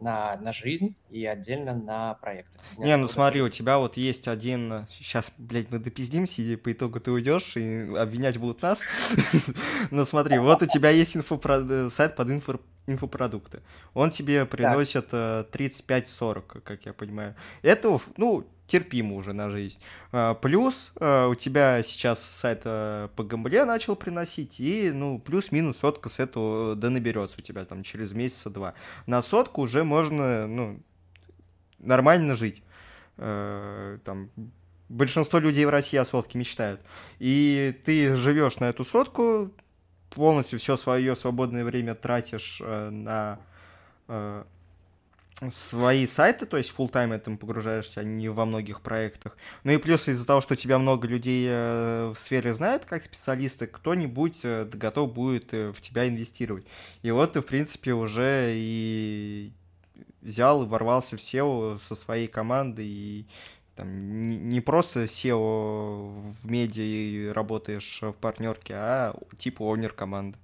на, 0.00 0.36
на 0.36 0.52
жизнь 0.52 0.94
и 1.10 1.24
отдельно 1.26 1.74
на 1.74 2.14
проекты. 2.14 2.58
Не, 2.78 2.96
ну 2.96 3.08
смотри, 3.08 3.42
у 3.42 3.48
тебя 3.48 3.78
вот 3.78 3.96
есть 3.96 4.28
один... 4.28 4.86
Сейчас, 4.90 5.30
блядь, 5.38 5.70
мы 5.70 5.78
допиздимся, 5.78 6.42
и 6.42 6.56
по 6.56 6.72
итогу 6.72 7.00
ты 7.00 7.10
уйдешь, 7.10 7.56
и 7.56 7.94
обвинять 7.96 8.38
будут 8.38 8.62
нас. 8.62 8.82
Но 9.90 10.04
смотри, 10.04 10.38
вот 10.38 10.62
у 10.62 10.66
тебя 10.66 10.90
есть 10.90 11.16
сайт 11.90 12.16
под 12.16 12.28
инфопродукты. 12.86 13.60
Он 13.94 14.10
тебе 14.10 14.46
приносит 14.46 15.12
35-40, 15.12 16.44
э, 16.56 16.60
как 16.60 16.86
я 16.86 16.92
понимаю. 16.92 17.34
Это, 17.62 17.98
ну, 18.16 18.46
терпимо 18.70 19.16
уже 19.16 19.32
на 19.32 19.50
жизнь. 19.50 19.78
А, 20.12 20.34
плюс 20.34 20.92
а, 21.00 21.28
у 21.28 21.34
тебя 21.34 21.82
сейчас 21.82 22.22
сайт 22.22 22.62
по 22.62 23.24
гамбле 23.24 23.64
начал 23.64 23.96
приносить, 23.96 24.60
и, 24.60 24.90
ну, 24.92 25.18
плюс-минус 25.18 25.78
сотка 25.78 26.08
с 26.08 26.20
этого 26.20 26.76
да 26.76 26.88
наберется 26.88 27.36
у 27.38 27.42
тебя 27.42 27.64
там 27.64 27.82
через 27.82 28.12
месяца 28.12 28.48
два. 28.48 28.74
На 29.06 29.22
сотку 29.22 29.62
уже 29.62 29.82
можно, 29.84 30.46
ну, 30.46 30.80
нормально 31.78 32.36
жить. 32.36 32.62
А, 33.18 33.98
там 34.04 34.30
большинство 34.88 35.38
людей 35.40 35.64
в 35.64 35.70
России 35.70 35.96
о 35.98 36.04
сотке 36.04 36.38
мечтают. 36.38 36.80
И 37.18 37.76
ты 37.84 38.14
живешь 38.14 38.58
на 38.58 38.68
эту 38.70 38.84
сотку, 38.84 39.50
полностью 40.10 40.58
все 40.58 40.76
свое 40.76 41.16
свободное 41.16 41.64
время 41.64 41.94
тратишь 41.94 42.60
на 42.60 43.38
свои 45.48 46.06
сайты, 46.06 46.44
то 46.44 46.56
есть 46.56 46.72
full 46.76 46.90
time 46.90 47.16
этим 47.16 47.38
погружаешься, 47.38 48.00
а 48.00 48.04
не 48.04 48.28
во 48.28 48.44
многих 48.44 48.82
проектах. 48.82 49.38
Ну 49.64 49.72
и 49.72 49.78
плюс 49.78 50.06
из-за 50.08 50.26
того, 50.26 50.40
что 50.40 50.56
тебя 50.56 50.78
много 50.78 51.08
людей 51.08 51.46
э, 51.48 52.12
в 52.14 52.18
сфере 52.18 52.54
знают 52.54 52.84
как 52.84 53.02
специалисты, 53.02 53.66
кто-нибудь 53.66 54.40
э, 54.42 54.66
готов 54.66 55.12
будет 55.12 55.54
э, 55.54 55.72
в 55.72 55.80
тебя 55.80 56.06
инвестировать. 56.06 56.66
И 57.02 57.10
вот 57.10 57.32
ты, 57.32 57.40
в 57.40 57.46
принципе, 57.46 57.94
уже 57.94 58.52
и 58.54 59.52
взял 60.20 60.62
и 60.62 60.66
ворвался 60.66 61.16
в 61.16 61.20
SEO 61.20 61.80
со 61.88 61.94
своей 61.94 62.28
командой 62.28 62.86
и 62.86 63.26
там, 63.76 64.22
не 64.48 64.60
просто 64.60 65.04
SEO 65.04 66.20
в 66.42 66.50
медиа 66.50 66.82
и 66.82 67.28
работаешь 67.28 68.00
в 68.02 68.12
партнерке, 68.12 68.74
а 68.76 69.16
типа 69.38 69.62
овнер 69.62 69.94
команды. 69.94 70.38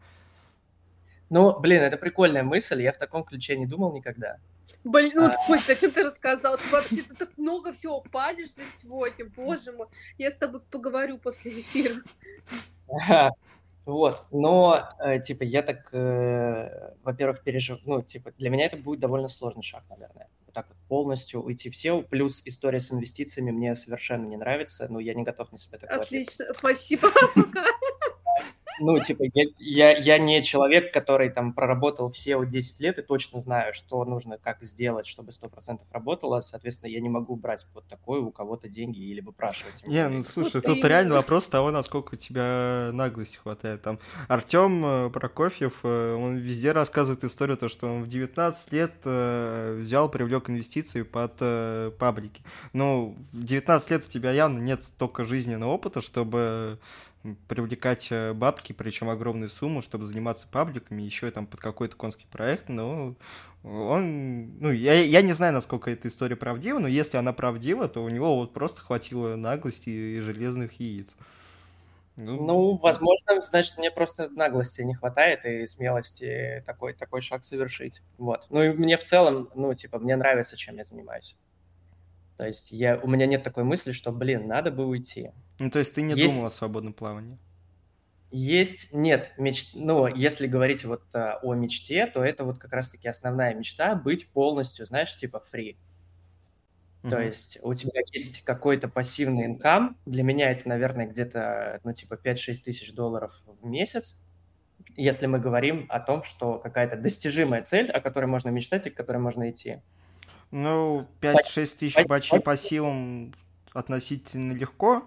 Ну, 1.29 1.59
блин, 1.59 1.83
это 1.83 1.97
прикольная 1.97 2.45
мысль, 2.45 2.81
я 2.83 2.93
в 2.93 2.99
таком 2.99 3.25
ключе 3.25 3.59
не 3.59 3.67
думал 3.67 3.93
никогда. 3.93 4.39
Блин, 4.85 5.13
ну, 5.15 5.31
Костя, 5.47 5.75
зачем 5.75 5.91
ты 5.91 6.05
рассказал? 6.05 6.57
Ты 6.59 6.69
вообще 6.71 7.03
ты 7.03 7.15
так 7.15 7.37
много 7.37 7.73
всего 7.73 8.01
палишь 8.01 8.55
за 8.55 8.63
сегодня, 8.77 9.27
боже 9.37 9.73
мой. 9.73 9.89
Я 10.19 10.31
с 10.31 10.37
тобой 10.37 10.61
поговорю 10.61 11.19
после 11.19 11.61
эфира. 11.61 12.03
Вот, 13.85 14.27
но, 14.33 14.83
э, 14.99 15.21
типа, 15.21 15.45
я 15.45 15.63
так, 15.63 15.91
э, 15.93 16.93
во-первых, 17.05 17.45
пережив... 17.45 17.79
Ну, 17.85 18.03
типа, 18.03 18.33
для 18.37 18.51
меня 18.51 18.67
это 18.67 18.77
будет 18.77 18.99
довольно 18.99 19.29
сложный 19.29 19.63
шаг, 19.63 19.85
наверное. 19.89 20.29
Вот 20.45 20.55
так 20.55 20.67
вот 20.69 20.77
полностью 20.89 21.41
уйти 21.41 21.71
в 21.71 21.75
SEO, 21.75 22.03
плюс 22.03 22.43
история 22.47 22.81
с 22.81 22.91
инвестициями 22.91 23.53
мне 23.53 23.77
совершенно 23.77 24.27
не 24.27 24.37
нравится, 24.37 24.89
но 24.91 24.99
я 24.99 25.15
не 25.15 25.23
готов 25.23 25.53
на 25.53 25.59
себя 25.59 25.79
такое 25.79 26.01
Отлично, 26.01 26.47
спасибо, 26.59 27.09
пока. 27.37 27.65
Ну, 28.79 28.99
типа, 29.01 29.25
я, 29.35 29.45
я, 29.59 29.97
я 29.97 30.19
не 30.19 30.43
человек, 30.43 30.93
который 30.93 31.31
там 31.31 31.53
проработал 31.53 32.11
все 32.11 32.37
вот 32.37 32.49
10 32.49 32.81
лет 32.81 32.99
и 32.99 33.03
точно 33.03 33.39
знаю, 33.39 33.73
что 33.73 34.05
нужно, 34.05 34.39
как 34.39 34.63
сделать, 34.63 35.07
чтобы 35.07 35.31
100% 35.31 35.81
работало. 35.91 36.41
Соответственно, 36.41 36.91
я 36.91 37.01
не 37.01 37.09
могу 37.09 37.37
брать 37.37 37.67
вот 37.75 37.87
такое 37.89 38.21
у 38.21 38.31
кого-то 38.31 38.69
деньги 38.69 38.99
или 38.99 39.21
выпрашивать. 39.21 39.87
Не, 39.87 40.09
ну, 40.09 40.25
слушай, 40.25 40.61
тут 40.61 40.85
реально 40.85 41.15
вопрос 41.17 41.49
того, 41.49 41.71
насколько 41.71 42.15
у 42.15 42.17
тебя 42.17 42.91
наглости 42.93 43.39
хватает. 43.39 43.83
Там 43.83 43.99
Артем 44.29 44.85
э, 44.85 45.11
Прокофьев, 45.11 45.81
э, 45.83 46.15
он 46.15 46.37
везде 46.37 46.73
рассказывает 46.73 47.25
историю, 47.25 47.57
то, 47.57 47.69
что 47.69 47.87
он 47.87 48.03
в 48.03 48.09
19 48.09 48.73
лет 48.73 48.93
э, 49.05 49.79
взял, 49.81 50.11
привлек 50.11 50.51
инвестиции 50.51 51.03
под 51.03 51.37
паблики. 51.99 52.43
Ну, 52.73 53.17
в 53.33 53.45
19 53.45 53.91
лет 53.91 54.07
у 54.07 54.11
тебя 54.11 54.33
явно 54.33 54.59
нет 54.59 54.85
столько 54.85 55.25
жизненного 55.25 55.73
опыта, 55.73 56.01
чтобы 56.01 56.79
привлекать 57.49 58.09
э, 58.11 58.33
бабки, 58.33 58.73
причем 58.73 59.09
огромную 59.09 59.51
сумму, 59.51 59.83
чтобы 59.83 60.07
заниматься 60.07 60.49
пабликами, 60.49 61.03
еще 61.03 61.31
там 61.31 61.47
под 61.47 61.61
какой-то 61.61 61.97
конский 61.97 62.27
проект, 62.31 62.69
но 62.69 63.15
он, 63.65 64.59
ну, 64.59 64.71
я, 64.71 64.95
я 65.03 65.23
не 65.23 65.33
знаю, 65.33 65.53
насколько 65.53 65.91
эта 65.91 66.09
история 66.09 66.37
правдива, 66.37 66.79
но 66.79 66.89
если 66.89 67.17
она 67.17 67.33
правдива, 67.33 67.89
то 67.89 68.05
у 68.05 68.09
него 68.09 68.37
вот 68.37 68.53
просто 68.53 68.81
хватило 68.81 69.37
наглости 69.37 69.89
и 69.89 70.21
железных 70.21 70.81
яиц. 70.81 71.09
Ну, 72.17 72.43
ну 72.47 72.77
возможно, 72.77 73.43
значит, 73.43 73.77
мне 73.77 73.91
просто 73.91 74.31
наглости 74.31 74.81
не 74.83 74.95
хватает 74.95 75.45
и 75.45 75.67
смелости 75.67 76.63
такой, 76.65 76.95
такой 76.95 77.21
шаг 77.21 77.45
совершить. 77.45 78.03
Вот. 78.17 78.47
Ну 78.49 78.63
и 78.63 78.71
мне 78.71 78.97
в 78.97 79.03
целом, 79.03 79.51
ну, 79.55 79.75
типа, 79.75 79.99
мне 79.99 80.17
нравится, 80.17 80.57
чем 80.57 80.77
я 80.77 80.85
занимаюсь. 80.85 81.37
То 82.39 82.47
есть 82.47 82.71
я, 82.71 82.99
у 83.03 83.09
меня 83.09 83.27
нет 83.27 83.43
такой 83.43 83.65
мысли, 83.65 83.93
что, 83.93 84.13
блин, 84.13 84.47
надо 84.47 84.71
бы 84.71 84.87
уйти. 84.87 85.33
Ну, 85.59 85.71
то 85.71 85.79
есть 85.79 85.95
ты 85.95 86.03
не 86.03 86.15
есть... 86.15 86.35
думал 86.35 86.47
о 86.47 86.51
свободном 86.51 86.93
плавании? 86.93 87.39
Есть, 88.31 88.93
нет, 88.93 89.33
меч... 89.39 89.71
ну, 89.75 90.07
если 90.09 90.47
говорить 90.47 90.85
вот 90.85 91.03
а, 91.15 91.39
о 91.43 91.55
мечте, 91.55 92.07
то 92.07 92.25
это 92.25 92.45
вот 92.45 92.59
как 92.59 92.73
раз-таки 92.73 93.09
основная 93.09 93.55
мечта— 93.55 93.95
быть 94.05 94.29
полностью, 94.29 94.85
знаешь, 94.85 95.15
типа 95.15 95.43
free. 95.53 95.77
Uh-huh. 97.03 97.11
То 97.11 97.21
есть 97.21 97.59
у 97.63 97.73
тебя 97.73 98.01
есть 98.13 98.43
какой-то 98.43 98.89
пассивный 98.89 99.47
инкам, 99.47 99.97
для 100.07 100.25
меня 100.25 100.51
это, 100.51 100.69
наверное, 100.69 101.07
где-то, 101.07 101.81
ну, 101.85 101.93
типа 101.93 102.15
5-6 102.15 102.55
тысяч 102.65 102.93
долларов 102.93 103.41
в 103.47 103.67
месяц, 103.67 104.17
если 104.97 105.27
мы 105.27 105.39
говорим 105.39 105.87
о 105.89 106.01
том, 106.01 106.23
что 106.23 106.59
какая-то 106.59 106.97
достижимая 106.97 107.63
цель, 107.63 107.91
о 107.91 108.01
которой 108.01 108.27
можно 108.27 108.49
мечтать 108.49 108.87
и 108.87 108.91
к 108.91 108.95
которой 108.95 109.19
можно 109.19 109.51
идти. 109.51 109.81
Ну, 110.51 111.07
5-6 111.21 111.79
тысяч 111.79 112.07
бачей 112.07 112.41
пассивом 112.41 113.35
относительно 113.73 114.53
легко, 114.53 115.05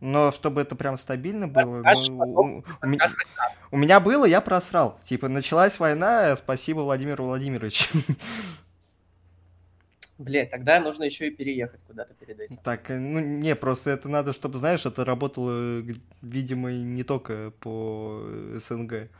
но 0.00 0.32
чтобы 0.32 0.60
это 0.60 0.76
прям 0.76 0.96
стабильно 0.96 1.48
было, 1.48 1.82
ну, 1.82 2.22
у, 2.34 2.58
у, 2.58 2.64
у 3.70 3.76
меня 3.76 4.00
было, 4.00 4.24
я 4.24 4.40
просрал. 4.40 4.98
Типа, 5.02 5.28
началась 5.28 5.78
война, 5.78 6.36
спасибо 6.36 6.80
Владимиру 6.80 7.24
Владимировичу. 7.24 7.88
Блять, 10.18 10.50
тогда 10.50 10.80
нужно 10.80 11.04
еще 11.04 11.28
и 11.28 11.30
переехать 11.30 11.80
куда-то 11.86 12.12
перед 12.14 12.40
этим. 12.40 12.56
Так, 12.56 12.90
э, 12.90 12.98
ну 12.98 13.20
не, 13.20 13.54
просто 13.54 13.90
это 13.90 14.08
надо, 14.08 14.32
чтобы, 14.32 14.58
знаешь, 14.58 14.84
это 14.84 15.04
работало, 15.04 15.80
видимо, 16.22 16.72
не 16.72 17.04
только 17.04 17.52
по 17.60 18.26
СНГ, 18.54 19.10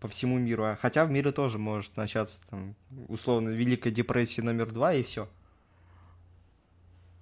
по 0.00 0.08
всему 0.08 0.38
миру. 0.38 0.64
А 0.64 0.76
хотя 0.76 1.06
в 1.06 1.10
мире 1.10 1.32
тоже 1.32 1.56
может 1.56 1.96
начаться, 1.96 2.40
там, 2.50 2.74
условно, 3.08 3.48
Великая 3.48 3.90
депрессия 3.90 4.42
номер 4.42 4.70
два, 4.70 4.92
и 4.92 5.02
все. 5.02 5.28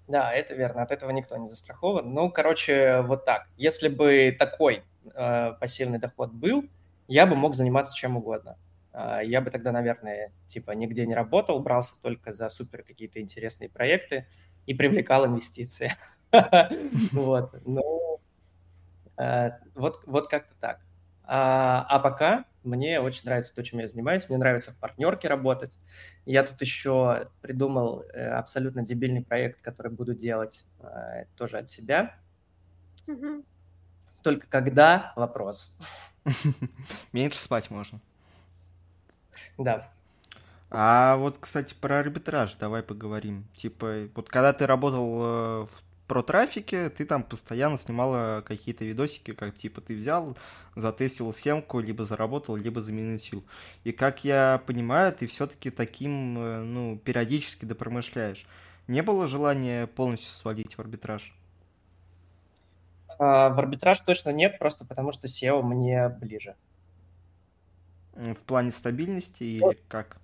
Да, 0.09 0.33
это 0.33 0.55
верно, 0.55 0.83
от 0.83 0.93
этого 0.93 1.11
никто 1.11 1.37
не 1.37 1.49
застрахован. 1.49 2.15
Ну, 2.15 2.31
короче, 2.31 3.03
вот 3.03 3.25
так. 3.25 3.49
Если 3.57 3.89
бы 3.89 4.35
такой 4.39 4.85
э, 5.15 5.53
пассивный 5.61 5.99
доход 5.99 6.33
был, 6.33 6.65
я 7.09 7.27
бы 7.27 7.35
мог 7.35 7.55
заниматься 7.57 7.95
чем 7.95 8.17
угодно. 8.17 8.57
Э, 8.93 9.21
я 9.25 9.41
бы 9.41 9.51
тогда, 9.51 9.73
наверное, 9.73 10.33
типа 10.47 10.71
нигде 10.73 11.07
не 11.07 11.15
работал, 11.15 11.59
брался 11.59 11.93
только 12.03 12.33
за 12.33 12.49
супер 12.51 12.83
какие-то 12.85 13.21
интересные 13.21 13.69
проекты 13.69 14.27
и 14.67 14.75
привлекал 14.75 15.27
инвестиции. 15.27 15.93
Вот, 17.13 17.55
ну, 17.65 18.21
э, 19.17 19.51
вот, 19.75 20.29
как-то 20.29 20.55
так. 20.61 20.81
А, 21.25 21.87
а 21.89 21.99
пока 21.99 22.45
мне 22.67 23.01
очень 23.01 23.23
нравится 23.25 23.55
то, 23.55 23.62
чем 23.62 23.79
я 23.79 23.89
занимаюсь. 23.89 24.29
Мне 24.29 24.39
нравится 24.39 24.73
в 24.73 24.77
партнерке 24.77 25.29
работать. 25.29 25.79
Я 26.25 26.43
тут 26.43 26.61
еще 26.61 27.31
придумал 27.41 28.03
э, 28.12 28.29
абсолютно 28.29 28.83
дебильный 28.83 29.23
проект, 29.23 29.62
который 29.62 29.93
буду 29.93 30.14
делать 30.14 30.64
э, 30.81 31.25
тоже 31.37 31.59
от 31.59 31.69
себя. 31.69 32.17
Угу. 33.07 33.45
Только 34.23 34.47
когда 34.49 35.12
вопрос. 35.17 35.75
Меньше 37.12 37.39
спать 37.39 37.71
можно. 37.71 38.01
Да. 39.57 39.91
А 40.71 41.17
вот, 41.17 41.39
кстати, 41.39 41.75
про 41.75 42.01
арбитраж 42.01 42.55
давай 42.57 42.83
поговорим. 42.83 43.47
Типа, 43.55 44.09
вот 44.14 44.29
когда 44.29 44.53
ты 44.53 44.67
работал 44.67 45.23
э, 45.23 45.67
в 45.67 45.86
про 46.07 46.23
трафике, 46.23 46.89
ты 46.89 47.05
там 47.05 47.23
постоянно 47.23 47.79
снимала 47.79 48.43
какие-то 48.47 48.85
видосики, 48.85 49.33
как 49.33 49.55
типа 49.55 49.81
ты 49.81 49.97
взял, 49.97 50.37
затестил 50.75 51.33
схемку, 51.33 51.81
либо 51.81 52.05
заработал, 52.05 52.57
либо 52.57 52.81
заминусил. 52.81 53.45
И 53.85 53.93
как 53.93 54.25
я 54.25 54.63
понимаю, 54.67 55.13
ты 55.13 55.27
все-таки 55.27 55.71
таким, 55.71 56.39
э, 56.39 56.63
ну, 56.63 56.99
периодически 56.99 57.65
допромышляешь. 57.65 58.47
Не 58.87 59.03
было 59.03 59.27
желания 59.27 59.89
полностью 59.89 60.33
свалить 60.33 60.77
в 60.77 60.81
арбитраж? 60.81 61.35
А, 63.19 63.49
в 63.49 63.59
арбитраж 63.59 64.01
точно 64.01 64.31
нет, 64.31 64.59
просто 64.59 64.85
потому 64.85 65.13
что 65.13 65.27
SEO 65.27 65.63
мне 65.63 66.09
ближе. 66.09 66.55
В 68.13 68.43
плане 68.47 68.71
стабильности 68.71 69.43
или 69.43 69.79
как? 69.89 70.19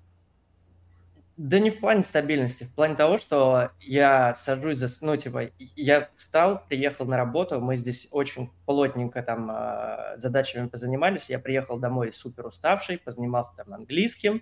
Да 1.43 1.59
не 1.59 1.70
в 1.70 1.80
плане 1.80 2.05
стабильности, 2.05 2.62
в 2.62 2.72
плане 2.72 2.95
того, 2.95 3.18
что 3.18 3.72
я 3.80 4.32
сажусь 4.32 4.78
за... 4.78 4.86
Ну, 5.05 5.16
типа, 5.16 5.51
я 5.59 6.09
встал, 6.14 6.62
приехал 6.68 7.05
на 7.05 7.16
работу, 7.16 7.61
мы 7.61 7.76
здесь 7.76 8.07
очень 8.12 8.53
плотненько 8.64 9.24
там 9.24 9.51
а, 9.51 10.12
задачами 10.14 10.68
позанимались, 10.68 11.30
я 11.30 11.40
приехал 11.40 11.80
домой 11.80 12.12
супер 12.12 12.47
уставший, 12.47 12.99
позанимался 12.99 13.57
там 13.57 13.74
английским, 13.74 14.40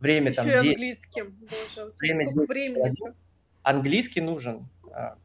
время 0.00 0.32
Еще 0.32 0.42
там... 0.42 0.50
Еще 0.50 0.62
10... 0.64 0.72
английским, 0.74 1.34
боже, 1.40 1.92
время 1.98 2.30
сколько 2.30 2.52
времени 2.52 3.14
Английский 3.62 4.20
нужен. 4.20 4.68
А, 4.92 5.16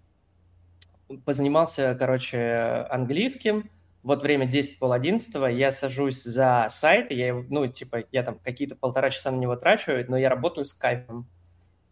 позанимался, 1.26 1.98
короче, 2.00 2.88
английским, 2.90 3.70
вот 4.08 4.22
время 4.22 4.45
10 4.45 4.80
пол 4.80 4.93
11 4.93 5.36
я 5.51 5.72
сажусь 5.72 6.24
за 6.24 6.68
сайт, 6.70 7.12
я, 7.12 7.34
ну, 7.34 7.68
типа, 7.68 8.05
я 8.12 8.24
там 8.24 8.39
какие-то 8.39 8.76
полтора 8.76 9.10
часа 9.10 9.32
на 9.32 9.36
него 9.36 9.55
трачу, 9.55 9.91
но 10.08 10.18
я 10.18 10.30
работаю 10.30 10.66
с 10.66 10.74
кайфом. 10.74 11.28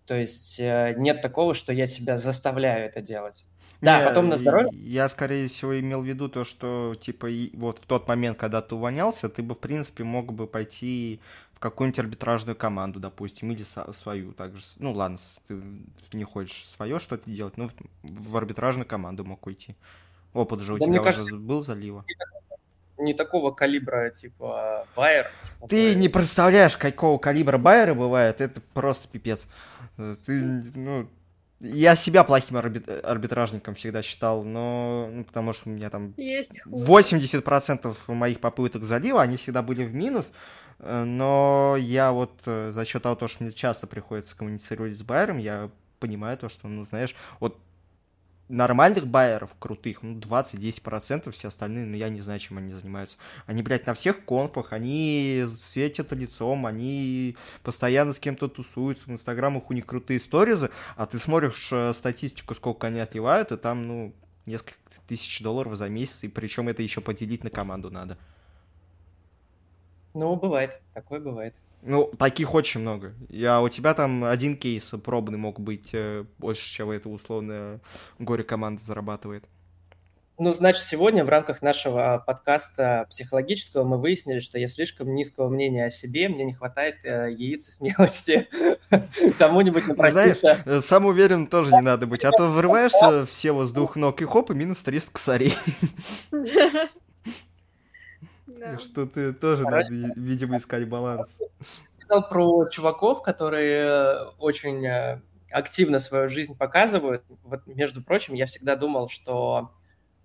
То 0.05 0.16
есть 0.16 0.59
э, 0.59 0.93
нет 0.97 1.22
такого, 1.22 1.53
что 1.53 1.74
я 1.74 1.88
себя 1.88 2.18
заставляю 2.18 2.86
это 2.86 3.01
делать. 3.01 3.45
Да, 3.82 3.99
не, 3.99 4.05
потом 4.05 4.30
на 4.30 4.38
здоровье. 4.38 4.72
Я, 4.74 5.09
скорее 5.09 5.47
всего, 5.49 5.78
имел 5.78 6.01
в 6.01 6.05
виду 6.05 6.30
то, 6.30 6.45
что, 6.45 6.95
типа, 6.95 7.28
вот 7.53 7.80
в 7.80 7.86
тот 7.86 8.07
момент, 8.07 8.38
когда 8.38 8.61
ты 8.61 8.76
увольнялся, 8.76 9.28
ты 9.28 9.43
бы, 9.43 9.53
в 9.53 9.59
принципе, 9.59 10.03
мог 10.03 10.32
бы 10.32 10.47
пойти 10.47 11.20
в 11.53 11.59
какую-нибудь 11.59 11.99
арбитражную 11.99 12.55
команду, 12.55 12.99
допустим, 12.99 13.51
или 13.51 13.66
свою 13.91 14.32
также. 14.32 14.63
Ну, 14.78 14.93
ладно, 14.93 15.18
ты 15.47 15.61
не 16.13 16.24
хочешь 16.24 16.66
свое 16.66 16.99
что-то 16.99 17.30
делать, 17.30 17.57
но 17.57 17.70
в 18.03 18.38
арбитражную 18.38 18.88
команду 18.88 19.26
мог 19.26 19.45
уйти. 19.45 19.76
Опыт 20.36 20.60
же 20.60 20.74
у 20.74 20.78
да, 20.78 20.86
тебя 20.86 21.00
уже 21.00 21.04
кажется, 21.04 21.36
был 21.36 21.64
залива. 21.64 22.06
Не 22.98 23.14
такого 23.14 23.52
калибра, 23.52 24.10
типа, 24.10 24.86
байер. 24.96 25.32
Ты 25.70 25.96
не 25.96 26.10
представляешь, 26.10 26.76
какого 26.78 27.18
калибра 27.18 27.58
байеры 27.58 27.94
бывают, 27.94 28.42
это 28.42 28.62
просто 28.74 29.08
пипец. 29.08 29.48
Ты, 29.96 30.62
ну, 30.76 31.10
я 31.62 31.96
себя 31.96 32.26
плохим 32.26 32.58
арбит... 32.58 32.88
арбитражником 33.04 33.76
всегда 33.76 34.02
считал, 34.02 34.44
но 34.44 35.10
ну, 35.12 35.24
потому 35.24 35.54
что 35.54 35.70
у 35.70 35.72
меня 35.72 35.90
там 35.90 36.14
Есть 36.18 36.62
80% 36.66 37.96
моих 38.08 38.42
попыток 38.42 38.84
залива, 38.84 39.22
они 39.22 39.38
всегда 39.38 39.62
были 39.62 39.86
в 39.86 39.96
минус, 39.96 40.32
э, 40.80 41.04
но 41.06 41.76
я 41.80 42.12
вот 42.12 42.42
э, 42.46 42.72
за 42.74 42.86
счет 42.86 43.04
того, 43.04 43.28
что 43.30 43.44
мне 43.44 43.54
часто 43.54 43.88
приходится 43.88 44.36
коммуницировать 44.36 44.98
с 44.98 45.04
байером, 45.04 45.38
я 45.38 45.70
понимаю 46.00 46.38
то, 46.38 46.50
что, 46.50 46.68
ну, 46.68 46.84
знаешь, 46.84 47.16
вот 47.40 47.58
нормальных 48.48 49.08
байеров, 49.08 49.52
крутых, 49.60 50.04
ну, 50.04 50.18
20-10%, 50.20 51.32
все 51.32 51.48
остальные, 51.48 51.86
ну, 51.86 51.96
я 51.96 52.10
не 52.10 52.22
знаю, 52.22 52.39
чем 52.39 52.58
они 52.58 52.74
занимаются. 52.74 53.18
Они, 53.48 53.64
блядь, 53.64 53.88
на 53.88 53.93
всех 53.93 54.24
конфах, 54.26 54.74
они 54.74 55.46
светят 55.60 56.12
лицом, 56.12 56.66
они 56.66 57.36
постоянно 57.64 58.14
с 58.14 58.20
кем-то 58.20 58.48
тусуются, 58.48 59.06
в 59.08 59.12
инстаграмах 59.12 59.70
у 59.70 59.74
них 59.74 59.86
крутые 59.86 60.20
сторизы, 60.20 60.70
а 60.96 61.06
ты 61.06 61.18
смотришь 61.18 61.70
э, 61.72 61.93
статистику, 61.93 62.54
сколько 62.54 62.88
они 62.88 63.00
отливают, 63.00 63.52
и 63.52 63.58
там, 63.58 63.88
ну, 63.88 64.14
несколько 64.46 64.78
тысяч 65.08 65.41
долларов 65.41 65.76
за 65.76 65.89
месяц, 65.89 66.24
и 66.24 66.28
причем 66.28 66.70
это 66.70 66.84
еще 66.84 67.02
поделить 67.02 67.43
на 67.43 67.50
команду 67.50 67.89
надо. 67.89 68.18
Ну, 70.14 70.36
бывает, 70.36 70.80
такое 70.93 71.20
бывает. 71.20 71.54
Ну, 71.86 72.12
таких 72.18 72.56
очень 72.56 72.82
много. 72.82 73.14
Я, 73.30 73.62
у 73.62 73.70
тебя 73.70 73.94
там 73.94 74.24
один 74.24 74.58
кейс 74.58 74.92
пробный 75.04 75.38
мог 75.38 75.60
быть 75.60 75.90
э, 75.94 76.26
больше, 76.40 76.68
чем 76.68 76.90
это 76.90 77.10
условно 77.10 77.80
горе 78.18 78.44
команда 78.44 78.82
зарабатывает. 78.84 79.44
Ну, 80.38 80.52
значит, 80.52 80.82
сегодня 80.84 81.24
в 81.24 81.30
рамках 81.30 81.62
нашего 81.62 82.22
подкаста 82.26 83.06
психологического 83.10 83.84
мы 83.84 83.98
выяснили, 83.98 84.40
что 84.40 84.58
я 84.58 84.68
слишком 84.68 85.14
низкого 85.14 85.48
мнения 85.48 85.86
о 85.86 85.90
себе, 85.92 86.28
мне 86.28 86.44
не 86.44 86.54
хватает 86.54 87.06
э, 87.06 87.32
яиц 87.32 87.68
и 87.68 87.72
смелости 87.72 88.50
кому-нибудь 89.38 89.88
напроситься. 89.88 90.40
Знаешь, 90.42 90.62
э, 90.66 90.82
сам 90.82 91.06
уверен 91.06 91.46
тоже 91.46 91.72
не 91.72 91.82
надо 91.82 92.08
быть, 92.08 92.26
а 92.26 92.32
то 92.32 92.50
вырываешься 92.50 93.28
все 93.28 93.66
с 93.66 93.72
двух 93.72 93.96
ног 93.96 94.22
и 94.22 94.26
хоп, 94.26 94.50
и 94.50 94.56
минус 94.56 94.80
300 94.80 95.12
косарей. 95.12 95.56
Да. 98.72 98.78
Что 98.78 99.05
ты 99.05 99.34
тоже 99.34 99.63
надо, 99.63 99.88
видимо, 100.16 100.57
искать 100.57 100.88
баланс. 100.88 101.39
Сказал 101.99 102.28
про 102.28 102.68
чуваков, 102.70 103.22
которые 103.22 104.30
очень 104.38 104.86
э, 104.86 105.22
активно 105.51 105.99
свою 105.99 106.30
жизнь 106.30 106.57
показывают. 106.57 107.24
Вот, 107.43 107.66
между 107.68 108.03
прочим, 108.03 108.34
я 108.34 108.45
всегда 108.45 108.76
думал, 108.76 109.09
что 109.09 109.72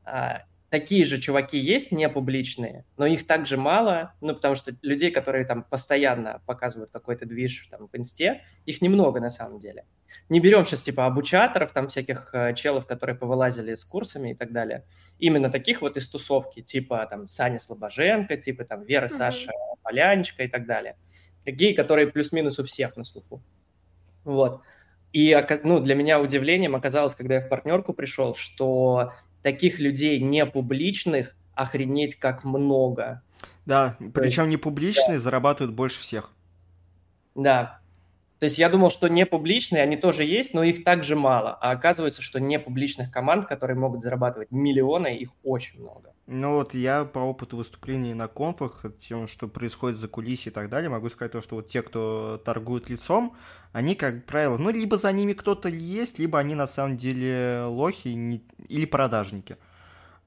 а, 0.05 0.43
такие 0.71 1.05
же 1.05 1.19
чуваки 1.21 1.59
есть, 1.59 1.93
не 1.93 2.09
публичные, 2.09 2.85
но 2.97 3.07
их 3.07 3.27
также 3.27 3.57
мало, 3.57 4.15
ну, 4.21 4.35
потому 4.35 4.55
что 4.55 4.75
людей, 4.83 5.11
которые 5.11 5.45
там 5.45 5.63
постоянно 5.63 6.43
показывают 6.47 6.91
какой-то 6.91 7.27
движ 7.27 7.69
там 7.71 7.89
в 7.89 7.97
инсте, 7.97 8.43
их 8.67 8.81
немного 8.81 9.21
на 9.21 9.31
самом 9.31 9.61
деле. 9.61 9.85
Не 10.29 10.41
берем 10.41 10.65
сейчас 10.65 10.83
типа 10.83 11.07
обучаторов, 11.07 11.73
там 11.73 11.89
всяких 11.89 12.31
э, 12.33 12.55
челов, 12.55 12.87
которые 12.87 13.17
повылазили 13.17 13.75
с 13.75 13.85
курсами 13.85 14.31
и 14.31 14.35
так 14.35 14.53
далее. 14.53 14.85
Именно 15.19 15.51
таких 15.51 15.83
вот 15.83 15.97
из 15.97 16.09
тусовки, 16.09 16.63
типа 16.63 17.07
там 17.11 17.27
Саня 17.27 17.59
Слобоженко, 17.59 18.37
типа 18.37 18.65
там 18.65 18.83
Вера, 18.85 19.07
mm-hmm. 19.07 19.17
Саша 19.17 19.51
Поляничка 19.83 20.45
и 20.45 20.49
так 20.49 20.67
далее. 20.67 20.97
Геи, 21.47 21.73
которые 21.73 22.09
плюс-минус 22.09 22.59
у 22.59 22.65
всех 22.65 22.97
на 22.97 23.05
слуху. 23.05 23.43
Вот. 24.25 24.63
И 25.13 25.37
ну, 25.65 25.81
для 25.81 25.95
меня 25.95 26.21
удивлением 26.21 26.77
оказалось, 26.77 27.15
когда 27.15 27.37
я 27.37 27.41
в 27.41 27.49
партнерку 27.49 27.93
пришел, 27.93 28.35
что 28.35 29.13
таких 29.43 29.79
людей 29.81 30.21
не 30.21 30.47
публичных 30.47 31.35
охренеть 31.55 32.15
как 32.17 32.45
много. 32.45 33.23
Да, 33.67 33.97
То 33.99 34.21
причем 34.21 34.45
есть, 34.45 34.51
не 34.53 34.57
публичные 34.57 35.17
да. 35.17 35.21
зарабатывают 35.21 35.75
больше 35.75 36.01
всех. 36.01 36.31
Да. 37.35 37.80
То 38.41 38.45
есть 38.45 38.57
я 38.57 38.71
думал, 38.71 38.91
что 38.91 39.09
не 39.09 39.27
публичные, 39.27 39.83
они 39.83 39.99
тоже 39.99 40.25
есть, 40.25 40.55
но 40.55 40.63
их 40.63 40.83
также 40.83 41.15
мало. 41.15 41.59
А 41.61 41.73
оказывается, 41.73 42.23
что 42.23 42.41
не 42.41 42.59
публичных 42.59 43.11
команд, 43.11 43.47
которые 43.47 43.77
могут 43.77 44.01
зарабатывать 44.01 44.51
миллионы, 44.51 45.15
их 45.15 45.29
очень 45.45 45.81
много. 45.83 46.15
Ну 46.27 46.55
вот 46.55 46.73
я 46.73 47.05
по 47.05 47.19
опыту 47.19 47.59
выступлений 47.59 48.15
на 48.15 48.29
конфах, 48.29 48.87
тем, 49.07 49.29
что 49.29 49.47
происходит 49.47 49.99
за 49.99 50.09
кулисами 50.09 50.53
и 50.53 50.55
так 50.55 50.71
далее, 50.71 50.89
могу 50.89 51.11
сказать 51.11 51.33
то, 51.33 51.43
что 51.43 51.57
вот 51.57 51.69
те, 51.69 51.83
кто 51.83 52.41
торгует 52.43 52.89
лицом, 52.89 53.37
они, 53.73 53.95
как 53.95 54.25
правило, 54.25 54.57
ну, 54.57 54.71
либо 54.71 54.97
за 54.97 55.13
ними 55.13 55.35
кто-то 55.35 55.69
есть, 55.69 56.19
либо 56.19 56.39
они 56.39 56.55
на 56.55 56.67
самом 56.67 56.97
деле 56.97 57.65
лохи 57.67 58.09
не... 58.09 58.43
или 58.69 58.87
продажники. 58.87 59.59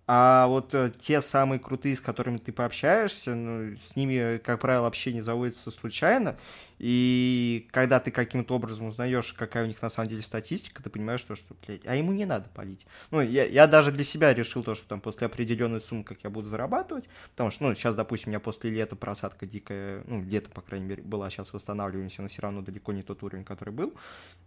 А 0.06 0.47
вот 0.47 0.74
э, 0.74 0.91
те 0.99 1.22
самые 1.22 1.60
крутые, 1.60 1.95
с 1.95 2.01
которыми 2.01 2.38
ты 2.38 2.51
пообщаешься, 2.51 3.36
ну, 3.36 3.78
с 3.78 3.95
ними, 3.95 4.38
как 4.38 4.60
правило, 4.60 4.86
общение 4.86 5.24
заводится 5.24 5.72
случайно. 5.72 6.36
И 6.78 7.70
когда 7.72 8.01
ты 8.01 8.12
каким-то 8.12 8.56
образом 8.56 8.88
узнаешь, 8.88 9.32
какая 9.32 9.64
у 9.64 9.68
них 9.68 9.82
на 9.82 9.89
самом 9.89 10.10
деле 10.10 10.22
статистика, 10.22 10.84
ты 10.84 10.89
понимаешь, 10.89 11.22
что, 11.22 11.38
что 11.38 11.56
блядь, 11.66 11.86
а 11.86 11.95
ему 11.95 12.12
не 12.12 12.26
надо 12.26 12.49
палить. 12.49 12.86
Ну, 13.12 13.22
я, 13.22 13.45
я 13.45 13.66
даже 13.66 13.93
для 13.93 14.04
себя 14.04 14.34
решил 14.34 14.62
то, 14.64 14.76
что 14.76 14.86
там 14.89 14.99
после 14.99 15.28
определенной 15.28 15.80
суммы, 15.80 16.04
как 16.04 16.22
я 16.26 16.30
буду 16.30 16.49
зарабатывать, 16.49 17.06
потому 17.32 17.51
что, 17.51 17.64
ну, 17.64 17.76
сейчас, 17.76 17.95
допустим, 17.95 18.28
у 18.28 18.32
меня 18.32 18.41
после 18.41 18.72
лета 18.72 18.97
просадка 18.97 19.45
дикая, 19.45 20.04
ну, 20.06 20.22
лето, 20.22 20.49
по 20.49 20.60
крайней 20.60 20.88
мере, 20.88 21.01
была, 21.01 21.30
сейчас 21.30 21.54
восстанавливаемся, 21.54 22.22
но 22.22 22.28
все 22.28 22.41
равно 22.41 22.62
далеко 22.62 22.91
не 22.91 23.04
тот 23.04 23.24
уровень, 23.24 23.45
который 23.45 23.74
был. 23.74 23.93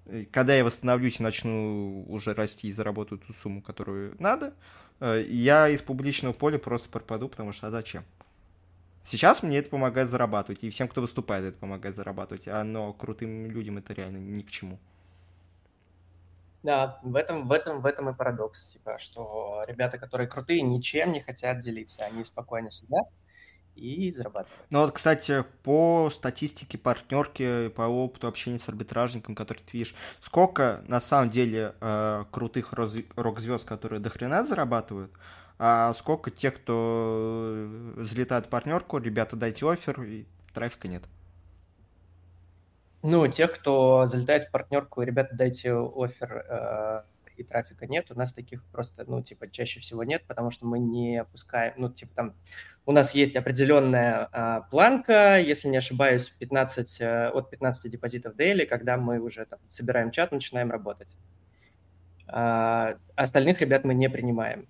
И 0.04 0.26
когда 0.26 0.54
я 0.54 0.66
восстановлюсь 0.66 1.18
и 1.18 1.22
начну 1.22 2.04
уже 2.08 2.34
расти 2.34 2.68
и 2.68 2.72
заработаю 2.72 3.18
ту 3.18 3.32
сумму, 3.32 3.62
которую 3.62 4.14
надо, 4.18 4.48
Э, 4.48 4.52
я 5.00 5.68
из 5.68 5.82
публичного 5.82 6.32
поля 6.32 6.58
просто 6.58 6.88
пропаду, 6.88 7.28
потому 7.28 7.52
что 7.52 7.68
а 7.68 7.70
зачем? 7.70 8.04
Сейчас 9.02 9.42
мне 9.42 9.58
это 9.58 9.70
помогает 9.70 10.10
зарабатывать, 10.10 10.64
и 10.64 10.70
всем, 10.70 10.88
кто 10.88 11.00
выступает, 11.00 11.44
это 11.44 11.58
помогает 11.58 11.96
зарабатывать, 11.96 12.48
а 12.48 12.64
но 12.64 12.92
крутым 12.92 13.50
людям 13.50 13.78
это 13.78 13.92
реально 13.94 14.18
ни 14.18 14.42
к 14.42 14.50
чему. 14.50 14.78
Да, 16.62 16.98
в 17.02 17.14
этом, 17.14 17.46
в 17.46 17.52
этом, 17.52 17.80
в 17.80 17.86
этом 17.86 18.08
и 18.10 18.14
парадокс, 18.14 18.66
типа, 18.72 18.98
что 18.98 19.62
ребята, 19.68 19.98
которые 19.98 20.26
крутые, 20.28 20.62
ничем 20.62 21.12
не 21.12 21.20
хотят 21.20 21.60
делиться, 21.60 22.04
они 22.04 22.24
спокойно 22.24 22.70
сидят, 22.72 23.06
и 23.76 24.10
зарабатывать. 24.12 24.58
Ну 24.70 24.80
вот, 24.80 24.92
кстати, 24.92 25.44
по 25.62 26.10
статистике 26.10 26.78
партнерки, 26.78 27.68
по 27.68 27.82
опыту 27.82 28.26
общения 28.26 28.58
с 28.58 28.68
арбитражником, 28.68 29.34
который 29.34 29.58
ты 29.58 29.78
видишь, 29.78 29.94
сколько 30.20 30.82
на 30.88 31.00
самом 31.00 31.30
деле 31.30 31.74
э, 31.80 32.24
крутых 32.30 32.72
рок-звезд, 32.72 33.64
которые 33.64 34.00
до 34.00 34.10
хрена 34.10 34.44
зарабатывают, 34.44 35.12
а 35.58 35.94
сколько 35.94 36.30
тех, 36.30 36.56
кто 36.56 37.66
взлетает 37.96 38.46
в 38.46 38.48
партнерку, 38.48 38.98
ребята, 38.98 39.36
дайте 39.36 39.70
офер, 39.70 40.02
и 40.02 40.26
трафика 40.52 40.88
нет. 40.88 41.02
Ну, 43.02 43.26
тех, 43.28 43.52
кто 43.52 44.06
залетает 44.06 44.46
в 44.46 44.50
партнерку, 44.50 45.02
ребята, 45.02 45.34
дайте 45.34 45.72
офер, 45.72 46.44
э, 46.48 47.02
и 47.36 47.44
трафика 47.44 47.86
нет, 47.86 48.10
у 48.10 48.14
нас 48.14 48.32
таких 48.32 48.64
просто, 48.64 49.04
ну, 49.06 49.22
типа, 49.22 49.50
чаще 49.50 49.80
всего 49.80 50.04
нет, 50.04 50.24
потому 50.26 50.50
что 50.50 50.66
мы 50.66 50.78
не 50.78 51.18
опускаем, 51.18 51.74
ну, 51.76 51.90
типа, 51.90 52.12
там, 52.14 52.34
у 52.84 52.92
нас 52.92 53.14
есть 53.14 53.36
определенная 53.36 54.28
а, 54.32 54.60
планка, 54.62 55.38
если 55.38 55.68
не 55.68 55.76
ошибаюсь, 55.76 56.28
15, 56.28 56.98
а, 57.00 57.30
от 57.30 57.50
15 57.50 57.90
депозитов 57.90 58.36
daily, 58.36 58.66
когда 58.66 58.96
мы 58.96 59.20
уже 59.20 59.46
там, 59.46 59.58
собираем 59.68 60.10
чат, 60.10 60.32
начинаем 60.32 60.70
работать. 60.70 61.16
А, 62.28 62.96
остальных 63.14 63.60
ребят 63.60 63.84
мы 63.84 63.94
не 63.94 64.08
принимаем. 64.08 64.68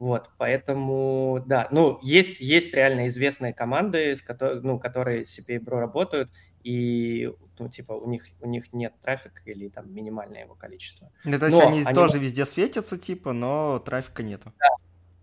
Вот, 0.00 0.30
поэтому, 0.38 1.44
да, 1.46 1.68
ну, 1.70 1.98
есть, 2.00 2.40
есть 2.40 2.72
реально 2.72 3.06
известные 3.08 3.52
команды, 3.52 4.16
с 4.16 4.22
которых, 4.22 4.62
ну, 4.62 4.78
которые 4.78 5.26
с 5.26 5.38
CPA 5.38 5.58
Bro 5.58 5.78
работают, 5.78 6.30
и 6.62 7.32
ну, 7.58 7.68
типа, 7.68 7.92
у 7.92 8.08
них, 8.08 8.24
у 8.40 8.48
них 8.48 8.72
нет 8.72 8.94
трафика 9.02 9.42
или 9.44 9.68
там 9.68 9.92
минимальное 9.94 10.44
его 10.44 10.54
количество. 10.54 11.12
Ну, 11.24 11.38
то 11.38 11.46
есть 11.46 11.58
но 11.58 11.68
они, 11.68 11.82
они 11.82 11.94
тоже 11.94 12.14
могут... 12.14 12.22
везде 12.22 12.46
светятся, 12.46 12.96
типа, 12.96 13.32
но 13.32 13.78
трафика 13.78 14.22
нету. 14.22 14.52
Да. 14.58 14.68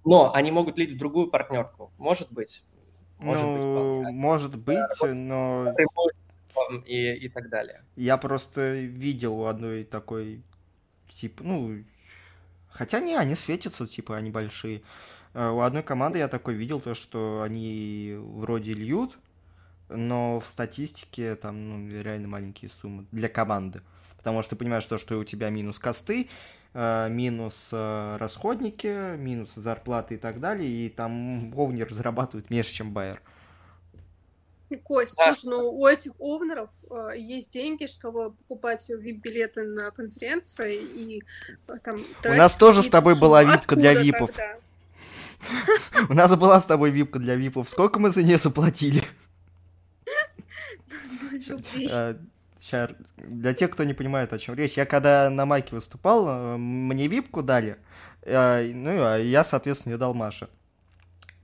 Но 0.05 0.33
они 0.33 0.51
могут 0.51 0.77
лить 0.77 0.91
в 0.91 0.97
другую 0.97 1.29
партнерку. 1.29 1.91
Может 1.97 2.31
быть. 2.31 2.63
Может 3.17 3.43
ну, 3.43 4.03
быть, 4.03 4.13
может 4.13 4.55
быть, 4.55 4.79
но... 5.01 5.73
И, 6.85 7.13
и 7.13 7.29
так 7.29 7.49
далее. 7.49 7.83
Я 7.95 8.17
просто 8.17 8.75
видел 8.75 9.39
у 9.39 9.45
одной 9.45 9.83
такой, 9.83 10.43
типа, 11.09 11.43
ну, 11.43 11.83
хотя 12.69 12.99
не, 12.99 13.15
они 13.15 13.35
светятся, 13.35 13.87
типа, 13.87 14.17
они 14.17 14.29
большие. 14.29 14.83
А 15.33 15.51
у 15.53 15.61
одной 15.61 15.83
команды 15.83 16.19
я 16.19 16.27
такой 16.27 16.55
видел 16.55 16.79
то, 16.79 16.93
что 16.93 17.41
они 17.41 18.15
вроде 18.17 18.73
льют, 18.73 19.17
но 19.89 20.39
в 20.39 20.47
статистике 20.47 21.35
там 21.35 21.89
ну, 21.89 22.01
реально 22.01 22.27
маленькие 22.27 22.69
суммы 22.69 23.05
для 23.11 23.29
команды. 23.29 23.81
Потому 24.17 24.41
что 24.41 24.51
ты 24.51 24.55
понимаешь, 24.57 24.85
то, 24.85 24.97
что 24.97 25.17
у 25.17 25.23
тебя 25.23 25.49
минус 25.49 25.79
косты, 25.79 26.27
э, 26.73 27.09
минус 27.09 27.69
э, 27.71 28.17
расходники, 28.17 29.15
минус 29.17 29.53
зарплаты 29.55 30.15
и 30.15 30.17
так 30.17 30.39
далее, 30.39 30.69
и 30.69 30.89
там 30.89 31.53
овнер 31.55 31.91
зарабатывает 31.93 32.49
меньше, 32.49 32.71
чем 32.71 32.91
Байер. 32.91 33.21
Кость, 34.83 35.15
да. 35.17 35.33
слушай, 35.33 35.49
ну 35.49 35.69
у 35.69 35.87
этих 35.87 36.11
овнеров 36.19 36.69
э, 36.89 37.11
есть 37.17 37.51
деньги, 37.53 37.85
чтобы 37.85 38.31
покупать 38.31 38.89
вип-билеты 38.89 39.63
на 39.63 39.91
конференции 39.91 40.75
и 40.75 41.23
э, 41.69 41.73
там... 41.81 41.95
У 42.25 42.35
нас 42.35 42.55
тоже 42.57 42.83
с 42.83 42.89
тобой 42.89 43.17
была 43.17 43.43
випка 43.43 43.77
для 43.77 43.93
випов. 43.93 44.31
У 46.09 46.13
нас 46.13 46.35
была 46.35 46.59
с 46.59 46.65
тобой 46.65 46.91
випка 46.91 47.19
для 47.19 47.35
випов. 47.35 47.69
Сколько 47.69 47.99
мы 47.99 48.09
за 48.09 48.23
нее 48.23 48.37
заплатили? 48.37 49.03
Сейчас, 52.59 52.89
для 53.17 53.53
тех, 53.53 53.69
кто 53.71 53.83
не 53.83 53.93
понимает, 53.93 54.33
о 54.33 54.39
чем 54.39 54.55
речь, 54.55 54.73
я 54.73 54.85
когда 54.85 55.29
на 55.29 55.45
майке 55.45 55.75
выступал, 55.75 56.27
э, 56.27 56.57
мне 56.57 57.07
випку 57.07 57.43
дали, 57.43 57.77
э, 58.23 58.71
ну, 58.73 58.89
а 59.03 59.17
я, 59.17 59.43
соответственно, 59.43 59.93
ее 59.93 59.99
дал 59.99 60.13
Маше. 60.13 60.49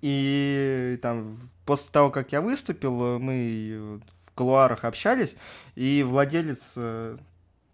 И 0.02 0.98
там, 1.02 1.38
после 1.66 1.92
того, 1.92 2.10
как 2.10 2.32
я 2.32 2.42
выступил, 2.42 3.20
мы 3.20 4.02
в 4.26 4.32
кулуарах 4.32 4.86
общались, 4.86 5.36
и 5.76 6.04
владелец 6.06 6.74
э, 6.78 7.18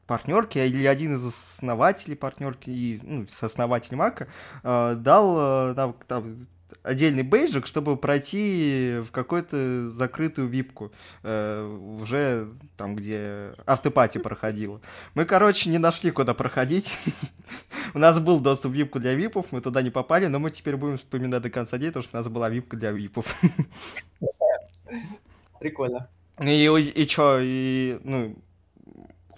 партнерки 0.05 0.57
или 0.57 0.85
один 0.85 1.15
из 1.15 1.25
основателей 1.25 2.17
партнерки 2.17 2.69
и 2.69 2.99
ну, 3.01 3.27
сооснователь 3.31 3.95
Мака 3.95 4.27
дал 4.63 5.75
там, 5.75 5.95
там 6.07 6.47
отдельный 6.83 7.23
бейджик, 7.23 7.67
чтобы 7.67 7.97
пройти 7.97 8.99
в 9.05 9.11
какую-то 9.11 9.89
закрытую 9.89 10.47
випку, 10.47 10.91
э, 11.23 11.79
уже 12.01 12.49
там, 12.77 12.95
где 12.95 13.53
автопати 13.65 14.17
проходила. 14.17 14.81
Мы, 15.13 15.25
короче, 15.25 15.69
не 15.69 15.77
нашли, 15.77 16.11
куда 16.11 16.33
проходить. 16.33 16.99
У 17.93 17.99
нас 17.99 18.19
был 18.19 18.39
доступ 18.39 18.71
в 18.71 18.75
випку 18.75 18.99
для 18.99 19.13
випов, 19.13 19.47
мы 19.51 19.61
туда 19.61 19.81
не 19.81 19.89
попали, 19.89 20.27
но 20.27 20.39
мы 20.39 20.51
теперь 20.51 20.75
будем 20.75 20.97
вспоминать 20.97 21.41
до 21.41 21.49
конца 21.49 21.77
дня, 21.77 21.87
потому 21.87 22.03
что 22.03 22.17
у 22.17 22.19
нас 22.19 22.27
была 22.27 22.49
випка 22.49 22.77
для 22.77 22.91
випов. 22.91 23.35
Прикольно. 25.59 26.07
И, 26.41 26.65
и 26.65 27.07
чё, 27.07 27.39
и, 27.41 27.99
ну, 28.03 28.35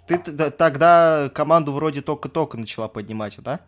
ты 0.07 0.17
тогда 0.17 1.31
команду 1.33 1.71
вроде 1.71 2.01
только-только 2.01 2.57
начала 2.57 2.87
поднимать, 2.87 3.37
да? 3.39 3.61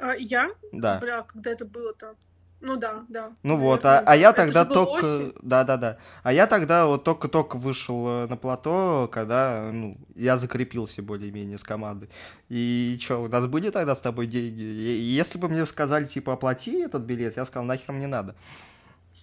А, 0.00 0.14
я? 0.14 0.50
Да. 0.72 0.98
Бля, 1.00 1.22
когда 1.22 1.50
это 1.50 1.64
было-то? 1.64 2.14
Ну 2.60 2.76
да, 2.76 3.04
да. 3.10 3.32
Ну 3.42 3.58
вот, 3.58 3.84
а, 3.84 4.02
а 4.06 4.16
я 4.16 4.32
тогда 4.32 4.64
только... 4.64 5.32
Да, 5.42 5.64
да, 5.64 5.76
да. 5.76 5.98
А 6.22 6.32
я 6.32 6.46
тогда 6.46 6.86
вот 6.86 7.04
только-только 7.04 7.58
вышел 7.58 8.08
э, 8.08 8.26
на 8.26 8.38
плато, 8.38 9.06
когда 9.12 9.70
ну, 9.70 9.98
я 10.14 10.38
закрепился 10.38 11.02
более-менее 11.02 11.58
с 11.58 11.62
командой. 11.62 12.08
И 12.48 12.96
что, 13.00 13.18
у 13.18 13.28
нас 13.28 13.46
были 13.46 13.68
тогда 13.68 13.94
с 13.94 14.00
тобой 14.00 14.26
деньги? 14.26 14.62
И 14.62 15.02
если 15.02 15.36
бы 15.36 15.50
мне 15.50 15.66
сказали, 15.66 16.06
типа, 16.06 16.32
оплати 16.32 16.80
этот 16.80 17.02
билет, 17.02 17.36
я 17.36 17.44
сказал, 17.44 17.66
нахер 17.66 17.92
мне 17.92 18.06
надо. 18.06 18.34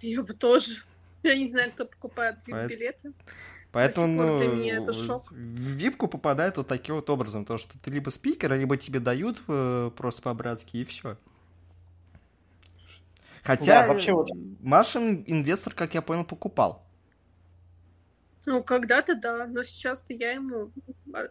Я 0.01 0.21
бы 0.21 0.33
тоже. 0.35 0.83
Я 1.23 1.35
не 1.35 1.47
знаю, 1.47 1.71
кто 1.71 1.85
покупает 1.85 2.37
билеты. 2.45 3.13
Поэтому 3.71 4.07
ну, 4.07 4.37
это 4.37 4.91
шок. 4.91 5.31
в 5.31 5.35
випку 5.35 6.07
попадает 6.09 6.57
вот 6.57 6.67
таким 6.67 6.95
вот 6.95 7.09
образом, 7.09 7.45
то 7.45 7.57
что 7.57 7.77
ты 7.79 7.89
либо 7.89 8.09
спикер, 8.09 8.53
либо 8.53 8.75
тебе 8.75 8.99
дают 8.99 9.41
э, 9.47 9.91
просто 9.95 10.21
по-братски, 10.21 10.77
и 10.77 10.83
все. 10.83 11.17
Хотя 13.43 13.83
да, 13.83 13.87
вообще 13.87 14.11
вот... 14.11 14.27
Машин 14.59 15.23
инвестор, 15.25 15.73
как 15.73 15.93
я 15.93 16.01
понял, 16.01 16.25
покупал. 16.25 16.85
Ну, 18.45 18.61
когда-то 18.63 19.15
да, 19.15 19.47
но 19.47 19.63
сейчас-то 19.63 20.13
я 20.13 20.31
ему 20.31 20.71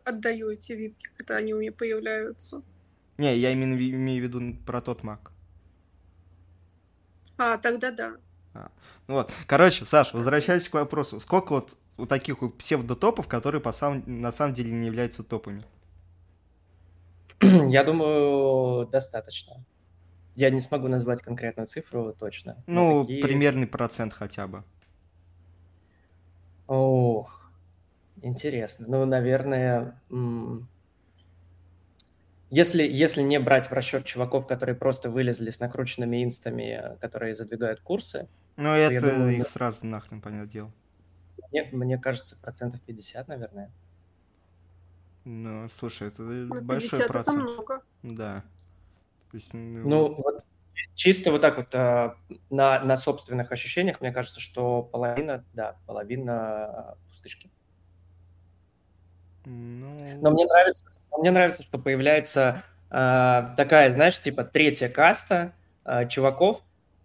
отдаю 0.04 0.50
эти 0.50 0.72
випки, 0.72 1.08
когда 1.16 1.36
они 1.36 1.52
у 1.52 1.60
меня 1.60 1.72
появляются. 1.72 2.62
Не, 3.18 3.36
я 3.36 3.52
именно 3.52 3.74
имею 3.74 4.24
в 4.24 4.26
виду 4.26 4.56
про 4.64 4.80
тот 4.80 5.02
маг. 5.02 5.32
А, 7.36 7.58
тогда 7.58 7.90
да. 7.90 8.16
А. 8.54 8.70
Ну 9.08 9.14
вот, 9.14 9.32
короче, 9.46 9.84
Саш, 9.84 10.14
возвращаясь 10.14 10.68
к 10.68 10.74
вопросу, 10.74 11.20
сколько 11.20 11.52
вот 11.52 11.76
у 12.00 12.06
таких 12.06 12.42
вот 12.42 12.58
псевдотопов, 12.58 13.28
которые 13.28 13.60
по 13.60 13.72
сам, 13.72 14.02
на 14.06 14.32
самом 14.32 14.54
деле 14.54 14.72
не 14.72 14.86
являются 14.86 15.22
топами? 15.22 15.62
Я 17.40 17.84
думаю, 17.84 18.86
достаточно. 18.86 19.64
Я 20.34 20.50
не 20.50 20.60
смогу 20.60 20.88
назвать 20.88 21.22
конкретную 21.22 21.66
цифру 21.66 22.14
точно. 22.18 22.62
Ну, 22.66 23.02
такие... 23.02 23.22
примерный 23.22 23.66
процент 23.66 24.12
хотя 24.12 24.46
бы. 24.46 24.64
Ох, 26.66 27.50
интересно. 28.22 28.86
Ну, 28.88 29.04
наверное, 29.04 30.00
если, 32.50 32.82
если 32.82 33.22
не 33.22 33.40
брать 33.40 33.68
в 33.68 33.72
расчет 33.72 34.04
чуваков, 34.04 34.46
которые 34.46 34.76
просто 34.76 35.10
вылезли 35.10 35.50
с 35.50 35.60
накрученными 35.60 36.22
инстами, 36.22 36.96
которые 37.00 37.34
задвигают 37.34 37.80
курсы. 37.80 38.28
Ну, 38.56 38.68
это 38.68 39.12
думаю, 39.12 39.36
их 39.38 39.48
сразу 39.48 39.84
нахрен, 39.86 40.20
понятное 40.20 40.46
дело. 40.46 40.72
Мне, 41.50 41.68
мне 41.72 41.98
кажется, 41.98 42.40
процентов 42.40 42.80
50, 42.82 43.28
наверное. 43.28 43.70
Ну, 45.24 45.68
слушай, 45.78 46.08
это 46.08 46.22
ну, 46.22 46.60
большой 46.62 47.06
процент. 47.06 47.38
Это 47.38 47.48
много. 47.48 47.80
Да. 48.02 48.44
есть, 49.32 49.52
ну, 49.52 49.88
ну 49.88 50.14
вот 50.14 50.44
чисто 50.94 51.30
вот 51.30 51.40
так 51.40 51.56
вот 51.56 51.74
а, 51.74 52.16
на, 52.48 52.80
на 52.80 52.96
собственных 52.96 53.52
ощущениях, 53.52 54.00
мне 54.00 54.12
кажется, 54.12 54.40
что 54.40 54.82
половина, 54.82 55.44
да, 55.52 55.76
половина 55.86 56.96
пустышки. 57.08 57.50
Ну... 59.44 59.98
Но 60.20 60.30
мне 60.30 60.46
нравится, 60.46 60.84
мне 61.18 61.30
нравится, 61.30 61.62
что 61.62 61.78
появляется 61.78 62.62
а, 62.90 63.54
такая, 63.56 63.90
знаешь, 63.92 64.18
типа 64.20 64.44
третья 64.44 64.88
каста 64.88 65.52
а, 65.84 66.06
чуваков, 66.06 66.62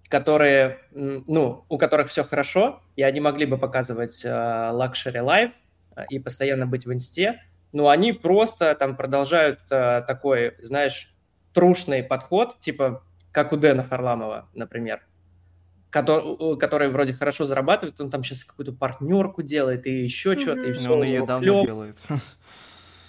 которые, 0.09 0.79
ну, 0.91 1.65
у 1.67 1.77
которых 1.77 2.09
все 2.09 2.23
хорошо, 2.23 2.81
и 2.95 3.01
они 3.01 3.19
могли 3.19 3.45
бы 3.45 3.57
показывать 3.57 4.23
э, 4.23 4.29
luxury 4.29 5.23
life 5.23 5.51
э, 5.95 6.03
и 6.09 6.19
постоянно 6.19 6.67
быть 6.67 6.85
в 6.85 6.93
инсте, 6.93 7.41
но 7.71 7.89
они 7.89 8.13
просто 8.13 8.75
там 8.75 8.95
продолжают 8.95 9.59
э, 9.69 10.03
такой, 10.05 10.55
знаешь, 10.61 11.13
трушный 11.53 12.03
подход, 12.03 12.59
типа 12.59 13.03
как 13.31 13.51
у 13.51 13.57
Дэна 13.57 13.83
Фарламова, 13.83 14.47
например, 14.53 15.01
который, 15.89 16.57
который 16.57 16.89
вроде 16.89 17.13
хорошо 17.13 17.45
зарабатывает, 17.45 17.99
он 17.99 18.09
там 18.09 18.23
сейчас 18.23 18.45
какую-то 18.45 18.73
партнерку 18.73 19.41
делает 19.41 19.85
и 19.87 20.03
еще 20.03 20.33
mm-hmm. 20.33 20.39
что-то, 20.39 20.61
и 20.61 20.73
все. 20.73 20.93
Он 20.93 21.03
ее 21.03 21.25
давно 21.25 21.65
делает. 21.65 21.97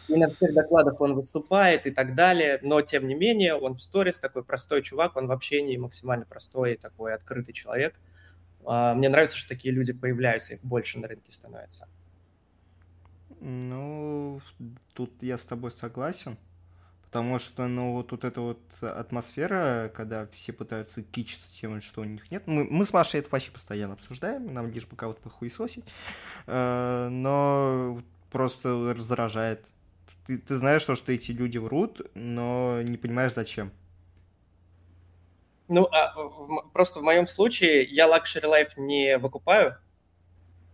и 0.08 0.16
на 0.16 0.28
всех 0.30 0.54
докладах 0.54 1.00
он 1.00 1.14
выступает 1.14 1.86
и 1.86 1.90
так 1.90 2.14
далее, 2.14 2.58
но 2.62 2.80
тем 2.80 3.08
не 3.08 3.14
менее 3.14 3.54
он 3.54 3.76
в 3.76 3.82
сторис 3.82 4.18
такой 4.18 4.44
простой 4.44 4.82
чувак, 4.82 5.16
он 5.16 5.26
в 5.26 5.32
общении 5.32 5.76
максимально 5.76 6.24
простой, 6.26 6.76
такой 6.76 7.14
открытый 7.14 7.54
человек. 7.54 7.94
А, 8.64 8.94
мне 8.94 9.08
нравится, 9.08 9.36
что 9.36 9.48
такие 9.48 9.74
люди 9.74 9.92
появляются, 9.92 10.54
их 10.54 10.62
больше 10.62 10.98
на 10.98 11.08
рынке 11.08 11.32
становится. 11.32 11.88
Ну, 13.40 14.40
тут 14.94 15.10
я 15.22 15.38
с 15.38 15.44
тобой 15.44 15.70
согласен, 15.70 16.36
потому 17.04 17.38
что, 17.38 17.66
ну, 17.66 17.92
вот 17.92 18.08
тут 18.08 18.24
эта 18.24 18.40
вот 18.40 18.60
атмосфера, 18.80 19.90
когда 19.94 20.26
все 20.28 20.52
пытаются 20.52 21.02
кичиться 21.02 21.48
тем, 21.52 21.80
что 21.80 22.00
у 22.00 22.04
них 22.04 22.30
нет. 22.30 22.44
Мы, 22.46 22.64
мы 22.64 22.84
с 22.84 22.92
Машей 22.92 23.20
это 23.20 23.28
вообще 23.30 23.50
постоянно 23.50 23.94
обсуждаем, 23.94 24.52
нам 24.54 24.70
лишь 24.70 24.86
бы 24.86 24.96
кого-то 24.96 25.20
похуесосить, 25.20 25.84
э, 26.46 27.08
но 27.10 28.02
просто 28.30 28.94
раздражает 28.94 29.64
ты, 30.26 30.38
ты 30.38 30.56
знаешь, 30.56 30.82
что, 30.82 30.94
что 30.94 31.12
эти 31.12 31.30
люди 31.30 31.58
врут, 31.58 32.00
но 32.14 32.80
не 32.82 32.96
понимаешь, 32.96 33.34
зачем. 33.34 33.72
Ну, 35.68 35.86
а, 35.90 36.12
в, 36.14 36.70
просто 36.72 37.00
в 37.00 37.02
моем 37.02 37.26
случае 37.26 37.84
я 37.84 38.06
Luxury 38.06 38.44
Life 38.44 38.72
не 38.76 39.18
выкупаю. 39.18 39.76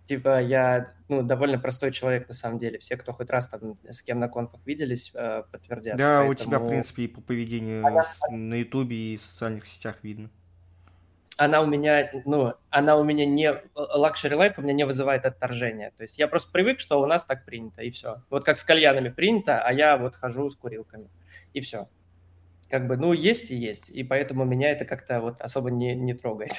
Типа 0.07 0.42
я 0.42 0.92
ну, 1.09 1.22
довольно 1.22 1.59
простой 1.59 1.92
человек 1.92 2.28
на 2.28 2.34
самом 2.34 2.59
деле. 2.59 2.78
Все, 2.78 2.96
кто 2.96 3.12
хоть 3.12 3.30
раз 3.30 3.48
там 3.48 3.74
с 3.88 4.03
кем 4.03 4.18
на 4.18 4.28
конфах 4.28 4.61
виделись, 4.66 5.11
э, 5.14 5.44
подтвердят. 5.50 5.96
Да, 5.96 6.24
Поэтому... 6.26 6.30
у 6.30 6.34
тебя, 6.34 6.59
в 6.59 6.68
принципе, 6.68 7.05
и 7.05 7.09
по 7.09 7.20
поведению 7.20 7.86
Она... 7.86 8.05
на 8.30 8.55
Ютубе 8.55 8.96
и 8.96 9.16
в 9.16 9.22
социальных 9.22 9.66
сетях 9.66 9.98
видно 10.03 10.30
она 11.45 11.61
у 11.61 11.66
меня, 11.66 12.11
ну, 12.24 12.55
она 12.70 12.97
у 12.97 13.05
меня 13.05 13.26
не, 13.26 13.51
luxury 13.74 14.36
life 14.36 14.55
у 14.59 14.62
меня 14.62 14.74
не 14.74 14.86
вызывает 14.86 15.26
отторжения. 15.26 15.93
То 15.97 16.03
есть 16.03 16.18
я 16.18 16.28
просто 16.28 16.53
привык, 16.53 16.78
что 16.78 17.01
у 17.01 17.07
нас 17.07 17.24
так 17.24 17.45
принято, 17.45 17.82
и 17.82 17.90
все. 17.90 18.22
Вот 18.30 18.45
как 18.45 18.59
с 18.59 18.64
кальянами 18.64 19.09
принято, 19.09 19.61
а 19.61 19.72
я 19.72 19.97
вот 19.97 20.14
хожу 20.14 20.49
с 20.51 20.57
курилками, 20.57 21.09
и 21.53 21.61
все. 21.61 21.88
Как 22.70 22.86
бы, 22.86 22.97
ну, 22.97 23.12
есть 23.12 23.51
и 23.51 23.57
есть, 23.57 23.90
и 23.90 24.03
поэтому 24.05 24.45
меня 24.45 24.70
это 24.70 24.84
как-то 24.84 25.20
вот 25.20 25.40
особо 25.40 25.70
не, 25.70 25.95
не 25.95 26.14
трогает. 26.14 26.53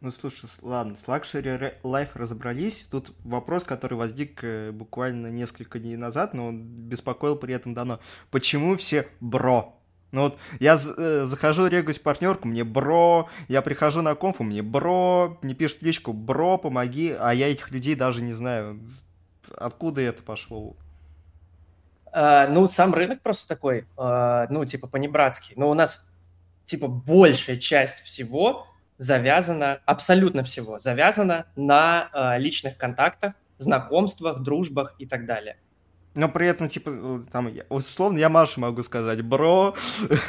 Ну, 0.00 0.12
слушай, 0.12 0.48
ладно, 0.62 0.94
с 0.94 1.04
Luxury 1.04 1.74
Life 1.82 2.10
разобрались. 2.14 2.86
Тут 2.88 3.12
вопрос, 3.24 3.64
который 3.64 3.94
возник 3.94 4.44
э, 4.44 4.70
буквально 4.70 5.26
несколько 5.26 5.80
дней 5.80 5.96
назад, 5.96 6.34
но 6.34 6.46
он 6.46 6.62
беспокоил 6.62 7.34
при 7.34 7.52
этом 7.52 7.74
давно. 7.74 7.98
Почему 8.30 8.76
все 8.76 9.08
бро? 9.18 9.77
Ну 10.10 10.22
вот 10.22 10.38
я 10.58 10.74
э, 10.76 11.24
захожу 11.24 11.66
регать 11.66 12.02
партнерку, 12.02 12.48
мне 12.48 12.64
бро, 12.64 13.28
я 13.48 13.60
прихожу 13.60 14.00
на 14.00 14.14
конфу, 14.14 14.42
мне 14.42 14.62
бро, 14.62 15.38
мне 15.42 15.54
пишут 15.54 15.82
личку, 15.82 16.12
бро, 16.14 16.56
помоги, 16.56 17.14
а 17.18 17.34
я 17.34 17.50
этих 17.50 17.70
людей 17.70 17.94
даже 17.94 18.22
не 18.22 18.32
знаю, 18.32 18.80
откуда 19.54 20.00
это 20.00 20.22
пошло. 20.22 20.76
А, 22.12 22.48
ну, 22.48 22.68
сам 22.68 22.94
рынок 22.94 23.20
просто 23.20 23.46
такой, 23.48 23.86
а, 23.96 24.46
ну, 24.50 24.64
типа, 24.64 24.86
по-небратски. 24.86 25.52
Но 25.56 25.68
у 25.68 25.74
нас, 25.74 26.08
типа, 26.64 26.88
большая 26.88 27.58
часть 27.58 28.00
всего 28.00 28.66
завязана, 28.96 29.80
абсолютно 29.84 30.42
всего, 30.42 30.78
завязана 30.78 31.46
на 31.54 32.08
а, 32.12 32.38
личных 32.38 32.76
контактах, 32.76 33.34
знакомствах, 33.58 34.40
дружбах 34.42 34.94
и 34.98 35.06
так 35.06 35.26
далее. 35.26 35.58
Но 36.18 36.28
при 36.28 36.48
этом, 36.48 36.68
типа, 36.68 36.90
э, 36.92 37.20
там, 37.30 37.48
условно, 37.68 38.18
я 38.18 38.28
Маше 38.28 38.58
могу 38.58 38.82
сказать, 38.82 39.22
бро, 39.22 39.76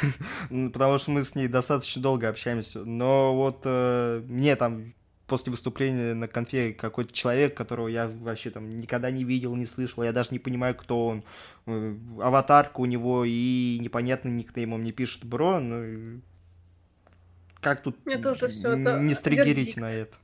потому 0.48 0.98
что 0.98 1.10
мы 1.10 1.24
с 1.24 1.34
ней 1.34 1.48
достаточно 1.48 2.00
долго 2.00 2.28
общаемся. 2.28 2.84
Но 2.84 3.34
вот 3.34 3.62
э, 3.64 4.22
мне 4.28 4.54
там 4.54 4.94
после 5.26 5.50
выступления 5.50 6.14
на 6.14 6.28
конфе 6.28 6.74
какой-то 6.74 7.12
человек, 7.12 7.56
которого 7.56 7.88
я 7.88 8.06
вообще 8.06 8.50
там 8.50 8.76
никогда 8.76 9.10
не 9.10 9.24
видел, 9.24 9.56
не 9.56 9.66
слышал, 9.66 10.04
я 10.04 10.12
даже 10.12 10.28
не 10.30 10.38
понимаю, 10.38 10.76
кто 10.76 11.08
он. 11.08 11.24
Э, 11.66 11.96
аватарка 12.22 12.78
у 12.78 12.86
него 12.86 13.24
и 13.26 13.78
непонятный 13.80 14.30
никнейм, 14.30 14.72
он 14.72 14.82
мне 14.82 14.92
пишет 14.92 15.24
бро, 15.24 15.58
ну 15.58 16.20
как 17.60 17.82
тут 17.82 17.96
Мне 18.06 18.16
тоже 18.16 18.46
все 18.46 18.74
это 18.76 19.00
не 19.00 19.14
стригерить 19.14 19.76
на 19.76 19.90
это? 19.90 20.16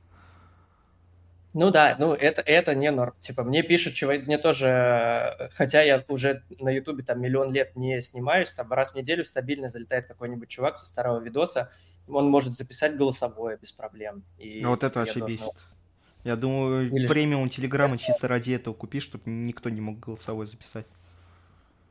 Ну 1.59 1.71
да, 1.71 1.95
ну 1.97 2.13
это, 2.13 2.43
это 2.43 2.75
не 2.75 2.91
норм. 2.91 3.15
Типа 3.19 3.43
мне 3.43 3.63
пишут, 3.63 3.95
чувак, 3.95 4.27
мне 4.27 4.37
тоже, 4.37 5.49
хотя 5.55 5.81
я 5.81 6.05
уже 6.07 6.43
на 6.59 6.69
Ютубе 6.69 7.03
там 7.03 7.19
миллион 7.19 7.51
лет 7.51 7.75
не 7.75 7.99
снимаюсь, 7.99 8.51
там 8.51 8.71
раз 8.71 8.91
в 8.91 8.95
неделю 8.95 9.25
стабильно 9.25 9.67
залетает 9.67 10.05
какой-нибудь 10.05 10.49
чувак 10.49 10.77
со 10.77 10.85
старого 10.85 11.19
видоса, 11.19 11.71
он 12.07 12.29
может 12.29 12.53
записать 12.53 12.95
голосовое 12.95 13.57
без 13.59 13.71
проблем. 13.71 14.23
И, 14.37 14.59
ну 14.61 14.69
вот 14.69 14.83
это 14.83 14.99
вообще 14.99 15.17
должен... 15.17 15.35
бесит. 15.35 15.65
Я 16.23 16.35
думаю, 16.35 16.91
Или 16.91 17.07
премиум 17.07 17.49
Телеграма 17.49 17.97
чисто 17.97 18.27
ради 18.27 18.51
этого 18.51 18.75
купи, 18.75 18.99
чтобы 18.99 19.23
никто 19.25 19.71
не 19.71 19.81
мог 19.81 19.99
голосовое 19.99 20.47
записать. 20.47 20.85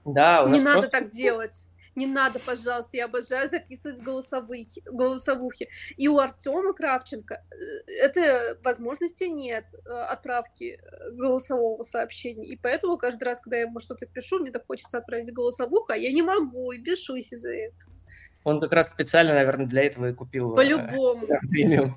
Да, 0.04 0.44
у 0.44 0.48
нас 0.48 0.60
Не 0.60 0.64
просто... 0.64 0.76
надо 0.76 0.88
так 0.90 1.08
делать 1.08 1.66
не 1.96 2.06
надо, 2.06 2.38
пожалуйста, 2.38 2.96
я 2.96 3.06
обожаю 3.06 3.48
записывать 3.48 4.00
голосовые, 4.00 4.66
голосовухи. 4.84 5.68
И 5.96 6.08
у 6.08 6.18
Артема 6.18 6.74
Кравченко 6.74 7.42
э, 7.50 7.90
этой 7.90 8.60
возможности 8.62 9.24
нет 9.24 9.64
э, 9.72 9.88
отправки 9.88 10.78
э, 10.78 11.10
голосового 11.12 11.82
сообщения. 11.82 12.44
И 12.44 12.56
поэтому 12.56 12.98
каждый 12.98 13.24
раз, 13.24 13.40
когда 13.40 13.56
я 13.56 13.62
ему 13.62 13.80
что-то 13.80 14.04
пишу, 14.04 14.38
мне 14.40 14.50
так 14.50 14.66
хочется 14.66 14.98
отправить 14.98 15.32
голосовуху, 15.32 15.92
а 15.92 15.96
я 15.96 16.12
не 16.12 16.22
могу, 16.22 16.70
и 16.72 16.78
бешусь 16.78 17.32
из-за 17.32 17.52
этого. 17.52 17.92
Он 18.44 18.60
как 18.60 18.72
раз 18.72 18.88
специально, 18.88 19.32
наверное, 19.32 19.66
для 19.66 19.84
этого 19.84 20.10
и 20.10 20.12
купил 20.12 20.54
По-любому. 20.54 21.26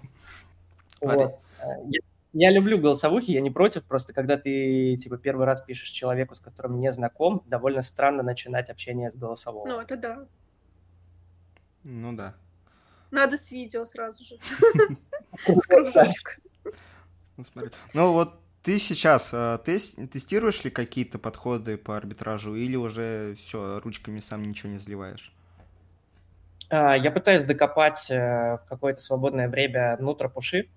Вот. 1.01 1.39
Я 1.85 2.01
люблю 2.33 2.77
голосовухи, 2.77 3.31
я 3.31 3.41
не 3.41 3.49
против, 3.49 3.83
просто 3.83 4.13
когда 4.13 4.37
ты, 4.37 4.95
типа, 4.97 5.17
первый 5.17 5.45
раз 5.45 5.61
пишешь 5.61 5.89
человеку, 5.89 6.35
с 6.35 6.39
которым 6.39 6.79
не 6.79 6.91
знаком, 6.91 7.43
довольно 7.47 7.81
странно 7.81 8.23
начинать 8.23 8.69
общение 8.69 9.09
с 9.09 9.15
голосового. 9.15 9.67
Ну, 9.67 9.79
это 9.79 9.97
да. 9.97 10.27
Ну 11.83 12.13
да. 12.13 12.35
Надо 13.11 13.37
с 13.37 13.51
видео 13.51 13.85
сразу 13.85 14.23
же. 14.23 14.37
С 15.47 15.65
кружочком. 15.65 16.43
Ну, 17.37 17.43
смотри. 17.43 17.71
Ну, 17.93 18.13
вот 18.13 18.39
ты 18.61 18.77
сейчас 18.77 19.29
э, 19.31 19.57
тестируешь 19.63 20.63
ли 20.63 20.69
какие-то 20.69 21.17
подходы 21.17 21.77
по 21.77 21.95
арбитражу 21.97 22.55
или 22.55 22.75
уже 22.75 23.35
все, 23.35 23.79
ручками 23.79 24.19
сам 24.19 24.43
ничего 24.43 24.71
не 24.71 24.77
заливаешь? 24.77 25.33
А, 26.69 26.95
я 26.95 27.09
пытаюсь 27.09 27.45
докопать 27.45 28.11
э, 28.11 28.57
в 28.57 28.65
какое-то 28.67 28.99
свободное 28.99 29.49
время 29.49 29.97
нутропуши, 29.99 30.69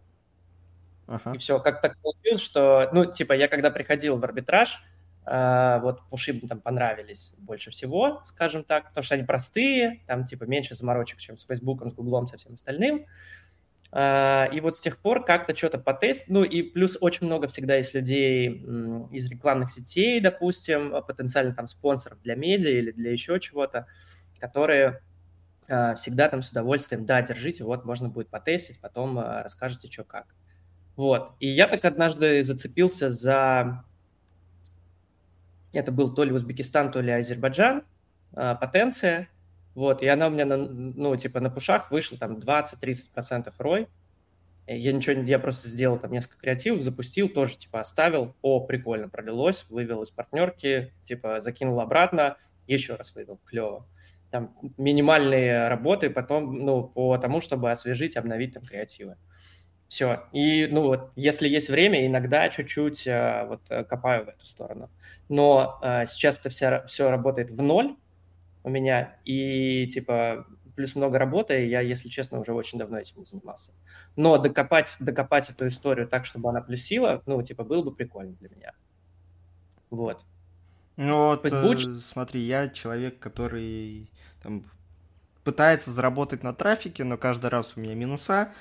Ага. 1.12 1.34
И 1.34 1.38
все, 1.38 1.60
как 1.60 1.82
так 1.82 1.98
получилось, 2.00 2.40
что, 2.40 2.88
ну, 2.92 3.04
типа, 3.04 3.34
я 3.34 3.46
когда 3.46 3.70
приходил 3.70 4.16
в 4.16 4.24
арбитраж, 4.24 4.82
э, 5.26 5.78
вот 5.82 6.00
пуши 6.08 6.40
там 6.48 6.60
понравились 6.60 7.34
больше 7.36 7.70
всего, 7.70 8.22
скажем 8.24 8.64
так, 8.64 8.88
потому 8.88 9.04
что 9.04 9.14
они 9.14 9.24
простые, 9.24 10.00
там, 10.06 10.24
типа, 10.24 10.44
меньше 10.44 10.74
заморочек, 10.74 11.18
чем 11.18 11.36
с 11.36 11.44
Фейсбуком, 11.44 11.90
с 11.90 11.94
Гуглом, 11.94 12.26
со 12.26 12.38
всем 12.38 12.54
остальным. 12.54 13.06
Uh, 13.94 14.50
и 14.50 14.60
вот 14.62 14.74
с 14.74 14.80
тех 14.80 14.96
пор 14.96 15.22
как-то 15.22 15.54
что-то 15.54 15.76
потест, 15.76 16.24
ну 16.28 16.44
и 16.44 16.62
плюс 16.62 16.96
очень 16.98 17.26
много 17.26 17.46
всегда 17.46 17.76
есть 17.76 17.92
людей 17.92 18.48
из 19.10 19.30
рекламных 19.30 19.70
сетей, 19.70 20.18
допустим, 20.18 20.94
потенциально 21.06 21.54
там 21.54 21.66
спонсоров 21.66 22.18
для 22.22 22.34
медиа 22.34 22.70
или 22.70 22.90
для 22.90 23.12
еще 23.12 23.38
чего-то, 23.38 23.86
которые 24.40 25.02
uh, 25.68 25.94
всегда 25.96 26.30
там 26.30 26.40
с 26.40 26.48
удовольствием, 26.48 27.04
да, 27.04 27.20
держите, 27.20 27.64
вот 27.64 27.84
можно 27.84 28.08
будет 28.08 28.30
потестить, 28.30 28.80
потом 28.80 29.18
расскажете, 29.18 29.90
что 29.90 30.04
как. 30.04 30.34
Вот. 30.96 31.32
И 31.40 31.48
я 31.48 31.68
так 31.68 31.84
однажды 31.84 32.42
зацепился 32.44 33.10
за... 33.10 33.84
Это 35.72 35.90
был 35.90 36.14
то 36.14 36.24
ли 36.24 36.32
Узбекистан, 36.32 36.92
то 36.92 37.00
ли 37.00 37.10
Азербайджан, 37.10 37.84
а, 38.34 38.54
потенция. 38.54 39.28
Вот, 39.74 40.02
и 40.02 40.06
она 40.06 40.26
у 40.26 40.30
меня, 40.30 40.44
на, 40.44 40.58
ну, 40.58 41.16
типа, 41.16 41.40
на 41.40 41.48
пушах 41.48 41.90
вышла 41.90 42.18
там 42.18 42.36
20-30% 42.36 43.52
рой. 43.58 43.88
Я 44.66 44.92
ничего 44.92 45.14
не... 45.16 45.28
Я 45.28 45.38
просто 45.38 45.68
сделал 45.68 45.98
там 45.98 46.12
несколько 46.12 46.40
креативов, 46.40 46.82
запустил, 46.82 47.28
тоже, 47.28 47.56
типа, 47.56 47.80
оставил. 47.80 48.36
О, 48.42 48.60
прикольно, 48.60 49.08
пролилось, 49.08 49.64
вывел 49.70 50.02
из 50.02 50.10
партнерки, 50.10 50.92
типа, 51.04 51.40
закинул 51.40 51.80
обратно, 51.80 52.36
еще 52.66 52.94
раз 52.96 53.14
вывел, 53.14 53.40
клево. 53.44 53.86
Там 54.30 54.54
минимальные 54.76 55.68
работы 55.68 56.10
потом, 56.10 56.64
ну, 56.64 56.84
по 56.84 57.16
тому, 57.18 57.40
чтобы 57.40 57.70
освежить, 57.70 58.16
обновить 58.16 58.54
там 58.54 58.64
креативы. 58.64 59.16
Все. 59.92 60.22
И, 60.32 60.68
ну 60.68 60.84
вот, 60.84 61.10
если 61.16 61.46
есть 61.46 61.68
время, 61.68 62.06
иногда 62.06 62.48
чуть-чуть 62.48 63.06
э, 63.06 63.44
вот 63.46 63.60
копаю 63.86 64.24
в 64.24 64.28
эту 64.30 64.46
сторону. 64.46 64.88
Но 65.28 65.78
э, 65.82 66.06
сейчас 66.06 66.40
это 66.40 66.48
все, 66.48 66.82
все 66.86 67.10
работает 67.10 67.50
в 67.50 67.60
ноль 67.60 67.94
у 68.64 68.70
меня, 68.70 69.18
и, 69.26 69.86
типа, 69.88 70.46
плюс 70.76 70.96
много 70.96 71.18
работы, 71.18 71.62
и 71.62 71.68
я, 71.68 71.82
если 71.82 72.08
честно, 72.08 72.40
уже 72.40 72.54
очень 72.54 72.78
давно 72.78 73.00
этим 73.00 73.18
не 73.18 73.26
занимался. 73.26 73.72
Но 74.16 74.38
докопать, 74.38 74.96
докопать 74.98 75.50
эту 75.50 75.68
историю 75.68 76.08
так, 76.08 76.24
чтобы 76.24 76.48
она 76.48 76.62
плюсила, 76.62 77.22
ну, 77.26 77.42
типа, 77.42 77.62
было 77.62 77.82
бы 77.82 77.94
прикольно 77.94 78.32
для 78.40 78.48
меня. 78.48 78.72
Вот. 79.90 80.24
Ну 80.96 81.26
вот, 81.26 81.44
э, 81.44 82.00
смотри, 82.00 82.40
я 82.40 82.70
человек, 82.70 83.18
который 83.18 84.10
там, 84.42 84.64
пытается 85.44 85.90
заработать 85.90 86.42
на 86.42 86.54
трафике, 86.54 87.04
но 87.04 87.18
каждый 87.18 87.50
раз 87.50 87.74
у 87.76 87.80
меня 87.80 87.94
минуса. 87.94 88.54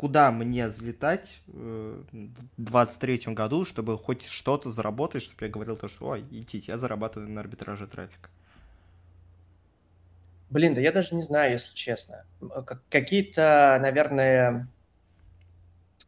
Куда 0.00 0.32
мне 0.32 0.66
взлетать 0.66 1.42
э, 1.48 2.02
в 2.10 2.30
23 2.56 3.34
году, 3.34 3.66
чтобы 3.66 3.98
хоть 3.98 4.24
что-то 4.24 4.70
заработать, 4.70 5.22
чтобы 5.22 5.44
я 5.44 5.50
говорил 5.52 5.76
то, 5.76 5.88
что, 5.88 6.06
ой, 6.06 6.24
идите, 6.30 6.72
я 6.72 6.78
зарабатываю 6.78 7.28
на 7.28 7.42
арбитраже 7.42 7.86
трафика. 7.86 8.30
Блин, 10.48 10.72
да 10.72 10.80
я 10.80 10.90
даже 10.92 11.14
не 11.14 11.20
знаю, 11.20 11.52
если 11.52 11.74
честно. 11.74 12.24
Какие-то, 12.88 13.78
наверное... 13.82 14.68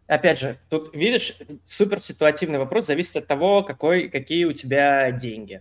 Опять 0.06 0.38
же, 0.38 0.56
тут, 0.70 0.94
видишь, 0.94 1.36
супер 1.66 2.00
ситуативный 2.00 2.58
вопрос, 2.58 2.86
зависит 2.86 3.16
от 3.16 3.26
того, 3.26 3.62
какой, 3.62 4.08
какие 4.08 4.46
у 4.46 4.54
тебя 4.54 5.10
деньги. 5.12 5.60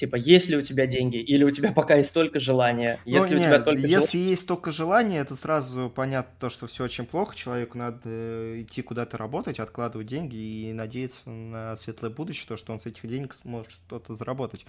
Типа, 0.00 0.16
есть 0.16 0.48
ли 0.48 0.56
у 0.56 0.62
тебя 0.62 0.86
деньги, 0.86 1.18
или 1.18 1.44
у 1.44 1.50
тебя 1.50 1.72
пока 1.76 1.96
есть 1.96 2.14
только 2.14 2.40
желание? 2.40 2.98
Ну, 3.04 3.16
если 3.16 3.34
нет, 3.34 3.38
у 3.38 3.44
тебя 3.44 3.58
только 3.60 3.80
если 3.82 4.12
желание... 4.12 4.30
есть 4.30 4.48
только 4.48 4.72
желание, 4.72 5.20
это 5.20 5.36
сразу 5.36 5.92
понятно 5.94 6.32
то, 6.40 6.48
что 6.48 6.66
все 6.66 6.84
очень 6.84 7.04
плохо. 7.04 7.36
Человеку 7.36 7.76
надо 7.76 8.00
э, 8.06 8.62
идти 8.62 8.80
куда-то 8.80 9.18
работать, 9.18 9.60
откладывать 9.60 10.06
деньги 10.06 10.36
и 10.36 10.72
надеяться 10.72 11.28
на 11.28 11.76
светлое 11.76 12.10
будущее, 12.10 12.46
то, 12.48 12.56
что 12.56 12.72
он 12.72 12.80
с 12.80 12.86
этих 12.86 13.06
денег 13.06 13.36
сможет 13.42 13.72
что-то 13.72 14.14
заработать. 14.14 14.64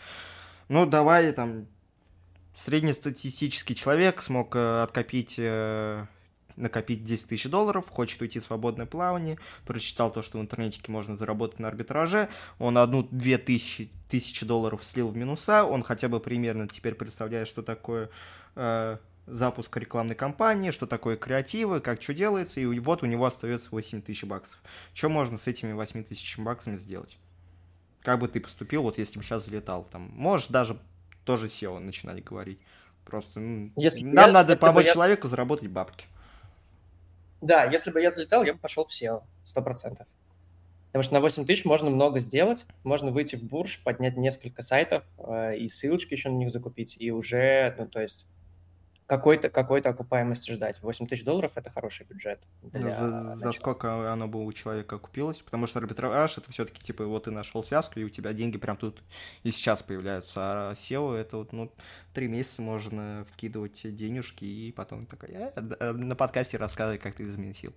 Ну, 0.67 0.85
давай 0.85 1.31
там 1.31 1.65
среднестатистический 2.53 3.73
человек 3.73 4.21
смог 4.21 4.53
э, 4.57 4.83
откопить 4.83 5.35
э, 5.37 6.07
накопить 6.55 7.03
10 7.03 7.27
тысяч 7.27 7.49
долларов, 7.49 7.89
хочет 7.89 8.21
уйти 8.21 8.39
в 8.39 8.43
свободное 8.43 8.85
плавание, 8.85 9.37
прочитал 9.65 10.11
то, 10.11 10.21
что 10.21 10.37
в 10.37 10.41
интернетике 10.41 10.91
можно 10.91 11.17
заработать 11.17 11.59
на 11.59 11.67
арбитраже, 11.67 12.29
он 12.59 12.77
одну-две 12.77 13.37
тысячи, 13.37 13.89
тысячи 14.09 14.45
долларов 14.45 14.83
слил 14.83 15.09
в 15.09 15.15
минуса, 15.15 15.63
он 15.63 15.83
хотя 15.83 16.09
бы 16.09 16.19
примерно 16.19 16.67
теперь 16.67 16.95
представляет, 16.95 17.47
что 17.47 17.61
такое 17.61 18.09
э, 18.55 18.97
запуск 19.27 19.75
рекламной 19.77 20.15
кампании, 20.15 20.71
что 20.71 20.87
такое 20.87 21.17
креативы, 21.17 21.79
как 21.79 22.01
что 22.01 22.13
делается, 22.13 22.59
и 22.59 22.79
вот 22.79 23.03
у 23.03 23.05
него 23.05 23.25
остается 23.25 23.69
8 23.71 24.01
тысяч 24.01 24.23
баксов. 24.23 24.59
Что 24.93 25.09
можно 25.09 25.37
с 25.37 25.47
этими 25.47 25.73
8 25.73 26.03
тысячами 26.03 26.45
баксами 26.45 26.77
сделать? 26.77 27.17
Как 28.01 28.19
бы 28.19 28.27
ты 28.27 28.39
поступил, 28.39 28.83
вот 28.83 28.97
если 28.97 29.19
бы 29.19 29.23
сейчас 29.23 29.45
залетал? 29.45 29.87
Там, 29.91 30.11
можешь 30.15 30.47
даже 30.47 30.77
тоже 31.23 31.47
SEO 31.47 31.79
начинать 31.79 32.23
говорить. 32.23 32.59
Просто 33.05 33.39
ну, 33.39 33.71
если 33.75 34.03
нам 34.03 34.27
я, 34.27 34.31
надо 34.31 34.55
помочь 34.55 34.85
я... 34.85 34.93
человеку 34.93 35.27
заработать 35.27 35.69
бабки. 35.69 36.05
Да, 37.41 37.65
если 37.65 37.91
бы 37.91 38.01
я 38.01 38.11
залетал, 38.11 38.43
я 38.43 38.53
бы 38.53 38.59
пошел 38.59 38.85
в 38.85 38.91
SEO, 38.91 39.23
сто 39.45 39.61
процентов. 39.61 40.07
Потому 40.87 41.03
что 41.03 41.13
на 41.13 41.21
8 41.21 41.45
тысяч 41.45 41.65
можно 41.65 41.89
много 41.89 42.19
сделать, 42.19 42.65
можно 42.83 43.11
выйти 43.11 43.35
в 43.35 43.43
бурж, 43.43 43.81
поднять 43.83 44.17
несколько 44.17 44.61
сайтов 44.61 45.03
э, 45.17 45.55
и 45.55 45.69
ссылочки 45.69 46.13
еще 46.13 46.29
на 46.29 46.35
них 46.35 46.51
закупить, 46.51 46.97
и 46.99 47.11
уже, 47.11 47.73
ну, 47.77 47.87
то 47.87 48.01
есть 48.01 48.25
какой-то 49.11 49.49
какой 49.49 49.81
окупаемости 49.81 50.51
ждать. 50.51 50.81
8 50.81 51.05
тысяч 51.05 51.25
долларов– 51.25 51.51
это 51.55 51.69
хороший 51.69 52.05
бюджет. 52.05 52.39
Для 52.61 52.91
за, 52.91 53.35
за 53.35 53.51
сколько 53.51 54.09
оно 54.09 54.29
бы 54.29 54.45
у 54.45 54.53
человека 54.53 54.97
купилось? 54.99 55.39
Потому 55.39 55.67
что 55.67 55.79
арбитраж– 55.79 56.37
это 56.37 56.49
все-таки, 56.49 56.81
типа, 56.81 57.03
вот 57.05 57.25
ты 57.25 57.31
нашел 57.31 57.61
связку, 57.61 57.99
и 57.99 58.05
у 58.05 58.09
тебя 58.09 58.31
деньги 58.31 58.57
прям 58.57 58.77
тут 58.77 59.03
и 59.43 59.51
сейчас 59.51 59.83
появляются. 59.83 60.39
А 60.39 60.73
SEO– 60.75 61.13
это 61.17 61.39
вот, 61.39 61.51
ну, 61.51 61.73
три 62.13 62.29
месяца 62.29 62.61
можно 62.61 63.25
вкидывать 63.33 63.81
денежки, 63.83 64.45
и 64.45 64.71
потом 64.71 65.05
такой, 65.05 65.31
э, 65.33 65.91
на 65.91 66.15
подкасте 66.15 66.55
рассказывай, 66.55 66.97
как 66.97 67.15
ты 67.15 67.23
изменил. 67.23 67.73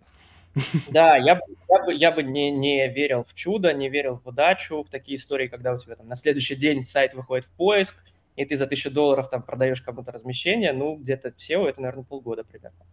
Да, 0.92 1.16
я, 1.16 1.40
я 1.68 1.84
бы, 1.84 1.94
я 1.94 2.12
бы 2.12 2.22
не, 2.22 2.52
не 2.52 2.86
верил 2.86 3.24
в 3.24 3.34
чудо, 3.34 3.72
не 3.72 3.88
верил 3.88 4.20
в 4.24 4.28
удачу, 4.28 4.84
в 4.84 4.88
такие 4.88 5.18
истории, 5.18 5.48
когда 5.48 5.72
у 5.72 5.78
тебя 5.78 5.96
там 5.96 6.06
на 6.06 6.14
следующий 6.14 6.54
день 6.54 6.84
сайт 6.84 7.12
выходит 7.14 7.44
в 7.46 7.50
поиск, 7.50 8.04
и 8.36 8.44
ты 8.44 8.56
за 8.56 8.66
тысячу 8.66 8.90
долларов 8.90 9.30
там 9.30 9.42
продаешь 9.42 9.82
кому-то 9.82 10.12
размещение, 10.12 10.72
ну, 10.72 10.96
где-то 10.96 11.32
в 11.32 11.36
SEO 11.36 11.68
это, 11.68 11.80
наверное, 11.80 12.04
полгода 12.04 12.44
примерно. 12.44 12.84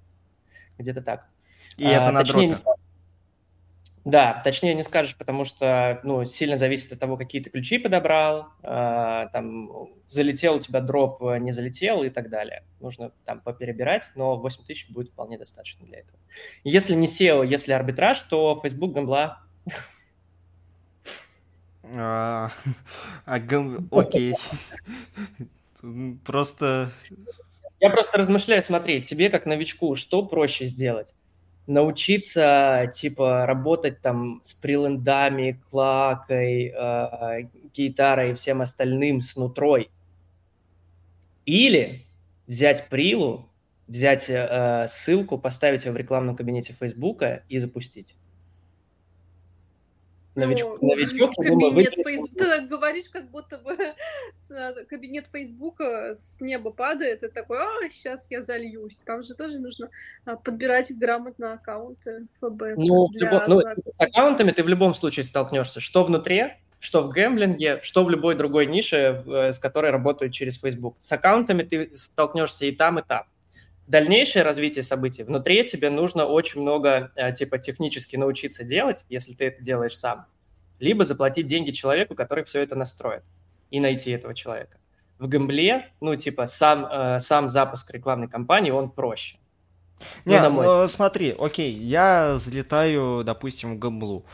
Где-то 0.78 1.02
так. 1.02 1.28
И 1.78 1.86
а, 1.86 1.92
это 1.92 2.12
на 2.12 2.22
точнее, 2.22 2.54
дропе. 2.54 2.82
Да, 4.04 4.42
точнее 4.44 4.74
не 4.74 4.82
скажешь, 4.82 5.16
потому 5.16 5.46
что 5.46 6.00
ну, 6.04 6.26
сильно 6.26 6.58
зависит 6.58 6.92
от 6.92 7.00
того, 7.00 7.18
какие 7.18 7.42
ты 7.42 7.52
ключи 7.52 7.78
подобрал, 7.78 8.48
э, 8.64 9.28
там 9.32 9.90
залетел 10.08 10.56
у 10.56 10.60
тебя 10.60 10.82
дроп, 10.82 11.22
не 11.40 11.52
залетел 11.52 12.02
и 12.02 12.10
так 12.10 12.30
далее. 12.30 12.64
Нужно 12.80 13.12
там 13.26 13.42
поперебирать, 13.42 14.06
но 14.16 14.38
8 14.38 14.64
тысяч 14.64 14.90
будет 14.90 15.10
вполне 15.10 15.38
достаточно 15.38 15.86
для 15.86 16.00
этого. 16.00 16.18
Если 16.64 16.96
не 16.96 17.06
SEO, 17.06 17.46
если 17.46 17.74
арбитраж, 17.74 18.20
то 18.22 18.60
Facebook 18.64 18.94
гамбла 18.94 19.44
гам... 19.66 19.78
Окей. 23.92 24.36
Просто... 26.26 26.92
Я 27.80 27.90
просто 27.90 28.20
размышляю, 28.20 28.62
смотри, 28.62 29.02
тебе 29.02 29.30
как 29.30 29.48
новичку, 29.48 29.96
что 29.96 30.24
проще 30.24 30.68
сделать? 30.68 31.16
Научиться, 31.66 32.92
типа, 32.94 33.48
работать 33.48 34.02
там 34.02 34.40
с 34.44 34.54
прилендами, 34.54 35.60
клакой, 35.72 36.68
э, 36.68 37.48
гитарой 37.74 38.32
и 38.32 38.34
всем 38.36 38.62
остальным 38.62 39.22
с 39.22 39.36
нутрой? 39.36 39.90
Или 41.48 42.06
взять 42.46 42.88
прилу, 42.88 43.50
взять 43.88 44.30
э, 44.30 44.86
ссылку, 44.88 45.40
поставить 45.40 45.86
ее 45.86 45.92
в 45.92 45.98
рекламном 45.98 46.36
кабинете 46.36 46.74
Фейсбука 46.74 47.42
и 47.50 47.58
запустить? 47.58 48.14
Новичок, 50.34 50.82
ну, 50.82 50.90
новичок 50.90 51.34
кабинет 51.36 51.94
Фейс... 51.94 52.30
Ты 52.30 52.46
так 52.46 52.70
говоришь, 52.70 53.10
как 53.12 53.30
будто 53.30 53.58
бы 53.58 53.78
кабинет 54.90 55.28
Фейсбука 55.32 56.14
с 56.16 56.40
неба 56.40 56.72
падает, 56.72 57.24
и 57.24 57.28
такой, 57.28 57.60
а, 57.60 57.90
сейчас 57.90 58.32
я 58.32 58.42
зальюсь. 58.42 59.02
Там 59.06 59.24
же 59.24 59.34
тоже 59.34 59.60
нужно 59.60 59.90
а, 60.24 60.38
подбирать 60.38 60.98
грамотно 60.98 61.54
аккаунты 61.54 62.28
ФБ. 62.40 62.78
Ну, 62.78 63.10
для... 63.10 63.32
любом... 63.32 63.44
ну, 63.48 63.60
с 63.60 63.76
аккаунтами 63.98 64.52
ты 64.52 64.64
в 64.64 64.70
любом 64.70 64.94
случае 64.94 65.26
столкнешься, 65.26 65.82
что 65.82 66.06
внутри, 66.06 66.54
что 66.80 67.04
в 67.04 67.10
гэмблинге, 67.10 67.82
что 67.84 68.06
в 68.06 68.10
любой 68.10 68.36
другой 68.36 68.68
нише, 68.68 69.24
э, 69.28 69.52
с 69.52 69.60
которой 69.60 69.92
работают 69.92 70.34
через 70.34 70.58
Facebook. 70.58 70.96
С 71.00 71.12
аккаунтами 71.12 71.64
ты 71.64 71.96
столкнешься 71.96 72.66
и 72.66 72.72
там, 72.72 73.00
и 73.00 73.04
там 73.04 73.26
дальнейшее 73.88 74.44
развитие 74.44 74.84
событий, 74.84 75.24
внутри 75.24 75.64
тебе 75.66 75.90
нужно 75.90 76.26
очень 76.26 76.62
много, 76.62 77.12
э, 77.16 77.34
типа, 77.34 77.58
технически 77.58 78.16
научиться 78.16 78.64
делать, 78.64 79.06
если 79.10 79.34
ты 79.34 79.46
это 79.46 79.62
делаешь 79.62 79.98
сам, 79.98 80.26
либо 80.80 81.06
заплатить 81.06 81.48
деньги 81.48 81.72
человеку, 81.72 82.16
который 82.16 82.44
все 82.44 82.62
это 82.62 82.76
настроит, 82.76 83.24
и 83.70 83.80
найти 83.80 84.12
этого 84.12 84.34
человека. 84.34 84.78
В 85.20 85.28
гамбле, 85.28 85.92
ну, 86.02 86.16
типа, 86.16 86.48
сам, 86.48 86.86
э, 86.86 87.20
сам 87.20 87.50
запуск 87.50 87.92
рекламной 87.92 88.28
кампании, 88.28 88.72
он 88.72 88.90
проще. 88.90 89.38
Не, 90.26 90.42
ну, 90.42 90.62
ну 90.62 90.88
смотри, 90.88 91.36
окей, 91.38 91.74
я 91.74 92.38
залетаю, 92.40 93.24
допустим, 93.24 93.76
в 93.76 93.80
гамблу. 93.80 94.26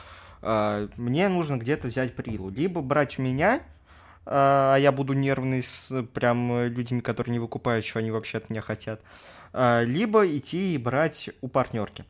Э, 0.41 0.87
мне 0.95 1.27
нужно 1.27 1.57
где-то 1.57 1.87
взять 1.87 2.15
прилу. 2.15 2.49
Либо 2.49 2.81
брать 2.81 3.19
у 3.19 3.21
меня, 3.21 3.61
а 4.29 4.75
я 4.75 4.91
буду 4.91 5.13
нервный 5.13 5.63
с 5.63 6.03
прям 6.13 6.65
людьми, 6.65 7.01
которые 7.01 7.31
не 7.31 7.39
выкупают, 7.39 7.85
что 7.85 7.99
они 7.99 8.11
вообще 8.11 8.39
от 8.39 8.49
меня 8.49 8.61
хотят. 8.61 9.01
А, 9.53 9.83
либо 9.83 10.27
идти 10.27 10.75
и 10.75 10.77
брать 10.77 11.29
у 11.41 11.47
партнерки. 11.47 12.05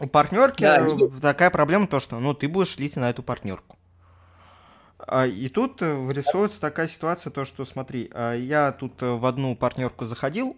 У 0.00 0.06
партнерки 0.06 0.62
да, 0.62 1.08
такая 1.20 1.50
проблема 1.50 1.88
то, 1.88 1.98
что 1.98 2.20
ну 2.20 2.34
ты 2.34 2.46
будешь 2.46 2.76
лить 2.78 2.94
на 2.94 3.10
эту 3.10 3.24
партнерку. 3.24 3.76
А, 4.98 5.26
и 5.26 5.48
тут 5.48 5.80
вырисовывается 5.80 6.60
такая 6.60 6.86
ситуация, 6.86 7.30
то 7.32 7.44
что 7.44 7.64
смотри, 7.64 8.10
а, 8.12 8.34
я 8.34 8.70
тут 8.70 8.94
в 9.00 9.26
одну 9.26 9.56
партнерку 9.56 10.06
заходил, 10.06 10.56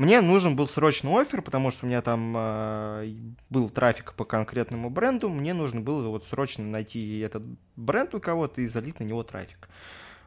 мне 0.00 0.22
нужен 0.22 0.56
был 0.56 0.66
срочный 0.66 1.12
офер, 1.20 1.42
потому 1.42 1.70
что 1.70 1.84
у 1.84 1.88
меня 1.90 2.00
там 2.00 2.34
э, 2.34 3.12
был 3.50 3.68
трафик 3.68 4.14
по 4.14 4.24
конкретному 4.24 4.88
бренду. 4.88 5.28
Мне 5.28 5.52
нужно 5.52 5.82
было 5.82 6.08
вот 6.08 6.24
срочно 6.24 6.64
найти 6.64 7.18
этот 7.18 7.42
бренд 7.76 8.14
у 8.14 8.18
кого-то 8.18 8.62
и 8.62 8.66
залить 8.66 8.98
на 8.98 9.04
него 9.04 9.22
трафик. 9.24 9.68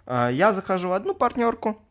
Э, 0.06 0.30
я 0.32 0.54
захожу 0.54 0.90
в 0.90 0.94
одну 0.94 1.16
партнерку, 1.16 1.82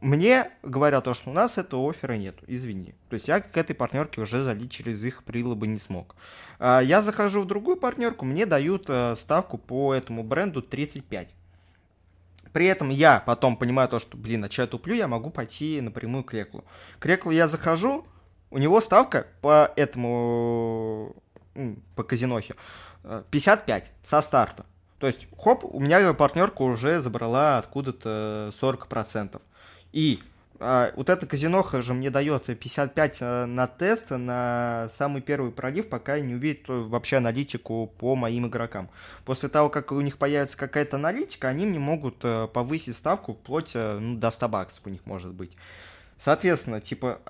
мне 0.00 0.52
говорят 0.62 1.02
то, 1.02 1.14
что 1.14 1.30
у 1.30 1.32
нас 1.32 1.58
этого 1.58 1.90
оффера 1.90 2.12
нет, 2.12 2.36
извини. 2.46 2.94
То 3.08 3.14
есть 3.14 3.26
я 3.26 3.40
к 3.40 3.56
этой 3.56 3.74
партнерке 3.74 4.20
уже 4.20 4.44
залить 4.44 4.70
через 4.70 5.02
их 5.02 5.24
прилобы 5.24 5.66
не 5.66 5.80
смог. 5.80 6.14
Я 6.60 7.02
захожу 7.02 7.40
в 7.40 7.48
другую 7.48 7.76
партнерку, 7.78 8.24
мне 8.24 8.46
дают 8.46 8.88
ставку 9.16 9.58
по 9.58 9.92
этому 9.92 10.22
бренду 10.22 10.62
35. 10.62 11.34
При 12.54 12.66
этом 12.66 12.88
я 12.90 13.20
потом 13.26 13.56
понимаю 13.56 13.88
то, 13.88 13.98
что, 13.98 14.16
блин, 14.16 14.44
а 14.44 14.50
что 14.50 14.62
я 14.62 14.68
туплю, 14.68 14.94
я 14.94 15.08
могу 15.08 15.30
пойти 15.30 15.80
напрямую 15.80 16.22
к 16.22 16.32
Реклу. 16.32 16.64
К 17.00 17.06
Реклу 17.06 17.32
я 17.32 17.48
захожу, 17.48 18.06
у 18.52 18.58
него 18.58 18.80
ставка 18.80 19.26
по 19.40 19.72
этому, 19.74 21.16
по 21.96 22.04
казинохе, 22.04 22.54
55 23.32 23.90
со 24.04 24.22
старта. 24.22 24.64
То 25.00 25.08
есть, 25.08 25.26
хоп, 25.36 25.64
у 25.64 25.80
меня 25.80 26.14
партнерка 26.14 26.62
уже 26.62 27.00
забрала 27.00 27.58
откуда-то 27.58 28.52
40%. 28.52 29.42
И 29.92 30.22
а, 30.60 30.92
вот 30.96 31.08
эта 31.08 31.26
казиноха 31.26 31.82
же 31.82 31.94
мне 31.94 32.10
дает 32.10 32.44
55 32.44 33.18
э, 33.20 33.44
на 33.46 33.66
тест, 33.66 34.10
на 34.10 34.88
самый 34.94 35.20
первый 35.20 35.50
пролив, 35.50 35.88
пока 35.88 36.20
не 36.20 36.34
увидит 36.34 36.64
вообще 36.68 37.16
аналитику 37.16 37.92
по 37.98 38.14
моим 38.14 38.46
игрокам. 38.46 38.88
После 39.24 39.48
того, 39.48 39.68
как 39.68 39.90
у 39.90 40.00
них 40.00 40.16
появится 40.16 40.56
какая-то 40.56 40.96
аналитика, 40.96 41.48
они 41.48 41.66
мне 41.66 41.78
могут 41.78 42.18
э, 42.22 42.46
повысить 42.52 42.94
ставку 42.94 43.34
вплоть 43.34 43.72
э, 43.74 43.98
ну, 43.98 44.16
до 44.16 44.30
100 44.30 44.48
баксов 44.48 44.86
у 44.86 44.90
них 44.90 45.04
может 45.06 45.32
быть. 45.32 45.56
Соответственно, 46.18 46.80
типа, 46.80 47.20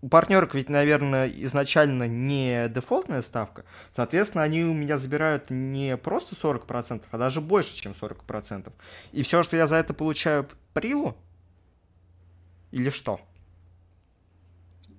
у 0.00 0.08
партнерок 0.08 0.54
ведь, 0.54 0.70
наверное, 0.70 1.28
изначально 1.28 2.08
не 2.08 2.68
дефолтная 2.68 3.20
ставка. 3.22 3.64
Соответственно, 3.94 4.44
они 4.44 4.64
у 4.64 4.72
меня 4.72 4.96
забирают 4.96 5.50
не 5.50 5.96
просто 5.96 6.34
40%, 6.34 7.02
а 7.10 7.18
даже 7.18 7.40
больше, 7.40 7.74
чем 7.74 7.92
40%. 7.92 8.72
И 9.12 9.22
все, 9.22 9.42
что 9.42 9.56
я 9.56 9.66
за 9.66 9.76
это 9.76 9.92
получаю 9.92 10.48
прилу, 10.72 11.16
или 12.70 12.90
что? 12.90 13.20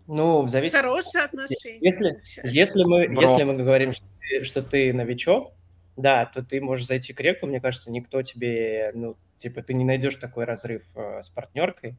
Ну, 0.08 0.48
зависит. 0.48 0.76
Хорошие 0.76 1.24
отношения. 1.24 1.80
Если, 1.82 2.20
если, 2.44 2.84
мы, 2.84 3.02
если 3.04 3.44
мы 3.44 3.56
говорим, 3.56 3.94
что 3.94 4.06
ты, 4.20 4.44
что 4.44 4.64
ты 4.64 4.92
новичок, 4.92 5.54
да, 5.98 6.26
то 6.26 6.44
ты 6.44 6.62
можешь 6.62 6.88
зайти 6.88 7.14
к 7.14 7.20
реку, 7.20 7.46
мне 7.46 7.62
кажется, 7.62 7.92
никто 7.92 8.22
тебе, 8.24 8.92
ну, 8.96 9.18
типа, 9.38 9.62
ты 9.62 9.74
не 9.74 9.86
найдешь 9.86 10.16
такой 10.16 10.46
разрыв 10.46 10.82
э, 10.96 11.22
с 11.22 11.30
партнеркой, 11.30 11.96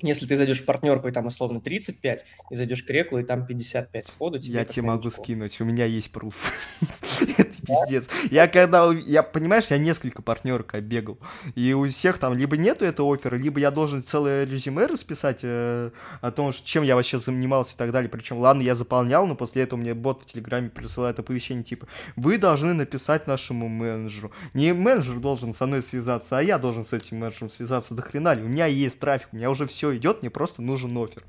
если 0.00 0.26
ты 0.26 0.36
зайдешь 0.36 0.60
в 0.60 0.64
партнерку, 0.64 1.08
и 1.08 1.12
там 1.12 1.26
условно 1.26 1.60
35, 1.60 2.24
и 2.50 2.54
зайдешь 2.54 2.84
к 2.84 2.90
реклу, 2.90 3.18
и 3.18 3.24
там 3.24 3.46
55 3.46 4.06
сходу, 4.06 4.38
тебе 4.38 4.54
Я 4.54 4.64
тебе 4.64 4.82
могу 4.82 5.10
скинуть, 5.10 5.60
у 5.60 5.64
меня 5.64 5.86
есть 5.86 6.12
пруф. 6.12 6.52
Пиздец. 7.66 8.08
Я 8.30 8.48
когда, 8.48 8.92
я, 8.92 9.22
понимаешь, 9.22 9.66
я 9.68 9.78
несколько 9.78 10.22
партнерок 10.22 10.74
оббегал, 10.74 11.18
и 11.54 11.72
у 11.72 11.88
всех 11.88 12.18
там 12.18 12.36
либо 12.36 12.56
нету 12.56 12.84
этого 12.84 13.14
оффера, 13.14 13.36
либо 13.36 13.60
я 13.60 13.70
должен 13.70 14.04
целое 14.04 14.44
резюме 14.44 14.86
расписать 14.86 15.40
э, 15.42 15.90
о 16.20 16.30
том, 16.30 16.52
чем 16.52 16.82
я 16.82 16.96
вообще 16.96 17.18
занимался 17.18 17.74
и 17.74 17.78
так 17.78 17.92
далее. 17.92 18.10
Причем, 18.10 18.38
ладно, 18.38 18.62
я 18.62 18.74
заполнял, 18.74 19.26
но 19.26 19.34
после 19.34 19.62
этого 19.62 19.78
мне 19.78 19.94
бот 19.94 20.22
в 20.22 20.26
Телеграме 20.26 20.70
присылает 20.70 21.18
оповещение 21.18 21.64
типа, 21.64 21.86
вы 22.16 22.38
должны 22.38 22.74
написать 22.74 23.26
нашему 23.26 23.68
менеджеру. 23.68 24.32
Не 24.54 24.72
менеджер 24.74 25.16
должен 25.20 25.54
со 25.54 25.66
мной 25.66 25.82
связаться, 25.82 26.38
а 26.38 26.42
я 26.42 26.58
должен 26.58 26.84
с 26.84 26.92
этим 26.92 27.18
менеджером 27.18 27.48
связаться. 27.48 27.94
До 27.94 28.02
хрена 28.02 28.34
ли? 28.34 28.42
У 28.42 28.48
меня 28.48 28.66
есть 28.66 28.98
трафик, 28.98 29.28
у 29.32 29.36
меня 29.36 29.50
уже 29.50 29.66
все 29.66 29.96
идет, 29.96 30.22
мне 30.22 30.30
просто 30.30 30.62
нужен 30.62 30.96
офер. 30.96 31.22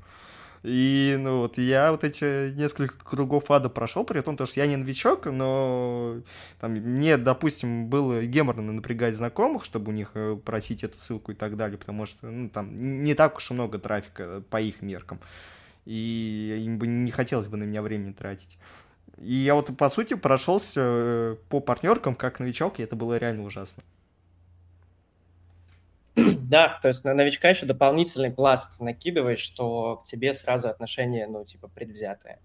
И, 0.64 1.16
ну, 1.20 1.40
вот 1.40 1.58
я 1.58 1.90
вот 1.92 2.04
эти 2.04 2.50
несколько 2.54 2.96
кругов 3.04 3.50
ада 3.50 3.68
прошел, 3.68 4.02
при 4.02 4.18
том, 4.22 4.34
что 4.34 4.60
я 4.60 4.66
не 4.66 4.76
новичок, 4.76 5.26
но 5.26 6.22
там, 6.58 6.72
мне, 6.72 7.18
допустим, 7.18 7.88
было 7.88 8.24
геморно 8.24 8.72
напрягать 8.72 9.14
знакомых, 9.14 9.66
чтобы 9.66 9.92
у 9.92 9.94
них 9.94 10.12
э, 10.14 10.38
просить 10.42 10.82
эту 10.82 10.98
ссылку 10.98 11.32
и 11.32 11.34
так 11.34 11.58
далее, 11.58 11.76
потому 11.76 12.06
что, 12.06 12.30
ну, 12.30 12.48
там 12.48 13.04
не 13.04 13.12
так 13.12 13.36
уж 13.36 13.50
и 13.50 13.54
много 13.54 13.78
трафика 13.78 14.42
по 14.48 14.58
их 14.58 14.80
меркам. 14.80 15.20
И 15.84 16.62
им 16.64 16.78
бы 16.78 16.86
не 16.86 17.10
хотелось 17.10 17.48
бы 17.48 17.58
на 17.58 17.64
меня 17.64 17.82
времени 17.82 18.12
тратить. 18.12 18.56
И 19.18 19.34
я 19.34 19.54
вот, 19.54 19.76
по 19.76 19.90
сути, 19.90 20.14
прошелся 20.14 20.80
э, 20.82 21.36
по 21.50 21.60
партнеркам 21.60 22.14
как 22.14 22.40
новичок, 22.40 22.80
и 22.80 22.82
это 22.82 22.96
было 22.96 23.18
реально 23.18 23.44
ужасно. 23.44 23.82
Да, 26.54 26.78
то 26.80 26.86
есть 26.86 27.02
на 27.02 27.14
новичка 27.14 27.48
еще 27.48 27.66
дополнительный 27.66 28.30
пласт 28.30 28.78
накидываешь, 28.78 29.40
что 29.40 29.96
к 29.96 30.04
тебе 30.04 30.32
сразу 30.34 30.68
отношения, 30.68 31.26
ну, 31.26 31.44
типа, 31.44 31.66
предвзятые. 31.66 32.38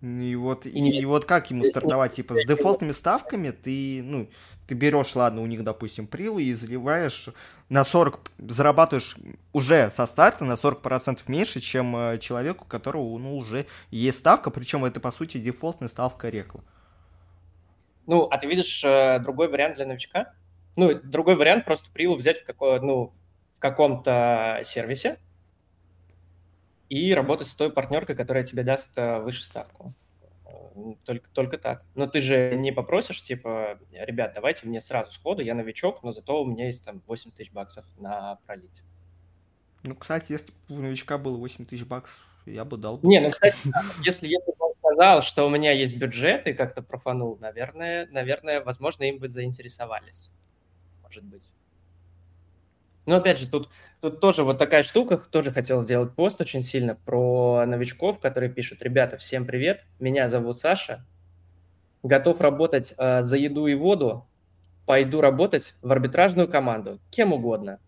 И 0.00 0.36
вот, 0.36 0.66
и, 0.66 0.70
и 0.70 1.04
вот 1.04 1.24
как 1.24 1.50
ему 1.50 1.64
стартовать, 1.64 2.12
типа, 2.12 2.36
с 2.36 2.46
дефолтными 2.46 2.92
ставками 2.92 3.50
ты, 3.50 4.04
ну, 4.04 4.28
ты 4.68 4.76
берешь, 4.76 5.16
ладно, 5.16 5.42
у 5.42 5.46
них, 5.46 5.64
допустим, 5.64 6.06
прилы 6.06 6.44
и 6.44 6.54
заливаешь 6.54 7.30
на 7.68 7.84
40, 7.84 8.20
зарабатываешь 8.38 9.16
уже 9.52 9.90
со 9.90 10.06
старта 10.06 10.44
на 10.44 10.52
40% 10.52 11.22
меньше, 11.26 11.58
чем 11.58 11.96
э, 11.96 12.18
человеку, 12.18 12.66
у 12.66 12.68
которого, 12.68 13.18
ну, 13.18 13.36
уже 13.36 13.66
есть 13.90 14.18
ставка, 14.18 14.50
причем 14.50 14.84
это, 14.84 15.00
по 15.00 15.10
сути, 15.10 15.38
дефолтная 15.38 15.88
ставка 15.88 16.28
рекла. 16.28 16.60
Ну, 18.06 18.28
а 18.30 18.38
ты 18.38 18.46
видишь 18.46 18.84
э, 18.84 19.18
другой 19.18 19.48
вариант 19.48 19.74
для 19.74 19.86
новичка? 19.86 20.34
Ну, 20.76 20.94
другой 21.02 21.36
вариант 21.36 21.64
просто 21.64 21.90
прилу 21.90 22.16
взять 22.16 22.40
в, 22.40 22.44
какой, 22.44 22.80
ну, 22.80 23.12
в 23.54 23.58
каком-то 23.58 24.60
сервисе, 24.64 25.18
и 26.90 27.14
работать 27.14 27.46
с 27.46 27.54
той 27.54 27.70
партнеркой, 27.70 28.16
которая 28.16 28.44
тебе 28.44 28.64
даст 28.64 28.90
э, 28.96 29.20
выше 29.20 29.44
ставку. 29.44 29.94
Только, 31.04 31.28
только 31.30 31.58
так. 31.58 31.84
Но 31.94 32.06
ты 32.06 32.20
же 32.20 32.56
не 32.56 32.72
попросишь, 32.72 33.22
типа, 33.22 33.78
ребят, 33.92 34.32
давайте 34.34 34.66
мне 34.66 34.80
сразу 34.80 35.12
сходу, 35.12 35.42
я 35.42 35.54
новичок, 35.54 36.02
но 36.02 36.10
зато 36.12 36.42
у 36.42 36.46
меня 36.46 36.66
есть 36.66 36.84
там 36.84 37.02
8 37.06 37.30
тысяч 37.30 37.52
баксов 37.52 37.84
на 37.98 38.38
пролить. 38.46 38.82
Ну, 39.82 39.94
кстати, 39.94 40.32
если 40.32 40.52
бы 40.68 40.76
у 40.76 40.80
новичка 40.80 41.16
было 41.16 41.36
8 41.36 41.64
тысяч 41.64 41.84
баксов, 41.84 42.24
я 42.44 42.64
бы 42.64 42.76
дал. 42.76 42.98
Не, 43.02 43.20
ну, 43.20 43.30
кстати, 43.30 43.56
если 44.04 44.26
я 44.26 44.38
бы 44.40 44.52
сказал, 44.78 45.22
что 45.22 45.46
у 45.46 45.50
меня 45.50 45.72
есть 45.72 45.96
бюджет 45.96 46.46
и 46.46 46.52
как-то 46.52 46.82
профанул, 46.82 47.38
наверное, 47.38 48.08
наверное, 48.10 48.62
возможно, 48.62 49.04
им 49.04 49.18
бы 49.18 49.28
заинтересовались. 49.28 50.30
Может 51.10 51.24
быть. 51.24 51.50
Но 53.04 53.16
опять 53.16 53.40
же, 53.40 53.48
тут, 53.48 53.68
тут 54.00 54.20
тоже 54.20 54.44
вот 54.44 54.58
такая 54.58 54.84
штука, 54.84 55.16
тоже 55.16 55.50
хотел 55.50 55.80
сделать 55.80 56.14
пост 56.14 56.40
очень 56.40 56.62
сильно 56.62 56.94
про 56.94 57.64
новичков, 57.66 58.20
которые 58.20 58.52
пишут, 58.52 58.82
ребята, 58.82 59.16
всем 59.16 59.44
привет, 59.44 59.82
меня 59.98 60.28
зовут 60.28 60.56
Саша, 60.56 61.04
готов 62.04 62.40
работать 62.40 62.94
э, 62.96 63.22
за 63.22 63.36
еду 63.36 63.66
и 63.66 63.74
воду, 63.74 64.28
пойду 64.86 65.20
работать 65.20 65.74
в 65.82 65.90
арбитражную 65.90 66.46
команду, 66.46 67.00
кем 67.10 67.32
угодно. 67.32 67.80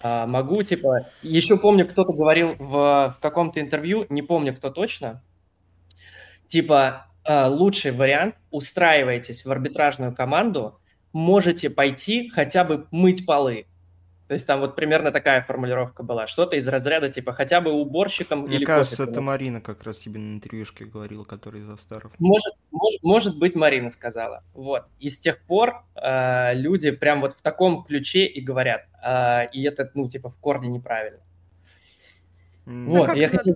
А, 0.00 0.28
могу, 0.28 0.62
типа, 0.62 1.08
еще 1.22 1.56
помню, 1.56 1.88
кто-то 1.88 2.12
говорил 2.12 2.54
в, 2.56 3.14
в 3.16 3.20
каком-то 3.20 3.60
интервью, 3.60 4.06
не 4.08 4.22
помню, 4.22 4.54
кто 4.54 4.70
точно, 4.70 5.24
типа, 6.46 7.06
э, 7.24 7.46
лучший 7.48 7.90
вариант, 7.90 8.36
устраивайтесь 8.52 9.44
в 9.44 9.50
арбитражную 9.50 10.14
команду, 10.14 10.78
можете 11.14 11.70
пойти 11.70 12.28
хотя 12.28 12.64
бы 12.64 12.86
мыть 12.90 13.24
полы, 13.24 13.66
то 14.26 14.32
есть 14.32 14.46
там 14.46 14.60
вот 14.60 14.74
примерно 14.74 15.12
такая 15.12 15.42
формулировка 15.42 16.02
была. 16.02 16.26
Что-то 16.26 16.56
из 16.56 16.66
разряда 16.66 17.10
типа 17.10 17.32
хотя 17.32 17.60
бы 17.60 17.72
уборщиком 17.72 18.46
Мне 18.46 18.56
или 18.56 18.64
кажется, 18.64 19.02
это 19.02 19.20
Марина 19.20 19.60
как 19.60 19.84
раз 19.84 19.98
тебе 19.98 20.18
на 20.18 20.34
интервьюшке 20.34 20.86
говорила, 20.86 21.24
который 21.24 21.60
из 21.60 21.68
Австаров. 21.68 22.10
Может, 22.18 22.54
может, 22.70 23.02
может 23.02 23.38
быть, 23.38 23.54
Марина 23.54 23.90
сказала. 23.90 24.42
Вот. 24.54 24.86
И 24.98 25.10
с 25.10 25.18
тех 25.18 25.40
пор 25.40 25.84
э, 25.94 26.54
люди 26.54 26.90
прям 26.90 27.20
вот 27.20 27.34
в 27.34 27.42
таком 27.42 27.84
ключе 27.84 28.24
и 28.24 28.40
говорят. 28.40 28.86
Э, 29.04 29.46
и 29.52 29.62
это, 29.62 29.90
ну, 29.92 30.08
типа, 30.08 30.30
в 30.30 30.38
корне 30.38 30.68
неправильно. 30.68 31.20
Mm. 32.64 32.86
Вот, 32.86 33.10
а 33.10 33.16
я 33.16 33.28
хотел... 33.28 33.52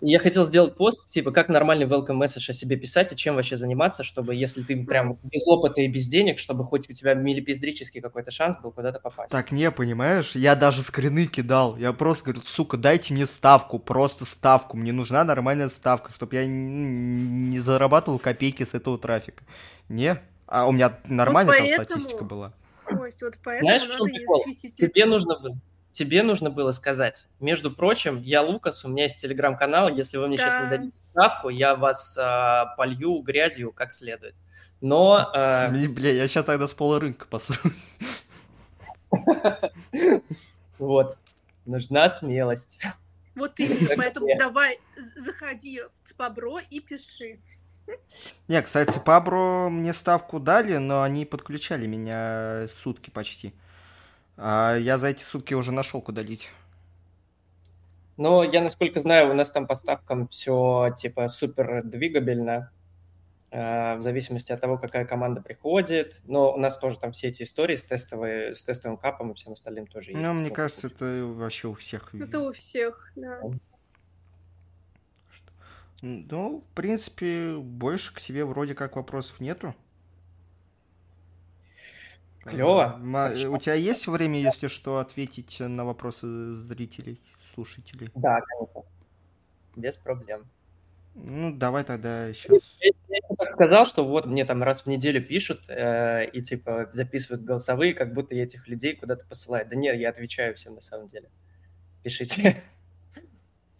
Я 0.00 0.20
хотел 0.20 0.46
сделать 0.46 0.76
пост, 0.76 1.08
типа, 1.08 1.32
как 1.32 1.48
нормальный 1.48 1.84
welcome 1.84 2.22
message 2.22 2.50
о 2.50 2.52
себе 2.52 2.76
писать 2.76 3.12
и 3.12 3.16
чем 3.16 3.34
вообще 3.34 3.56
заниматься, 3.56 4.04
чтобы, 4.04 4.34
если 4.34 4.62
ты 4.62 4.84
прям 4.84 5.18
без 5.24 5.46
опыта 5.48 5.80
и 5.80 5.88
без 5.88 6.06
денег, 6.06 6.38
чтобы 6.38 6.62
хоть 6.62 6.88
у 6.88 6.92
тебя 6.92 7.14
милипиздрический 7.14 8.00
какой-то 8.00 8.30
шанс 8.30 8.56
был 8.62 8.70
куда-то 8.70 9.00
попасть. 9.00 9.32
Так, 9.32 9.50
не, 9.50 9.70
понимаешь, 9.72 10.36
я 10.36 10.54
даже 10.54 10.82
скрины 10.82 11.26
кидал. 11.26 11.76
Я 11.76 11.92
просто 11.92 12.26
говорю, 12.26 12.42
сука, 12.42 12.76
дайте 12.76 13.12
мне 13.12 13.26
ставку, 13.26 13.80
просто 13.80 14.24
ставку. 14.24 14.76
Мне 14.76 14.92
нужна 14.92 15.24
нормальная 15.24 15.68
ставка, 15.68 16.12
чтобы 16.12 16.36
я 16.36 16.46
не 16.46 17.58
зарабатывал 17.58 18.20
копейки 18.20 18.62
с 18.62 18.74
этого 18.74 18.98
трафика. 18.98 19.42
Не? 19.88 20.20
А 20.46 20.68
у 20.68 20.72
меня 20.72 20.96
нормальная 21.06 21.52
вот 21.52 21.58
поэтому... 21.58 21.76
там 21.76 21.86
статистика 21.86 22.24
была. 22.24 22.52
Кость, 22.84 23.20
вот 23.20 23.34
поэтому 23.42 23.68
Знаешь, 23.68 23.98
надо 23.98 24.92
Тебе 24.92 25.06
нужно 25.06 25.38
было 25.40 25.58
тебе 25.92 26.22
нужно 26.22 26.50
было 26.50 26.72
сказать. 26.72 27.26
Между 27.40 27.70
прочим, 27.70 28.20
я 28.22 28.42
Лукас, 28.42 28.84
у 28.84 28.88
меня 28.88 29.04
есть 29.04 29.18
телеграм-канал, 29.18 29.94
если 29.94 30.16
вы 30.16 30.28
мне 30.28 30.36
да. 30.36 30.44
сейчас 30.44 30.64
не 30.64 30.70
дадите 30.70 30.98
справку, 30.98 31.48
я 31.48 31.74
вас 31.74 32.16
а, 32.20 32.74
полью 32.76 33.20
грязью 33.20 33.72
как 33.72 33.92
следует. 33.92 34.34
Но... 34.80 35.30
А... 35.34 35.68
Бля, 35.70 36.12
я 36.12 36.28
сейчас 36.28 36.44
тогда 36.44 36.68
с 36.68 36.72
пола 36.72 37.00
рынка 37.00 37.26
посрусь. 37.26 37.60
Вот. 40.78 41.18
Нужна 41.66 42.08
смелость. 42.08 42.80
Вот 43.34 43.58
именно, 43.58 43.88
поэтому 43.96 44.28
давай 44.38 44.78
заходи 45.16 45.82
в 46.02 46.14
Пабро 46.14 46.60
и 46.70 46.80
пиши. 46.80 47.40
Не, 48.48 48.62
кстати, 48.62 48.98
Пабро 49.04 49.68
мне 49.68 49.92
ставку 49.92 50.40
дали, 50.40 50.76
но 50.76 51.02
они 51.02 51.24
подключали 51.24 51.86
меня 51.86 52.68
сутки 52.82 53.10
почти. 53.10 53.54
А 54.38 54.76
я 54.76 54.98
за 54.98 55.08
эти 55.08 55.24
сутки 55.24 55.52
уже 55.54 55.72
нашел, 55.72 56.00
куда 56.00 56.22
лить. 56.22 56.50
Но 58.16 58.44
я, 58.44 58.62
насколько 58.62 59.00
знаю, 59.00 59.30
у 59.30 59.34
нас 59.34 59.50
там 59.50 59.66
по 59.66 59.74
ставкам 59.74 60.28
все 60.28 60.94
типа 60.96 61.28
супер 61.28 61.82
двигабельно, 61.84 62.70
э, 63.50 63.96
в 63.96 64.02
зависимости 64.02 64.52
от 64.52 64.60
того, 64.60 64.78
какая 64.78 65.04
команда 65.04 65.40
приходит. 65.40 66.20
Но 66.24 66.54
у 66.54 66.56
нас 66.56 66.78
тоже 66.78 66.98
там 66.98 67.10
все 67.10 67.28
эти 67.28 67.42
истории 67.42 67.74
с, 67.74 67.82
тестовой, 67.82 68.54
с 68.54 68.62
тестовым 68.62 68.96
капом 68.96 69.32
и 69.32 69.34
всем 69.34 69.54
остальным 69.54 69.88
тоже 69.88 70.12
есть. 70.12 70.22
Ну, 70.22 70.32
мне 70.34 70.50
кажется, 70.50 70.86
это 70.86 71.24
вообще 71.24 71.66
у 71.66 71.74
всех. 71.74 72.14
Это 72.14 72.40
у 72.40 72.52
всех, 72.52 73.12
да. 73.16 73.40
Ну, 76.00 76.62
в 76.70 76.74
принципе, 76.76 77.56
больше 77.56 78.14
к 78.14 78.20
себе 78.20 78.44
вроде 78.44 78.74
как 78.76 78.94
вопросов 78.94 79.40
нету. 79.40 79.74
Клево. 82.48 82.96
Ма- 82.98 83.32
у 83.48 83.58
тебя 83.58 83.74
есть 83.74 84.06
время, 84.06 84.40
если 84.40 84.68
что, 84.68 84.98
ответить 84.98 85.60
на 85.60 85.84
вопросы 85.84 86.26
зрителей, 86.52 87.20
слушателей? 87.54 88.10
Да, 88.14 88.40
конечно. 88.40 88.82
Без 89.76 89.96
проблем. 89.96 90.46
Ну, 91.14 91.52
давай 91.52 91.84
тогда 91.84 92.32
сейчас. 92.32 92.78
Я, 92.80 92.90
я 93.08 93.36
так 93.36 93.50
сказал, 93.50 93.86
что 93.86 94.04
вот 94.04 94.26
мне 94.26 94.44
там 94.44 94.62
раз 94.62 94.82
в 94.82 94.86
неделю 94.86 95.24
пишут 95.24 95.68
э, 95.68 96.26
и 96.30 96.42
типа 96.42 96.90
записывают 96.92 97.42
голосовые, 97.42 97.94
как 97.94 98.14
будто 98.14 98.34
я 98.34 98.44
этих 98.44 98.68
людей 98.68 98.94
куда-то 98.94 99.26
посылаю. 99.26 99.66
Да 99.68 99.74
нет, 99.74 99.96
я 99.96 100.10
отвечаю 100.10 100.54
всем 100.54 100.74
на 100.74 100.80
самом 100.80 101.08
деле. 101.08 101.28
Пишите. 102.04 102.62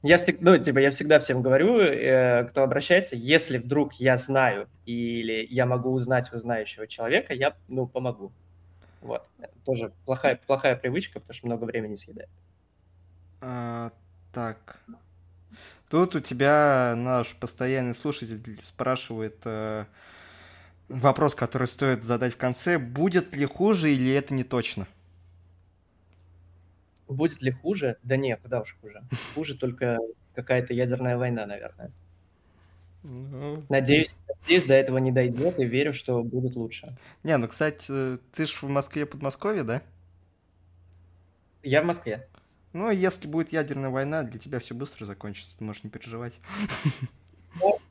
Я, 0.03 0.19
ну, 0.41 0.57
типа, 0.59 0.79
я 0.79 0.93
всегда 0.93 1.19
всем 1.19 1.43
говорю, 1.43 1.81
э, 1.81 2.45
кто 2.45 2.63
обращается, 2.63 3.17
если 3.17 3.59
вдруг 3.59 3.95
я 3.95 4.17
знаю 4.17 4.69
или 4.87 5.45
я 5.51 5.67
могу 5.67 5.91
узнать 5.91 6.33
у 6.33 6.39
знающего 6.39 6.87
человека, 6.87 7.35
я, 7.35 7.57
ну, 7.67 7.87
помогу. 7.89 8.33
Вот. 9.01 9.29
Это 9.39 9.55
тоже 9.65 9.93
плохая, 10.05 10.37
плохая 10.47 10.77
привычка, 10.77 11.21
потому 11.21 11.35
что 11.35 11.47
много 11.47 11.65
времени 11.65 11.95
съедает. 11.95 12.31
А, 13.41 13.93
так. 14.33 14.81
Тут 15.89 16.15
у 16.15 16.21
тебя 16.21 16.95
наш 16.97 17.35
постоянный 17.37 17.95
слушатель 17.95 18.61
спрашивает 18.63 19.37
э, 19.45 19.87
вопрос, 20.89 21.35
который 21.35 21.67
стоит 21.67 22.05
задать 22.05 22.35
в 22.35 22.37
конце. 22.37 22.79
Будет 22.79 23.35
ли 23.35 23.47
хуже 23.47 23.91
или 23.93 24.13
это 24.13 24.35
не 24.35 24.45
точно? 24.45 24.87
Будет 27.09 27.41
ли 27.41 27.53
хуже? 27.53 27.97
Да 28.03 28.17
не, 28.17 28.37
куда 28.37 28.61
уж 28.61 28.77
хуже. 28.81 29.03
Хуже 29.35 29.57
только 29.57 29.99
какая-то 30.35 30.75
ядерная 30.75 31.17
война, 31.17 31.47
наверное. 31.47 31.91
Ну... 33.03 33.65
Надеюсь, 33.69 34.17
надеюсь, 34.27 34.65
до 34.65 34.75
этого 34.75 34.99
не 34.99 35.13
дойдет 35.13 35.59
и 35.59 35.65
верю, 35.65 35.93
что 35.93 36.23
будет 36.23 36.57
лучше. 36.57 36.97
Не, 37.23 37.37
ну, 37.37 37.49
кстати, 37.49 38.19
ты 38.35 38.47
ж 38.47 38.51
в 38.51 38.69
Москве, 38.69 39.07
Подмосковье, 39.07 39.63
да? 39.63 39.83
Я 41.63 41.83
в 41.83 41.87
Москве. 41.87 42.27
Ну, 42.73 42.91
если 42.91 43.27
будет 43.27 43.53
ядерная 43.53 43.91
война, 43.91 44.23
для 44.23 44.39
тебя 44.39 44.59
все 44.59 44.75
быстро 44.75 45.07
закончится, 45.07 45.57
ты 45.57 45.65
можешь 45.65 45.85
не 45.85 45.91
переживать. 45.91 46.39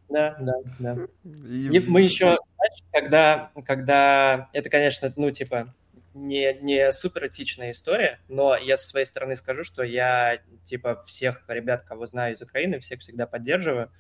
Да, 0.10 0.38
да, 0.40 0.54
да. 0.80 0.98
И... 1.24 1.84
Мы 1.88 2.02
еще, 2.02 2.38
знаешь, 2.56 2.84
когда, 2.94 3.52
когда 3.66 4.50
это, 4.54 4.70
конечно, 4.70 5.12
ну, 5.16 5.32
типа, 5.32 5.74
не, 6.14 6.54
не 6.62 6.92
супер 6.94 7.28
этичная 7.28 7.72
история, 7.72 8.20
но 8.28 8.56
я 8.56 8.78
со 8.78 8.88
своей 8.88 9.06
стороны 9.06 9.36
скажу, 9.36 9.64
что 9.64 9.84
я, 9.84 10.40
типа, 10.64 11.04
всех 11.06 11.44
ребят, 11.48 11.84
кого 11.84 12.06
знаю 12.06 12.36
из 12.36 12.42
Украины, 12.42 12.80
всех 12.80 13.02
всегда 13.02 13.28
поддерживаю. 13.28 13.92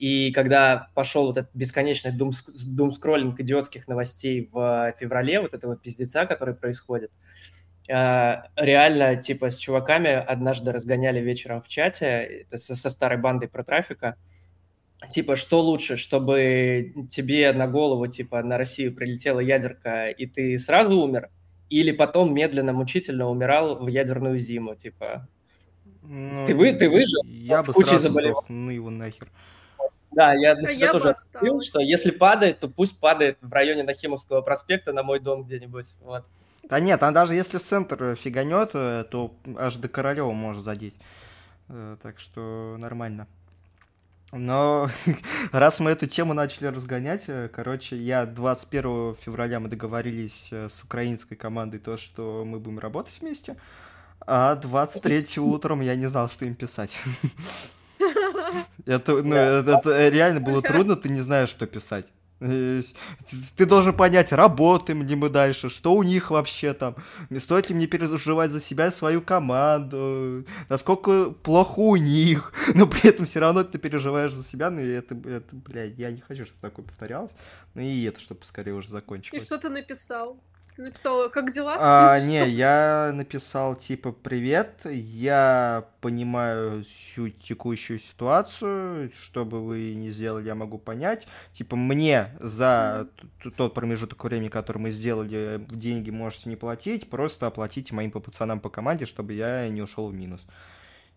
И 0.00 0.32
когда 0.32 0.88
пошел 0.94 1.26
вот 1.26 1.36
этот 1.36 1.50
бесконечный 1.52 2.10
дум, 2.10 2.32
думскроллинг 2.64 3.38
идиотских 3.38 3.86
новостей 3.86 4.48
в 4.50 4.94
феврале, 4.98 5.40
вот 5.42 5.52
этого 5.52 5.76
пиздеца, 5.76 6.24
который 6.24 6.54
происходит, 6.54 7.12
э, 7.86 8.36
реально, 8.56 9.16
типа, 9.16 9.50
с 9.50 9.58
чуваками 9.58 10.10
однажды 10.10 10.72
разгоняли 10.72 11.20
вечером 11.20 11.60
в 11.60 11.68
чате 11.68 12.46
со, 12.54 12.74
со 12.74 12.88
старой 12.88 13.18
бандой 13.18 13.50
про 13.50 13.62
трафика, 13.62 14.16
типа, 15.10 15.36
что 15.36 15.60
лучше, 15.60 15.98
чтобы 15.98 16.94
тебе 17.10 17.52
на 17.52 17.68
голову, 17.68 18.06
типа, 18.06 18.42
на 18.42 18.56
Россию 18.56 18.94
прилетела 18.94 19.40
ядерка, 19.40 20.08
и 20.08 20.24
ты 20.24 20.58
сразу 20.58 20.98
умер, 20.98 21.28
или 21.68 21.92
потом 21.92 22.32
медленно, 22.32 22.72
мучительно 22.72 23.28
умирал 23.28 23.84
в 23.84 23.86
ядерную 23.88 24.38
зиму, 24.38 24.76
типа, 24.76 25.28
ну, 26.02 26.46
ты, 26.46 26.54
вы, 26.54 26.72
ты 26.72 26.88
выжил, 26.88 27.22
я 27.26 27.62
бы 27.62 27.74
сразу 27.74 27.98
заболевал. 27.98 28.40
сдох, 28.40 28.48
ну 28.48 28.70
его 28.70 28.88
нахер. 28.88 29.28
Да, 30.12 30.34
я 30.34 30.54
для 30.54 30.68
а 30.68 30.72
себя 30.72 30.86
я 30.86 30.92
тоже 30.92 31.10
открыл, 31.10 31.60
что 31.62 31.80
если 31.80 32.10
падает, 32.10 32.58
то 32.58 32.68
пусть 32.68 32.98
падает 32.98 33.38
в 33.40 33.52
районе 33.52 33.84
Нахимовского 33.84 34.40
проспекта 34.40 34.92
на 34.92 35.02
мой 35.02 35.20
дом 35.20 35.44
где-нибудь, 35.44 35.86
вот. 36.00 36.24
Да 36.64 36.78
нет, 36.80 37.00
там 37.00 37.14
даже 37.14 37.34
если 37.34 37.58
центр 37.58 38.14
фиганет, 38.16 38.70
э, 38.74 39.04
то 39.10 39.34
аж 39.56 39.76
до 39.76 39.88
Королева 39.88 40.30
может 40.32 40.62
задеть. 40.62 40.94
Э, 41.68 41.96
так 42.02 42.20
что 42.20 42.76
нормально. 42.78 43.26
Но 44.30 44.88
раз 45.52 45.80
мы 45.80 45.90
эту 45.90 46.06
тему 46.06 46.34
начали 46.34 46.66
разгонять, 46.66 47.24
э, 47.28 47.48
короче, 47.48 47.96
я 47.96 48.26
21 48.26 49.16
февраля 49.16 49.58
мы 49.58 49.68
договорились 49.68 50.52
с 50.52 50.82
украинской 50.84 51.34
командой 51.34 51.78
то, 51.78 51.96
что 51.96 52.44
мы 52.44 52.60
будем 52.60 52.78
работать 52.78 53.18
вместе, 53.20 53.56
а 54.20 54.54
23 54.54 55.38
утром 55.40 55.80
я 55.80 55.96
не 55.96 56.06
знал, 56.06 56.28
что 56.28 56.44
им 56.44 56.54
писать. 56.54 56.96
Это, 58.86 59.22
ну, 59.22 59.34
это, 59.34 59.78
это 59.78 60.08
реально 60.08 60.40
было 60.40 60.62
трудно, 60.62 60.96
ты 60.96 61.08
не 61.08 61.20
знаешь, 61.20 61.50
что 61.50 61.66
писать. 61.66 62.06
Э, 62.40 62.82
ты 63.56 63.66
должен 63.66 63.94
понять, 63.94 64.32
работаем 64.32 65.02
ли 65.02 65.14
мы 65.14 65.28
дальше, 65.28 65.68
что 65.68 65.92
у 65.94 66.02
них 66.02 66.30
вообще 66.30 66.72
там, 66.72 66.96
стоит 67.38 67.68
ли 67.68 67.74
мне 67.74 67.86
переживать 67.86 68.50
за 68.50 68.60
себя 68.60 68.86
и 68.86 68.90
свою 68.90 69.20
команду, 69.20 70.46
насколько 70.70 71.30
плохо 71.30 71.80
у 71.80 71.96
них, 71.96 72.54
но 72.74 72.86
при 72.86 73.10
этом 73.10 73.26
все 73.26 73.40
равно 73.40 73.62
ты 73.62 73.78
переживаешь 73.78 74.32
за 74.32 74.42
себя, 74.42 74.70
ну 74.70 74.80
и 74.80 74.88
это, 74.88 75.14
это 75.14 75.54
блядь, 75.54 75.98
я 75.98 76.10
не 76.10 76.22
хочу, 76.22 76.46
чтобы 76.46 76.60
такое 76.62 76.84
повторялось, 76.86 77.32
ну 77.74 77.82
и 77.82 78.04
это, 78.04 78.20
чтобы 78.20 78.44
скорее 78.44 78.72
уже 78.72 78.88
закончилось. 78.88 79.42
И 79.42 79.44
что 79.44 79.58
ты 79.58 79.68
написал? 79.68 80.40
Написал, 80.80 81.28
как 81.28 81.52
дела? 81.52 81.76
А, 81.78 82.18
не, 82.24 82.48
я 82.48 83.10
написал 83.12 83.76
типа 83.76 84.12
привет, 84.12 84.80
я 84.86 85.84
понимаю 86.00 86.82
всю 86.84 87.28
текущую 87.28 87.98
ситуацию, 87.98 89.12
что 89.12 89.44
бы 89.44 89.62
вы 89.62 89.94
ни 89.94 90.08
сделали, 90.08 90.46
я 90.46 90.54
могу 90.54 90.78
понять. 90.78 91.28
Типа 91.52 91.76
мне 91.76 92.30
за 92.40 93.08
mm-hmm. 93.42 93.50
тот 93.50 93.74
промежуток 93.74 94.24
времени, 94.24 94.48
который 94.48 94.78
мы 94.78 94.90
сделали, 94.90 95.62
деньги 95.68 96.08
можете 96.08 96.48
не 96.48 96.56
платить, 96.56 97.10
просто 97.10 97.46
оплатите 97.46 97.94
моим 97.94 98.10
по 98.10 98.20
пацанам 98.20 98.58
по 98.58 98.70
команде, 98.70 99.04
чтобы 99.04 99.34
я 99.34 99.68
не 99.68 99.82
ушел 99.82 100.08
в 100.08 100.14
минус. 100.14 100.46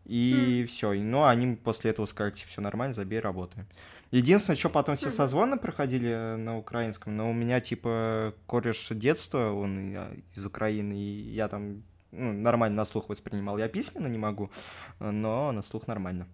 И 0.03 0.64
mm. 0.64 0.68
все. 0.68 0.94
Ну, 0.94 1.23
они 1.23 1.56
после 1.56 1.91
этого 1.91 2.06
скажут, 2.06 2.38
все 2.40 2.60
нормально, 2.60 2.94
забей, 2.94 3.22
работаем. 3.22 3.65
Единственное, 4.14 4.57
что 4.57 4.69
потом 4.69 4.95
все 4.95 5.10
созвоны 5.10 5.57
проходили 5.57 6.10
э, 6.11 6.35
на 6.35 6.56
украинском, 6.56 7.18
но 7.18 7.31
у 7.31 7.34
меня, 7.34 7.60
типа, 7.60 8.35
кореш 8.45 8.90
детства, 8.91 9.52
он 9.52 9.98
из 10.35 10.45
Украины, 10.45 10.94
и 10.94 11.34
я 11.34 11.48
там 11.48 11.81
ну, 12.11 12.31
нормально 12.31 12.77
на 12.77 12.85
слух 12.85 13.10
воспринимал. 13.10 13.57
Я 13.57 13.68
письменно 13.68 14.06
не 14.06 14.19
могу, 14.19 14.52
но 14.99 15.52
на 15.52 15.64
слух 15.64 15.88
нормально. 15.88 16.27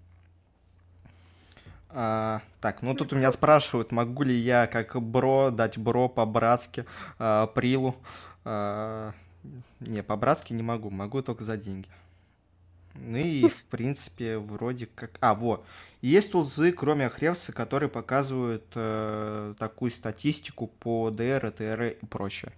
А, 1.89 2.41
так, 2.59 2.81
ну 2.81 2.93
тут 2.95 3.13
у 3.13 3.15
меня 3.15 3.31
спрашивают, 3.31 3.93
могу 3.93 4.23
ли 4.23 4.35
я 4.35 4.67
как 4.67 5.01
бро 5.01 5.49
дать 5.49 5.77
бро 5.77 6.09
по-братски 6.09 6.83
а, 7.17 7.47
Прилу. 7.47 7.95
А, 8.43 9.13
не, 9.79 10.03
по-братски 10.03 10.51
не 10.51 10.63
могу, 10.63 10.89
могу 10.89 11.21
только 11.21 11.45
за 11.45 11.55
деньги. 11.55 11.87
Ну 13.01 13.17
и, 13.17 13.47
в 13.47 13.63
принципе, 13.65 14.37
вроде 14.37 14.87
как... 14.87 15.17
А, 15.21 15.33
вот. 15.35 15.65
Есть 16.01 16.31
тулзы, 16.31 16.71
кроме 16.71 17.07
Ахревса, 17.07 17.51
которые 17.51 17.89
показывают 17.89 18.65
э, 18.75 19.53
такую 19.59 19.91
статистику 19.91 20.67
по 20.67 21.09
ДР, 21.09 21.51
ТР 21.51 21.97
и 22.01 22.05
прочее. 22.05 22.53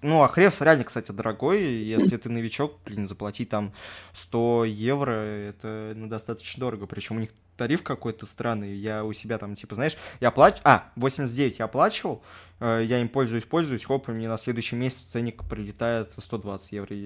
Ну, 0.00 0.22
Ахревс 0.22 0.60
реально, 0.60 0.84
кстати, 0.84 1.12
дорогой. 1.12 1.62
Если 1.62 2.16
ты 2.16 2.28
новичок, 2.28 2.78
блин, 2.84 3.06
заплатить 3.06 3.50
там 3.50 3.72
100 4.14 4.64
евро, 4.64 5.12
это 5.12 5.92
ну, 5.94 6.08
достаточно 6.08 6.60
дорого. 6.60 6.86
Причем 6.86 7.16
у 7.16 7.20
них 7.20 7.30
тариф 7.56 7.82
какой-то 7.82 8.26
странный. 8.26 8.74
Я 8.74 9.04
у 9.04 9.12
себя 9.12 9.38
там, 9.38 9.54
типа, 9.54 9.76
знаешь, 9.76 9.96
я 10.20 10.30
плачу... 10.30 10.60
А, 10.64 10.90
89 10.96 11.58
я 11.60 11.66
оплачивал, 11.66 12.22
э, 12.58 12.82
я 12.84 12.98
им 12.98 13.08
пользуюсь, 13.08 13.44
пользуюсь, 13.44 13.84
хоп, 13.84 14.08
мне 14.08 14.28
на 14.28 14.38
следующий 14.38 14.76
месяц 14.76 15.02
ценник 15.12 15.44
прилетает 15.48 16.12
120 16.16 16.72
евро, 16.72 16.96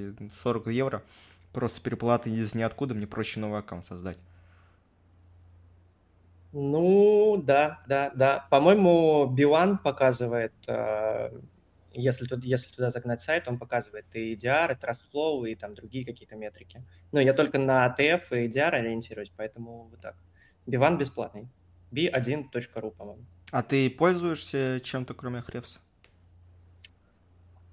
40 0.42 0.66
евро. 0.68 1.02
Просто 1.56 1.80
переплаты 1.80 2.28
из 2.28 2.54
ниоткуда, 2.54 2.92
мне 2.92 3.06
проще 3.06 3.40
новый 3.40 3.60
аккаунт 3.60 3.86
создать. 3.86 4.18
Ну, 6.52 7.42
да, 7.42 7.80
да, 7.88 8.10
да. 8.14 8.46
По-моему, 8.50 9.34
B1 9.34 9.78
показывает, 9.78 10.52
э, 10.66 11.30
если, 11.94 12.26
тут, 12.26 12.44
если 12.44 12.70
туда 12.70 12.90
загнать 12.90 13.22
сайт, 13.22 13.48
он 13.48 13.58
показывает 13.58 14.04
и 14.12 14.34
EDR, 14.34 14.72
и 14.72 14.74
TrustFlow, 14.74 15.48
и 15.48 15.54
там 15.54 15.74
другие 15.74 16.04
какие-то 16.04 16.36
метрики. 16.36 16.84
Но 17.10 17.20
я 17.20 17.32
только 17.32 17.58
на 17.58 17.86
ATF 17.86 18.24
и 18.32 18.48
EDR 18.48 18.74
ориентируюсь, 18.74 19.32
поэтому 19.34 19.88
вот 19.90 20.00
так. 20.02 20.16
B1 20.66 20.98
бесплатный. 20.98 21.48
b1.ru, 21.90 22.90
по-моему. 22.90 23.24
А 23.50 23.62
ты 23.62 23.88
пользуешься 23.88 24.82
чем-то, 24.84 25.14
кроме 25.14 25.38
Ahrefs? 25.38 25.78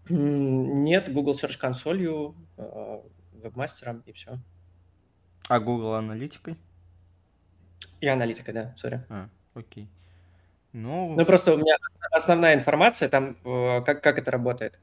Нет, 0.07 1.11
Google 1.11 1.33
Search 1.33 1.57
консолью, 1.57 2.33
э, 2.55 3.01
вебмастером 3.43 4.03
и 4.05 4.11
все. 4.11 4.39
А 5.47 5.59
Google 5.59 5.93
аналитикой? 5.93 6.57
И 8.01 8.07
аналитика, 8.07 8.53
да, 8.53 8.73
сори. 8.77 9.03
А, 9.09 9.29
окей. 9.53 9.87
Ну... 10.71 11.13
ну, 11.15 11.25
просто 11.25 11.53
у 11.53 11.57
меня 11.57 11.75
основная 12.11 12.55
информация, 12.55 13.07
там, 13.07 13.37
э, 13.45 13.81
как, 13.85 14.01
как 14.01 14.17
это 14.17 14.31
работает. 14.31 14.79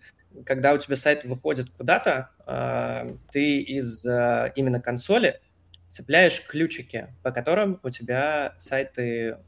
Когда 0.47 0.73
у 0.73 0.79
тебя 0.79 0.95
сайт 0.95 1.25
выходит 1.25 1.71
куда-то, 1.71 2.31
э, 2.47 3.17
ты 3.33 3.61
из 3.61 4.07
э, 4.07 4.53
именно 4.55 4.81
консоли 4.81 5.41
цепляешь 5.89 6.47
ключики, 6.47 7.09
по 7.25 7.33
которым 7.33 7.81
у 7.83 7.91
тебя 7.91 8.55
сайты 8.59 9.39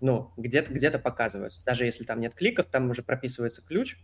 ну, 0.00 0.30
где-то 0.36 0.72
где 0.72 0.90
показываются. 0.90 1.64
Даже 1.64 1.84
если 1.84 2.04
там 2.04 2.20
нет 2.20 2.34
кликов, 2.34 2.66
там 2.66 2.90
уже 2.90 3.02
прописывается 3.02 3.62
ключ, 3.62 3.96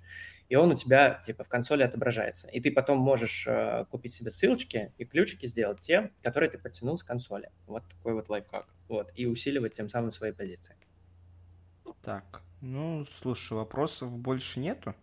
и 0.52 0.54
он 0.54 0.70
у 0.70 0.74
тебя 0.74 1.22
типа 1.24 1.44
в 1.44 1.48
консоли 1.48 1.82
отображается. 1.82 2.46
И 2.48 2.60
ты 2.60 2.70
потом 2.70 2.98
можешь 2.98 3.46
э, 3.46 3.84
купить 3.90 4.12
себе 4.12 4.30
ссылочки 4.30 4.92
и 4.98 5.06
ключики 5.06 5.46
сделать 5.46 5.80
те, 5.80 6.10
которые 6.22 6.50
ты 6.50 6.58
подтянул 6.58 6.98
с 6.98 7.02
консоли. 7.02 7.48
Вот 7.66 7.84
такой 7.88 8.12
вот 8.12 8.28
лайфхак. 8.28 8.66
Вот. 8.86 9.10
И 9.14 9.24
усиливать 9.24 9.72
тем 9.72 9.88
самым 9.88 10.12
свои 10.12 10.30
позиции. 10.30 10.76
Так, 12.02 12.42
ну, 12.60 13.06
слушай, 13.22 13.54
вопросов 13.54 14.12
больше 14.12 14.60
нету. 14.60 14.94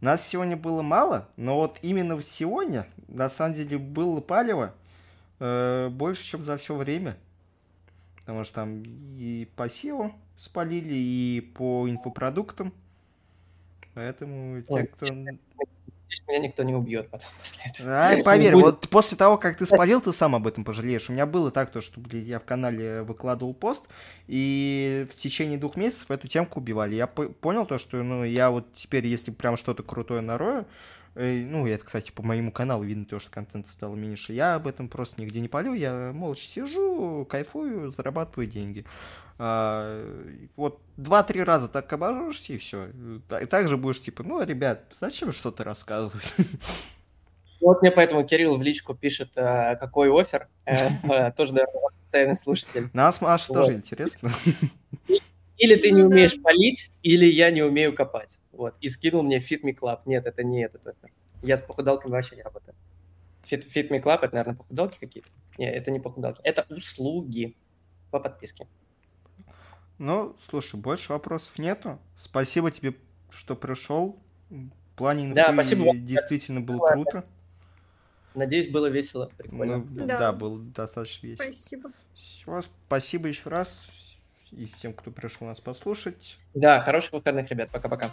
Нас 0.00 0.26
сегодня 0.26 0.56
было 0.56 0.80
мало, 0.80 1.28
но 1.36 1.56
вот 1.56 1.78
именно 1.82 2.22
сегодня, 2.22 2.86
на 3.08 3.28
самом 3.28 3.56
деле, 3.56 3.76
было 3.76 4.22
палево 4.22 4.74
э, 5.38 5.90
больше, 5.90 6.24
чем 6.24 6.42
за 6.42 6.56
все 6.56 6.74
время. 6.74 7.18
Потому 8.20 8.42
что 8.42 8.54
там 8.54 8.82
и 9.18 9.46
по 9.54 9.66
SEO 9.66 10.14
спалили, 10.38 10.94
и 10.94 11.52
по 11.54 11.86
инфопродуктам 11.90 12.72
Поэтому 13.98 14.62
те, 14.62 14.84
кто... 14.84 15.06
меня 15.06 16.38
никто 16.38 16.62
не 16.62 16.72
убьет 16.72 17.08
потом 17.10 17.28
после 17.40 17.62
этого. 17.66 18.10
А, 18.10 18.22
поверь, 18.22 18.54
вот 18.54 18.88
после 18.88 19.18
того, 19.18 19.38
как 19.38 19.58
ты 19.58 19.66
спалил, 19.66 20.00
ты 20.00 20.12
сам 20.12 20.36
об 20.36 20.46
этом 20.46 20.62
пожалеешь. 20.62 21.10
У 21.10 21.12
меня 21.12 21.26
было 21.26 21.50
так, 21.50 21.72
то, 21.72 21.80
что 21.80 21.98
блин, 21.98 22.24
я 22.24 22.38
в 22.38 22.44
канале 22.44 23.02
выкладывал 23.02 23.54
пост, 23.54 23.82
и 24.28 25.04
в 25.10 25.16
течение 25.16 25.58
двух 25.58 25.74
месяцев 25.74 26.12
эту 26.12 26.28
темку 26.28 26.60
убивали. 26.60 26.94
Я 26.94 27.08
понял 27.08 27.66
то, 27.66 27.80
что 27.80 28.00
ну, 28.04 28.22
я 28.22 28.52
вот 28.52 28.72
теперь, 28.72 29.04
если 29.04 29.32
прям 29.32 29.56
что-то 29.56 29.82
крутое 29.82 30.20
нарою, 30.20 30.64
ну, 31.18 31.66
это, 31.66 31.84
кстати, 31.84 32.12
по 32.12 32.22
моему 32.22 32.52
каналу 32.52 32.84
видно 32.84 33.04
то, 33.04 33.18
что 33.18 33.30
контента 33.30 33.70
стало 33.72 33.96
меньше. 33.96 34.32
Я 34.32 34.54
об 34.54 34.68
этом 34.68 34.88
просто 34.88 35.20
нигде 35.20 35.40
не 35.40 35.48
полю, 35.48 35.72
я 35.72 36.12
молча 36.14 36.42
сижу, 36.42 37.26
кайфую, 37.28 37.90
зарабатываю 37.90 38.46
деньги. 38.46 38.84
А, 39.36 40.00
вот 40.54 40.80
два-три 40.96 41.42
раза 41.42 41.68
так 41.68 41.92
обожжешься, 41.92 42.52
и 42.52 42.58
все. 42.58 42.88
И 43.40 43.46
также 43.46 43.76
будешь 43.76 44.00
типа, 44.00 44.22
ну, 44.22 44.42
ребят, 44.44 44.84
зачем 44.98 45.32
что-то 45.32 45.64
рассказывать? 45.64 46.34
Вот 47.60 47.82
мне 47.82 47.90
поэтому 47.90 48.24
Кирилл 48.24 48.56
в 48.56 48.62
личку 48.62 48.94
пишет, 48.94 49.30
а, 49.36 49.74
какой 49.74 50.08
офер. 50.12 50.46
Э, 50.64 50.76
э, 51.02 51.32
тоже, 51.36 51.54
наверное, 51.54 51.90
постоянный 52.02 52.36
слушатель. 52.36 52.88
Нас, 52.92 53.20
Маш, 53.20 53.46
тоже 53.46 53.72
интересно. 53.72 54.30
Или 55.56 55.74
ты 55.74 55.90
не 55.90 56.02
ну 56.02 56.08
умеешь 56.08 56.40
полить, 56.40 56.92
или 57.02 57.26
я 57.26 57.50
не 57.50 57.62
умею 57.62 57.92
копать. 57.92 58.38
Вот. 58.58 58.74
И 58.80 58.88
скинул 58.88 59.22
мне 59.22 59.38
Fit 59.38 59.62
Me 59.62 59.72
Club. 59.72 60.00
Нет, 60.04 60.26
это 60.26 60.42
не 60.42 60.64
этот 60.64 60.84
офер. 60.84 61.12
Я 61.42 61.56
с 61.56 61.62
похудалками 61.62 62.10
вообще 62.10 62.34
не 62.34 62.42
работаю. 62.42 62.74
Fit, 63.48 63.64
Fit 63.72 63.88
Me 63.88 64.02
Club— 64.02 64.18
это, 64.22 64.34
наверное, 64.34 64.56
похудалки 64.56 64.98
какие-то. 64.98 65.28
Нет, 65.58 65.74
это 65.76 65.92
не 65.92 66.00
похудалки. 66.00 66.40
Это 66.42 66.66
услуги 66.68 67.56
по 68.10 68.18
подписке. 68.18 68.66
Ну, 69.98 70.34
слушай, 70.50 70.78
больше 70.78 71.12
вопросов 71.12 71.56
нету. 71.60 72.00
Спасибо 72.16 72.72
тебе, 72.72 72.94
что 73.30 73.54
пришел. 73.54 74.18
Планинг 74.96 75.36
да, 75.36 75.52
спасибо 75.52 75.94
действительно 75.94 76.60
было 76.60 76.84
круто. 76.88 77.24
Надеюсь, 78.34 78.70
было 78.70 78.86
весело, 78.86 79.30
прикольно. 79.38 79.78
Ну, 79.78 80.06
да. 80.06 80.18
да, 80.18 80.32
было 80.32 80.58
достаточно 80.58 81.28
весело. 81.28 81.44
Спасибо. 81.44 81.92
Все, 82.12 82.60
спасибо 82.62 83.28
еще 83.28 83.50
раз. 83.50 83.88
и 84.50 84.64
всем, 84.64 84.94
кто 84.94 85.12
пришел 85.12 85.46
нас 85.46 85.60
послушать. 85.60 86.38
Да, 86.54 86.80
хороших 86.80 87.12
выходных, 87.12 87.48
ребят. 87.50 87.70
Пока-пока. 87.70 88.10